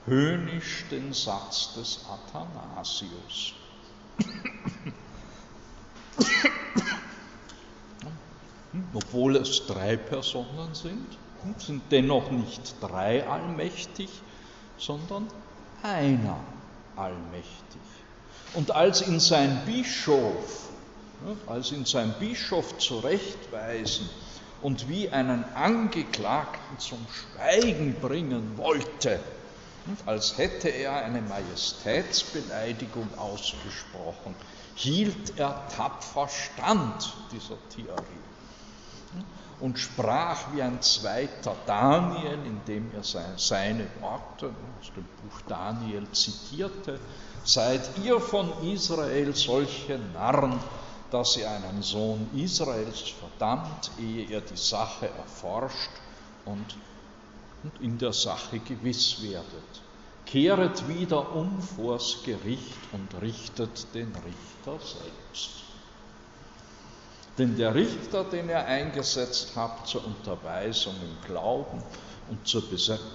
höhnisch 0.06 0.86
den 0.90 1.12
Satz 1.12 1.74
des 1.74 2.06
Athanasius. 2.08 3.59
Obwohl 8.94 9.36
es 9.36 9.66
drei 9.66 9.98
Personen 9.98 10.74
sind, 10.74 11.18
sind 11.58 11.84
dennoch 11.92 12.32
nicht 12.32 12.76
drei 12.82 13.28
allmächtig, 13.28 14.10
sondern 14.78 15.28
einer 15.82 16.40
allmächtig. 16.96 17.82
Und 18.56 18.72
als 18.72 19.08
ihn 19.08 19.20
sein 19.20 19.62
Bischof, 19.66 20.70
als 21.48 21.72
ihn 21.72 21.86
sein 21.86 22.14
Bischof 22.20 22.78
zurechtweisen 22.78 24.10
und 24.62 24.90
wie 24.90 25.10
einen 25.10 25.44
Angeklagten 25.56 26.80
zum 26.80 27.06
Schweigen 27.10 27.96
bringen 28.02 28.58
wollte, 28.58 29.20
als 30.06 30.38
hätte 30.38 30.70
er 30.70 30.96
eine 30.96 31.22
Majestätsbeleidigung 31.22 33.18
ausgesprochen, 33.18 34.36
hielt 34.76 35.38
er 35.40 35.68
tapfer 35.70 36.28
stand 36.28 37.14
dieser 37.32 37.58
Theorie. 37.70 38.00
Und 39.60 39.78
sprach 39.78 40.54
wie 40.54 40.62
ein 40.62 40.82
zweiter 40.82 41.56
Daniel, 41.66 42.40
indem 42.46 42.92
er 42.94 43.04
seine 43.04 43.88
Worte 44.00 44.54
aus 44.80 44.92
dem 44.96 45.06
Buch 45.22 45.42
Daniel 45.48 46.10
zitierte, 46.12 47.00
seid 47.44 47.82
ihr 48.04 48.22
von 48.22 48.52
Israel 48.72 49.36
solche 49.36 50.00
Narren, 50.14 50.60
dass 51.12 51.36
ihr 51.38 51.50
einen 51.50 51.82
Sohn 51.82 52.30
Israels 52.36 53.02
verdammt, 53.10 53.92
ehe 54.00 54.24
ihr 54.26 54.42
die 54.42 54.56
Sache 54.56 55.10
erforscht 55.10 55.90
und 56.46 56.78
und 57.64 57.82
in 57.82 57.98
der 57.98 58.14
Sache 58.14 58.60
gewiss 58.60 59.22
werdet. 59.22 59.82
Kehret 60.26 60.88
wieder 60.88 61.36
um 61.36 61.62
vors 61.62 62.18
Gericht 62.24 62.80
und 62.92 63.22
richtet 63.22 63.94
den 63.96 64.14
Richter 64.16 64.80
selbst. 64.80 65.64
Denn 67.38 67.56
der 67.58 67.74
Richter, 67.74 68.26
den 68.26 68.50
ihr 68.50 68.66
eingesetzt 68.66 69.54
habt 69.56 69.88
zur 69.88 70.06
Unterweisung 70.06 70.94
im 71.02 71.34
Glauben 71.34 71.82
und 72.30 72.48
zur 72.48 72.64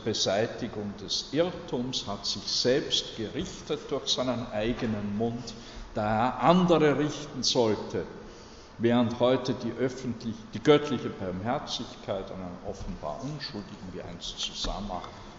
Beseitigung 0.05 0.95
des 0.97 1.29
Irrtums, 1.33 2.07
hat 2.07 2.27
sich 2.27 2.43
selbst 2.43 3.17
gerichtet 3.17 3.81
durch 3.91 4.09
seinen 4.09 4.51
eigenen 4.51 5.17
Mund, 5.17 5.55
da 5.95 6.03
er 6.03 6.41
andere 6.41 6.99
richten 6.99 7.43
sollte, 7.43 8.07
während 8.79 9.21
heute 9.21 9.55
die, 9.55 9.73
öffentlich, 9.73 10.35
die 10.53 10.63
göttliche 10.63 11.11
Barmherzigkeit 11.11 12.31
einen 12.31 12.59
offenbar 12.67 13.23
Unschuldigen 13.23 13.93
wie 13.93 14.03
einst 14.03 14.39
zusammen 14.39 14.91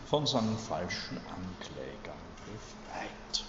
von 0.05 0.25
seinen 0.25 0.57
falschen 0.57 1.17
Anklägern 1.17 2.15
befreit. 2.45 3.45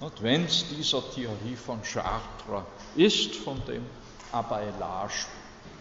Und 0.00 0.22
wenn 0.22 0.44
es 0.44 0.66
dieser 0.68 1.02
Theorie 1.10 1.56
von 1.56 1.82
Chartres 1.82 2.64
ist, 2.96 3.36
von 3.36 3.62
dem 3.66 3.84
Abelard 4.32 5.12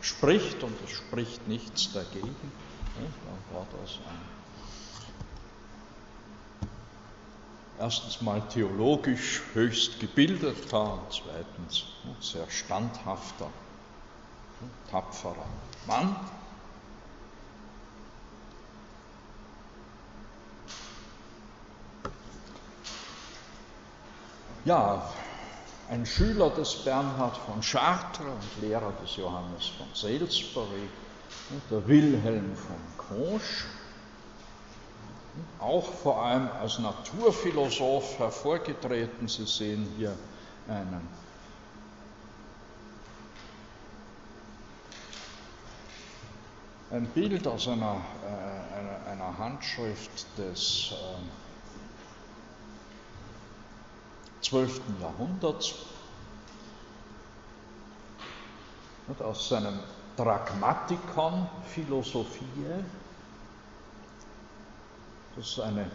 spricht, 0.01 0.61
und 0.63 0.75
es 0.83 0.91
spricht 0.91 1.47
nichts 1.47 1.93
dagegen, 1.93 2.35
dann 2.97 3.55
war 3.55 3.65
das 3.81 3.99
ein 4.09 4.28
erstens 7.79 8.21
mal 8.21 8.41
theologisch 8.49 9.41
höchst 9.53 9.99
gebildeter 9.99 10.99
zweitens 11.09 11.85
sehr 12.19 12.49
standhafter, 12.49 13.49
tapferer 14.91 15.45
Mann. 15.87 16.15
Ja, 24.65 25.09
ein 25.89 26.05
Schüler 26.05 26.49
des 26.51 26.75
Bernhard 26.83 27.37
von 27.37 27.61
Chartres 27.61 28.25
und 28.27 28.61
Lehrer 28.61 28.91
des 29.01 29.15
Johannes 29.15 29.67
von 29.69 29.87
Salisbury, 29.93 30.89
der 31.71 31.87
Wilhelm 31.87 32.55
von 32.55 32.75
Conche, 32.97 33.65
auch 35.59 35.85
vor 35.85 36.23
allem 36.23 36.49
als 36.61 36.79
Naturphilosoph 36.79 38.19
hervorgetreten. 38.19 39.27
Sie 39.27 39.45
sehen 39.45 39.87
hier 39.97 40.15
einen 40.67 41.07
ein 46.91 47.05
Bild 47.07 47.47
aus 47.47 47.67
einer, 47.67 47.97
äh, 48.23 48.77
einer, 48.77 49.05
einer, 49.05 49.37
Handschrift 49.37 50.25
des 50.37 50.91
äh, 50.91 50.95
12. 54.41 54.81
Jahrhunderts 54.99 55.75
und 59.07 59.21
aus 59.21 59.49
seinem 59.49 59.79
Dragmatikon 60.17 61.47
Philosophiae 61.67 62.83
das 65.39 65.47
ist 65.51 65.59
eine 65.61 65.85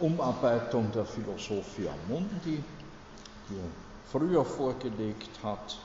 Umarbeitung 0.00 0.92
der 0.92 1.06
Philosophia 1.06 1.90
Mundi, 2.08 2.62
die 3.48 3.54
er 3.54 3.70
früher 4.12 4.44
vorgelegt 4.44 5.30
hat. 5.42 5.78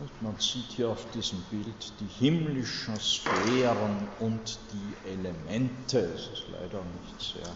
Und 0.00 0.22
man 0.22 0.34
sieht 0.40 0.72
hier 0.72 0.88
auf 0.88 1.08
diesem 1.12 1.40
Bild 1.42 1.92
die 2.00 2.24
himmlischen 2.24 2.98
Sphären 2.98 4.08
und 4.18 4.58
die 4.72 5.10
Elemente. 5.10 6.00
Es 6.00 6.22
ist 6.22 6.46
leider 6.50 6.80
nicht 7.00 7.34
sehr, 7.34 7.52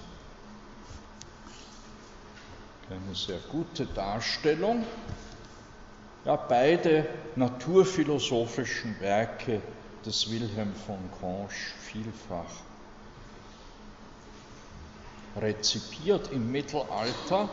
keine 2.89 3.15
sehr 3.15 3.41
gute 3.51 3.87
Darstellung. 3.87 4.85
Ja, 6.25 6.37
beide 6.37 7.09
naturphilosophischen 7.35 9.01
Werke 9.01 9.61
des 10.07 10.31
Wilhelm 10.31 10.75
von 10.87 10.99
Conche 11.21 11.75
vielfach 11.81 12.70
rezipiert 15.41 16.31
im 16.33 16.53
Mittelalter 16.53 17.49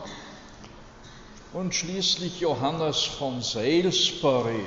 und 1.52 1.74
schließlich 1.74 2.40
Johannes 2.40 3.02
von 3.04 3.40
Salisbury 3.40 4.64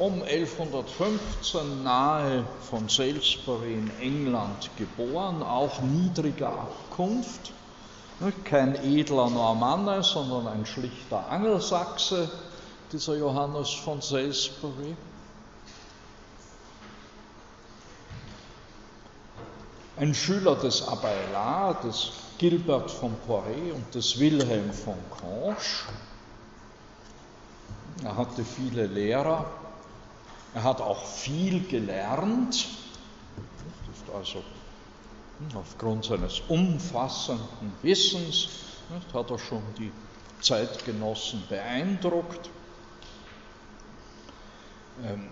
um 0.00 0.22
1115 0.22 1.82
nahe 1.82 2.46
von 2.70 2.88
Salisbury 2.88 3.74
in 3.74 3.90
England 4.00 4.70
geboren, 4.78 5.42
auch 5.42 5.82
niedriger 5.82 6.48
Abkunft, 6.48 7.52
kein 8.44 8.76
edler 8.76 9.28
Normanne, 9.28 10.02
sondern 10.02 10.48
ein 10.48 10.64
schlichter 10.64 11.28
Angelsachse, 11.28 12.30
dieser 12.90 13.16
Johannes 13.16 13.68
von 13.70 14.00
Salisbury. 14.00 14.96
Ein 20.00 20.14
Schüler 20.14 20.56
des 20.56 20.88
Abelard, 20.88 21.84
des 21.84 22.12
Gilbert 22.38 22.90
von 22.90 23.14
Poiré 23.28 23.70
und 23.74 23.94
des 23.94 24.18
Wilhelm 24.18 24.72
von 24.72 24.94
Conche. 25.10 25.84
Er 28.02 28.16
hatte 28.16 28.42
viele 28.42 28.86
Lehrer. 28.86 29.44
Er 30.54 30.62
hat 30.62 30.80
auch 30.80 31.04
viel 31.04 31.68
gelernt. 31.68 32.66
Das 33.86 33.98
ist 33.98 34.10
also 34.14 34.42
aufgrund 35.54 36.06
seines 36.06 36.40
umfassenden 36.48 37.74
Wissens 37.82 38.48
hat 39.12 39.30
er 39.30 39.38
schon 39.38 39.62
die 39.76 39.92
Zeitgenossen 40.40 41.42
beeindruckt. 41.46 42.48
Ähm, 45.04 45.28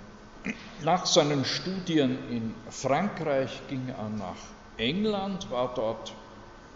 nach 0.84 1.06
seinen 1.06 1.46
Studien 1.46 2.18
in 2.30 2.54
Frankreich 2.68 3.62
ging 3.68 3.88
er 3.88 4.10
nach 4.10 4.57
England, 4.78 5.50
war 5.50 5.74
dort 5.74 6.14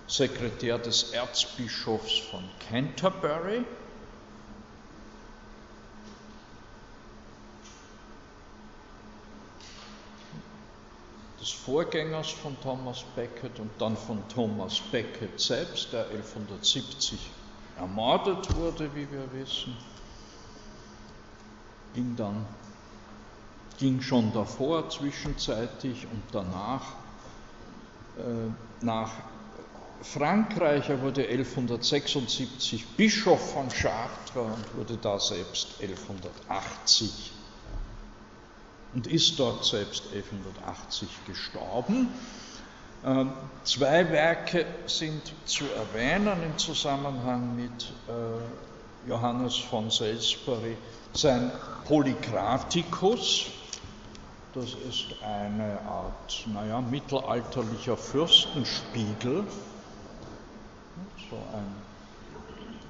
Sekretär 0.07 0.79
des 0.79 1.13
Erzbischofs 1.13 2.19
von 2.31 2.43
Canterbury. 2.69 3.65
des 11.43 11.51
Vorgängers 11.51 12.31
von 12.31 12.57
Thomas 12.61 13.03
Becket 13.17 13.59
und 13.59 13.73
dann 13.81 13.97
von 13.97 14.23
Thomas 14.29 14.79
Becket 14.93 15.41
selbst, 15.41 15.93
der 15.93 16.07
1170 16.11 17.19
ermordet 17.77 18.55
wurde, 18.55 18.95
wie 18.95 19.11
wir 19.11 19.33
wissen, 19.33 19.77
ging 21.95 22.15
dann 22.15 22.47
ging 23.79 24.01
schon 24.01 24.33
davor 24.33 24.89
zwischenzeitlich 24.89 26.07
und 26.07 26.23
danach 26.31 27.02
nach 28.81 29.11
Frankreich. 30.03 30.89
Er 30.89 31.01
wurde 31.01 31.23
1176 31.23 32.87
Bischof 32.97 33.53
von 33.53 33.69
Chartres 33.69 34.37
und 34.37 34.77
wurde 34.77 34.97
da 34.97 35.19
selbst 35.19 35.81
1180 35.81 37.33
und 38.95 39.07
ist 39.07 39.39
dort 39.39 39.65
selbst 39.65 40.05
1180 40.13 41.09
gestorben. 41.27 42.09
Ähm, 43.05 43.33
zwei 43.65 44.09
Werke 44.11 44.65
sind 44.87 45.33
zu 45.45 45.65
erwähnen 45.77 46.43
im 46.45 46.57
Zusammenhang 46.57 47.57
mit 47.57 47.93
äh, 48.09 49.09
Johannes 49.09 49.57
von 49.57 49.91
Salisbury. 49.91 50.77
Sein 51.13 51.51
Polykratikus, 51.87 53.47
das 54.55 54.75
ist 54.75 55.23
eine 55.23 55.81
Art, 55.83 56.47
naja, 56.53 56.81
mittelalterlicher 56.81 57.97
Fürstenspiegel, 57.97 59.45
so 61.31 61.37
ein 61.55 61.75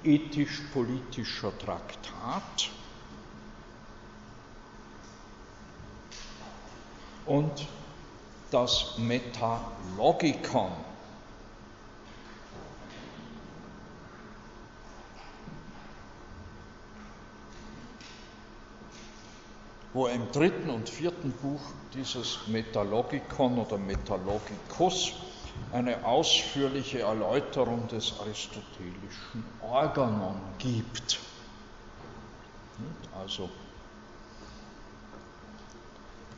ethisch-politischer 0.04 1.56
Traktat. 1.58 2.70
Und 7.26 7.68
das 8.50 8.98
Metalogikon, 8.98 10.72
wo 19.92 20.06
er 20.06 20.14
im 20.14 20.30
dritten 20.32 20.70
und 20.70 20.88
vierten 20.88 21.32
Buch 21.32 21.60
dieses 21.92 22.46
Metalogikon 22.46 23.58
oder 23.58 23.76
Metalogikos 23.76 25.12
eine 25.70 26.04
ausführliche 26.04 27.00
Erläuterung 27.00 27.88
des 27.88 28.18
aristotelischen 28.20 29.44
Organon 29.60 30.40
gibt. 30.58 31.20
Also 33.12 33.50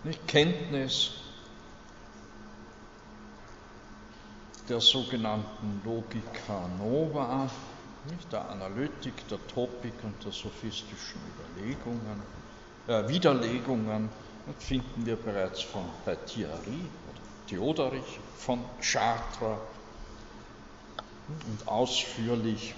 nicht 0.03 0.27
Kenntnis 0.27 1.13
der 4.69 4.81
sogenannten 4.81 5.81
Logika 5.85 6.69
Nova, 6.79 7.49
nicht 8.11 8.33
der 8.33 8.49
Analytik, 8.49 9.29
der 9.29 9.39
Topik 9.47 10.03
und 10.03 10.25
der 10.25 10.33
sophistischen 10.33 11.21
Überlegungen 11.39 12.23
äh, 12.89 13.09
Widerlegungen 13.09 14.09
finden 14.59 15.07
wir 15.07 15.17
bereits 15.17 15.63
von, 15.63 15.85
bei 16.05 16.17
Thierry 16.17 16.51
oder 17.09 17.21
Theoderich 17.49 18.21
von 18.37 18.61
Chartres 18.81 19.59
und 21.29 21.69
ausführlich 21.69 22.75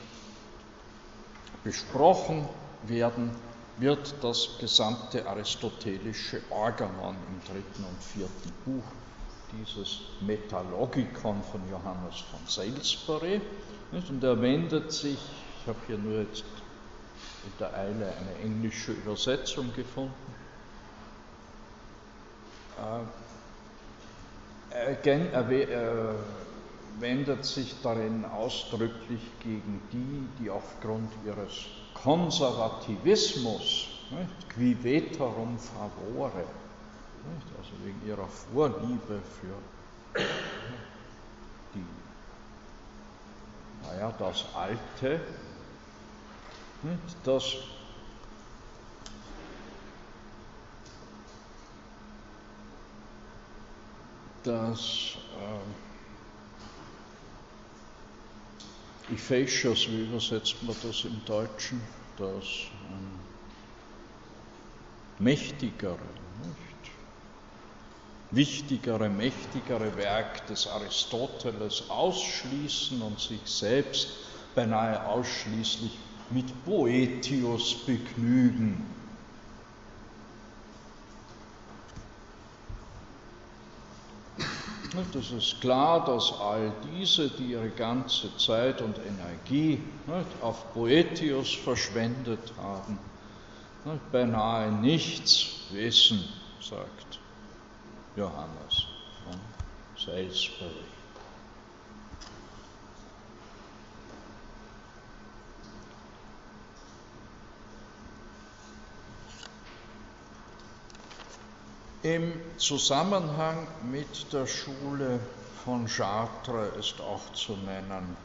besprochen 1.65 2.49
werden 2.85 3.31
wird 3.79 4.15
das 4.23 4.59
gesamte 4.59 5.27
aristotelische 5.27 6.41
Organon 6.51 7.17
im 7.29 7.53
dritten 7.53 7.85
und 7.85 8.03
vierten 8.03 8.53
Buch 8.65 8.85
dieses 9.53 10.01
Metalogikon 10.21 11.43
von 11.43 11.61
Johannes 11.71 12.21
von 12.31 12.41
Salisbury. 12.47 13.41
Und 13.93 14.25
er 14.25 14.41
wendet 14.41 14.93
sich, 14.93 15.19
ich 15.61 15.69
habe 15.69 15.79
hier 15.87 15.99
nur 15.99 16.21
jetzt 16.21 16.45
der 17.61 17.75
Eile 17.75 18.07
eine 18.07 18.35
englische 18.43 18.93
Übersetzung 18.93 19.71
gefunden. 19.75 20.15
Äh, 22.79 23.03
er, 24.71 25.51
er 25.51 26.15
wendet 26.99 27.45
sich 27.45 27.75
darin 27.83 28.25
ausdrücklich 28.25 29.21
gegen 29.43 29.83
die, 29.93 30.27
die 30.43 30.49
aufgrund 30.51 31.13
ihres 31.25 31.67
Konservativismus, 31.95 33.89
qui 34.55 34.77
veterum 34.83 35.59
favore, 35.59 36.45
also 37.59 37.73
wegen 37.85 38.01
ihrer 38.07 38.29
Vorliebe 38.29 39.21
für 39.41 39.59
die, 41.75 41.85
naja, 43.83 44.13
das 44.19 44.47
Alte, 44.55 45.21
das 47.25 47.57
das 54.47 55.17
äh, 59.11 59.13
Ephaesius, 59.13 59.89
wie 59.89 60.03
übersetzt 60.03 60.63
man 60.63 60.77
das 60.83 61.05
im 61.05 61.25
Deutschen? 61.25 61.81
Das 62.17 62.45
ähm, 62.91 63.19
mächtigere, 65.19 65.99
nicht? 66.45 66.91
wichtigere, 68.31 69.09
mächtigere 69.09 69.97
Werk 69.97 70.47
des 70.47 70.67
Aristoteles 70.67 71.91
ausschließen 71.91 73.03
und 73.03 73.21
sich 73.21 73.41
selbst 73.45 74.09
beinahe 74.55 75.05
ausschließlich 75.07 75.93
mit 76.31 76.65
Boetius 76.65 77.75
begnügen. 77.87 78.85
Es 85.19 85.31
ist 85.31 85.61
klar, 85.61 86.05
dass 86.05 86.33
all 86.41 86.73
diese, 86.93 87.29
die 87.29 87.53
ihre 87.53 87.71
ganze 87.71 88.35
Zeit 88.39 88.81
und 88.81 88.99
Energie 88.99 89.79
auf 90.41 90.73
Boetius 90.73 91.55
verschwendet 91.55 92.53
haben, 92.59 92.99
beinahe 94.13 94.71
nichts 94.73 95.47
wissen, 95.71 96.25
sagt 96.61 97.19
Johannes 98.17 98.87
von 99.25 99.39
Salisbury. 99.97 100.96
Im 112.07 112.33
Zusammenhang 112.57 113.67
mit 113.91 114.33
der 114.33 114.47
Schule 114.47 115.19
von 115.65 115.87
Chartres 115.89 116.77
ist 116.79 117.01
auch 117.01 117.33
zu 117.33 117.57
nennen 117.57 118.17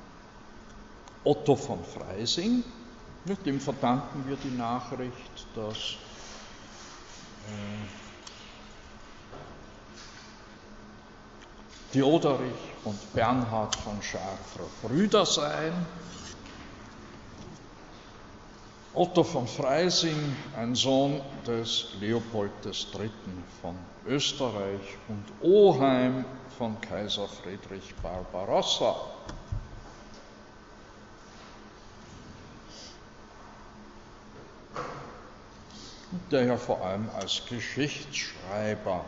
Otto 1.23 1.55
von 1.55 1.79
Freising, 1.83 2.63
dem 3.43 3.59
verdanken 3.59 4.23
wir 4.27 4.35
die 4.35 4.55
Nachricht, 4.55 5.47
dass 5.55 5.95
äh, 7.47 7.81
Theoderich 11.91 12.75
und 12.83 13.13
Bernhard 13.15 13.75
von 13.77 13.99
Chartres 13.99 14.69
Brüder 14.83 15.25
seien. 15.25 15.73
Otto 18.93 19.23
von 19.23 19.47
Freising, 19.47 20.35
ein 20.57 20.75
Sohn 20.75 21.21
des 21.47 21.93
Leopold 22.01 22.51
III. 22.65 23.09
von 23.61 23.75
Österreich 24.05 24.97
und 25.07 25.23
Oheim 25.41 26.25
von 26.57 26.79
Kaiser 26.81 27.27
Friedrich 27.27 27.95
Barbarossa. 28.03 28.95
der 36.29 36.45
ja 36.45 36.57
vor 36.57 36.83
allem 36.85 37.09
als 37.17 37.41
Geschichtsschreiber, 37.47 39.03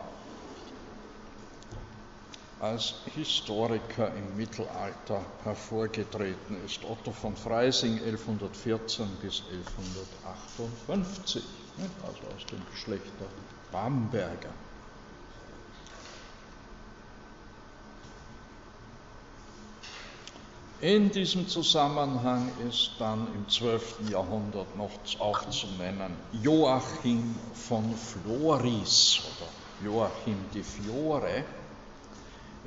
als 2.64 2.94
Historiker 3.14 4.10
im 4.16 4.36
Mittelalter 4.38 5.20
hervorgetreten 5.42 6.64
ist. 6.64 6.82
Otto 6.82 7.12
von 7.12 7.36
Freising 7.36 7.98
1114 8.02 9.06
bis 9.20 9.42
1158, 9.52 11.42
also 12.02 12.34
aus 12.34 12.46
dem 12.46 12.62
Geschlecht 12.70 13.12
der 13.20 13.28
Bamberger. 13.70 14.48
In 20.80 21.10
diesem 21.10 21.46
Zusammenhang 21.48 22.50
ist 22.68 22.92
dann 22.98 23.26
im 23.34 23.46
12. 23.48 24.10
Jahrhundert 24.10 24.74
noch 24.76 24.90
auch 25.18 25.48
zu 25.50 25.66
nennen 25.78 26.16
Joachim 26.42 27.34
von 27.52 27.94
Floris 27.94 29.20
oder 29.36 29.48
Joachim 29.84 30.38
de 30.54 30.62
Fiore, 30.62 31.44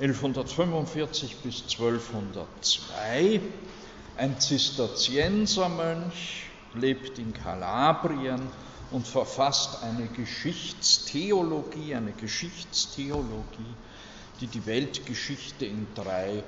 1145 0.00 1.42
bis 1.42 1.62
1202, 1.62 3.40
ein 4.16 4.38
Zisterziensermönch, 4.38 6.44
lebt 6.74 7.18
in 7.18 7.32
Kalabrien 7.32 8.48
und 8.92 9.08
verfasst 9.08 9.82
eine 9.82 10.06
Geschichtstheologie, 10.06 11.96
eine 11.96 12.12
Geschichtstheologie, 12.12 13.74
die 14.40 14.46
die 14.46 14.64
Weltgeschichte 14.66 15.66
in 15.66 15.88
drei 15.96 16.44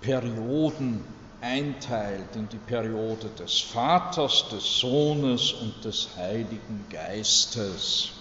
Perioden 0.00 1.02
einteilt 1.40 2.36
in 2.36 2.48
die 2.48 2.58
Periode 2.58 3.28
des 3.30 3.60
Vaters, 3.60 4.48
des 4.50 4.78
Sohnes 4.78 5.52
und 5.52 5.84
des 5.84 6.10
Heiligen 6.16 6.84
Geistes. 6.90 8.12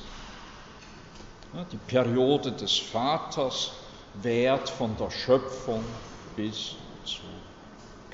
Die 1.72 1.78
Periode 1.78 2.52
des 2.52 2.80
Vaters 2.80 3.72
währt 4.22 4.70
von 4.70 4.96
der 4.98 5.12
Schöpfung 5.12 5.84
bis 6.36 6.76
zu 7.06 7.22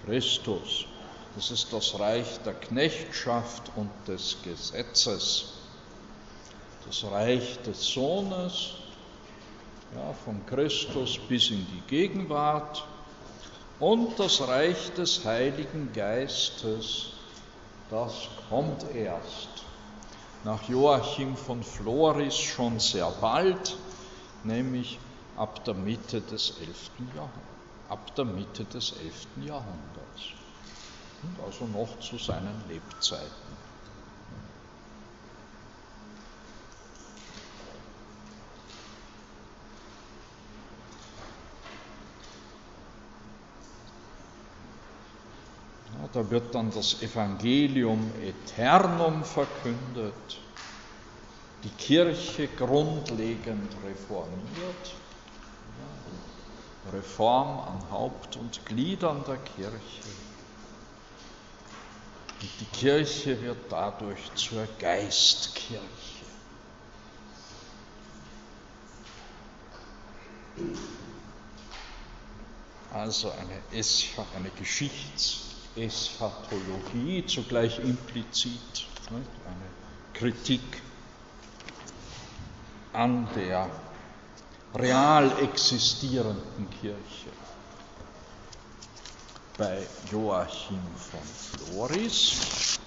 Christus. 0.05 0.85
Das 1.35 1.51
ist 1.51 1.71
das 1.71 1.99
Reich 1.99 2.39
der 2.45 2.53
Knechtschaft 2.53 3.71
und 3.75 3.89
des 4.07 4.37
Gesetzes. 4.43 5.53
Das 6.85 7.03
Reich 7.09 7.59
des 7.61 7.85
Sohnes, 7.85 8.73
ja, 9.95 10.13
von 10.25 10.45
Christus 10.45 11.17
bis 11.17 11.49
in 11.51 11.65
die 11.67 11.81
Gegenwart 11.87 12.83
und 13.79 14.19
das 14.19 14.45
Reich 14.47 14.91
des 14.93 15.23
Heiligen 15.25 15.91
Geistes, 15.93 17.11
das 17.89 18.27
kommt 18.49 18.85
erst. 18.93 19.49
Nach 20.43 20.61
Joachim 20.67 21.35
von 21.35 21.63
Floris 21.63 22.35
schon 22.35 22.79
sehr 22.79 23.11
bald, 23.21 23.77
nämlich 24.43 24.97
ab 25.35 25.63
der 25.65 25.73
Mitte 25.73 26.21
des 26.21 26.57
11. 26.59 26.91
Jahrhunderts. 27.15 27.47
Ab 27.89 28.15
der 28.15 28.25
Mitte 28.25 28.63
des 28.65 28.93
11. 28.93 29.27
Jahrhunderts. 29.45 30.21
Und 31.23 31.43
also 31.45 31.65
noch 31.67 31.99
zu 31.99 32.17
seinen 32.17 32.63
Lebzeiten. 32.67 33.61
da 46.13 46.29
wird 46.29 46.53
dann 46.53 46.71
das 46.71 47.01
Evangelium 47.01 48.11
Eternum 48.21 49.23
verkündet, 49.23 50.39
die 51.63 51.69
Kirche 51.69 52.47
grundlegend 52.47 53.71
reformiert, 53.85 54.95
Reform 56.91 57.59
an 57.59 57.91
Haupt 57.91 58.37
und 58.37 58.65
Gliedern 58.65 59.23
der 59.25 59.37
Kirche. 59.37 60.03
Und 62.41 62.49
die 62.59 62.65
Kirche 62.65 63.41
wird 63.41 63.71
dadurch 63.71 64.33
zur 64.35 64.67
Geistkirche. 64.79 65.79
Also 72.91 73.31
eine, 73.31 73.61
eine 74.35 74.49
Geschichts- 74.51 75.51
Eschatologie, 75.75 77.25
zugleich 77.25 77.79
implizit 77.79 78.87
eine 79.09 79.69
Kritik 80.13 80.61
an 82.93 83.27
der 83.35 83.69
real 84.75 85.31
existierenden 85.41 86.69
Kirche. 86.79 87.29
Bei 89.57 89.85
Joachim 90.11 90.81
von 90.95 91.19
Floris 91.69 92.79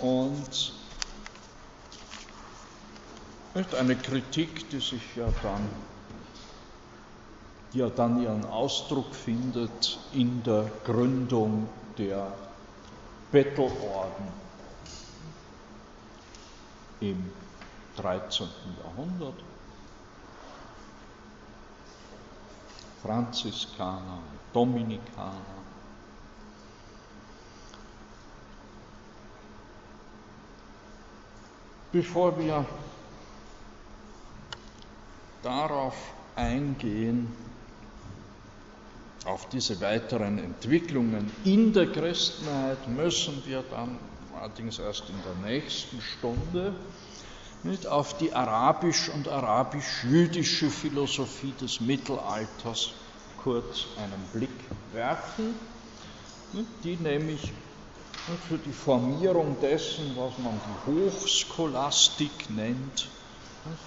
und 0.00 0.74
eine 3.74 3.96
Kritik, 3.96 4.70
die 4.70 4.80
sich 4.80 5.16
ja 5.16 5.28
dann 5.42 5.68
ja 7.72 7.88
dann 7.90 8.22
ihren 8.22 8.44
Ausdruck 8.46 9.14
findet 9.14 9.98
in 10.12 10.42
der 10.42 10.70
Gründung 10.84 11.68
der 11.98 12.32
Bettelorden 13.30 14.47
im 17.00 17.30
13. 17.96 18.46
Jahrhundert. 18.82 19.34
Franziskaner, 23.02 24.18
Dominikaner. 24.52 25.58
Bevor 31.90 32.38
wir 32.38 32.66
darauf 35.42 35.94
eingehen, 36.36 37.32
auf 39.24 39.48
diese 39.48 39.80
weiteren 39.80 40.38
Entwicklungen 40.38 41.30
in 41.44 41.72
der 41.72 41.90
Christenheit 41.90 42.88
müssen 42.88 43.42
wir 43.46 43.62
dann 43.70 43.98
allerdings 44.40 44.78
erst 44.78 45.04
in 45.10 45.20
der 45.22 45.50
nächsten 45.50 46.00
Stunde 46.00 46.74
nicht, 47.62 47.86
auf 47.86 48.16
die 48.18 48.32
arabisch- 48.32 49.08
und 49.08 49.28
arabisch-jüdische 49.28 50.70
Philosophie 50.70 51.52
des 51.60 51.80
Mittelalters 51.80 52.92
kurz 53.42 53.86
einen 53.96 54.22
Blick 54.32 54.70
werfen, 54.92 55.54
die 56.84 56.96
nämlich 56.96 57.52
für 58.48 58.58
die 58.58 58.72
Formierung 58.72 59.56
dessen, 59.60 60.16
was 60.16 60.38
man 60.38 60.60
die 60.60 60.90
Hochscholastik 60.90 62.50
nennt, 62.50 63.08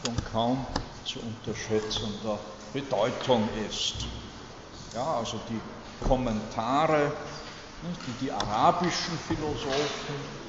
von 0.02 0.16
kaum 0.32 0.66
zu 1.06 1.20
unterschätzender 1.20 2.40
Bedeutung 2.74 3.48
ist. 3.70 4.06
Ja, 4.94 5.18
also 5.18 5.40
die 5.50 5.60
Kommentare, 6.06 7.12
die 8.08 8.14
die 8.14 8.32
arabischen 8.32 9.18
Philosophen, 9.28 10.41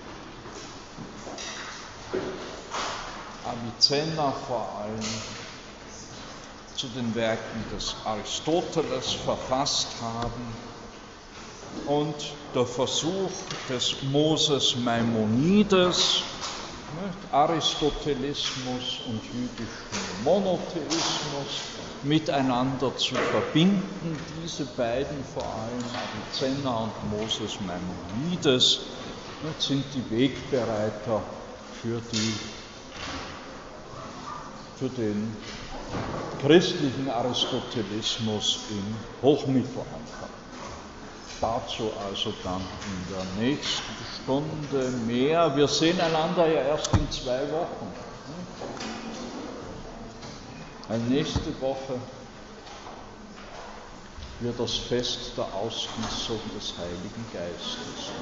Avicenna 3.44 4.30
vor 4.30 4.78
allem, 4.78 5.05
zu 6.74 6.89
den 6.89 7.14
Werken 7.14 7.64
des 7.70 7.97
Aristoteles 8.05 9.12
verfasst 9.12 10.01
haben 10.01 10.55
und 11.84 12.14
der 12.55 12.66
Versuch 12.66 13.30
des 13.68 14.02
Moses 14.02 14.76
Maimonides, 14.76 16.22
Aristotelismus 17.30 19.01
und 19.09 19.24
jüdischen 19.24 20.22
Monotheismus 20.22 21.62
miteinander 22.02 22.97
zu 22.97 23.14
verbinden. 23.16 24.18
Diese 24.40 24.64
beiden, 24.76 25.24
vor 25.24 25.55
allem 25.55 25.84
Avicenna 25.97 26.84
und 26.84 27.10
Moses 27.10 27.60
Maimonides, 27.60 28.80
sind 29.59 29.84
die 29.94 30.10
Wegbereiter 30.10 31.41
für, 31.82 32.00
die, 32.12 32.32
für 34.78 34.88
den 34.88 35.36
christlichen 36.40 37.10
Aristotelismus 37.10 38.60
im 38.70 38.94
Hochmittelalter. 39.20 40.28
Dazu 41.40 41.90
also 42.09 42.32
dann 42.44 42.60
in 42.86 43.12
der 43.12 43.44
nächsten 43.44 43.82
Stunde 44.22 44.90
mehr. 45.09 45.56
Wir 45.56 45.66
sehen 45.66 46.00
einander 46.00 46.46
ja 46.46 46.62
erst 46.62 46.94
in 46.94 47.10
zwei 47.10 47.40
Wochen. 47.50 47.88
Weil 50.88 50.98
nächste 51.00 51.60
Woche 51.60 51.98
wird 54.38 54.59
das 54.60 54.74
Fest 54.76 55.32
der 55.36 55.52
Ausgießung 55.52 56.38
des 56.56 56.74
Heiligen 56.78 57.26
Geistes. 57.32 58.12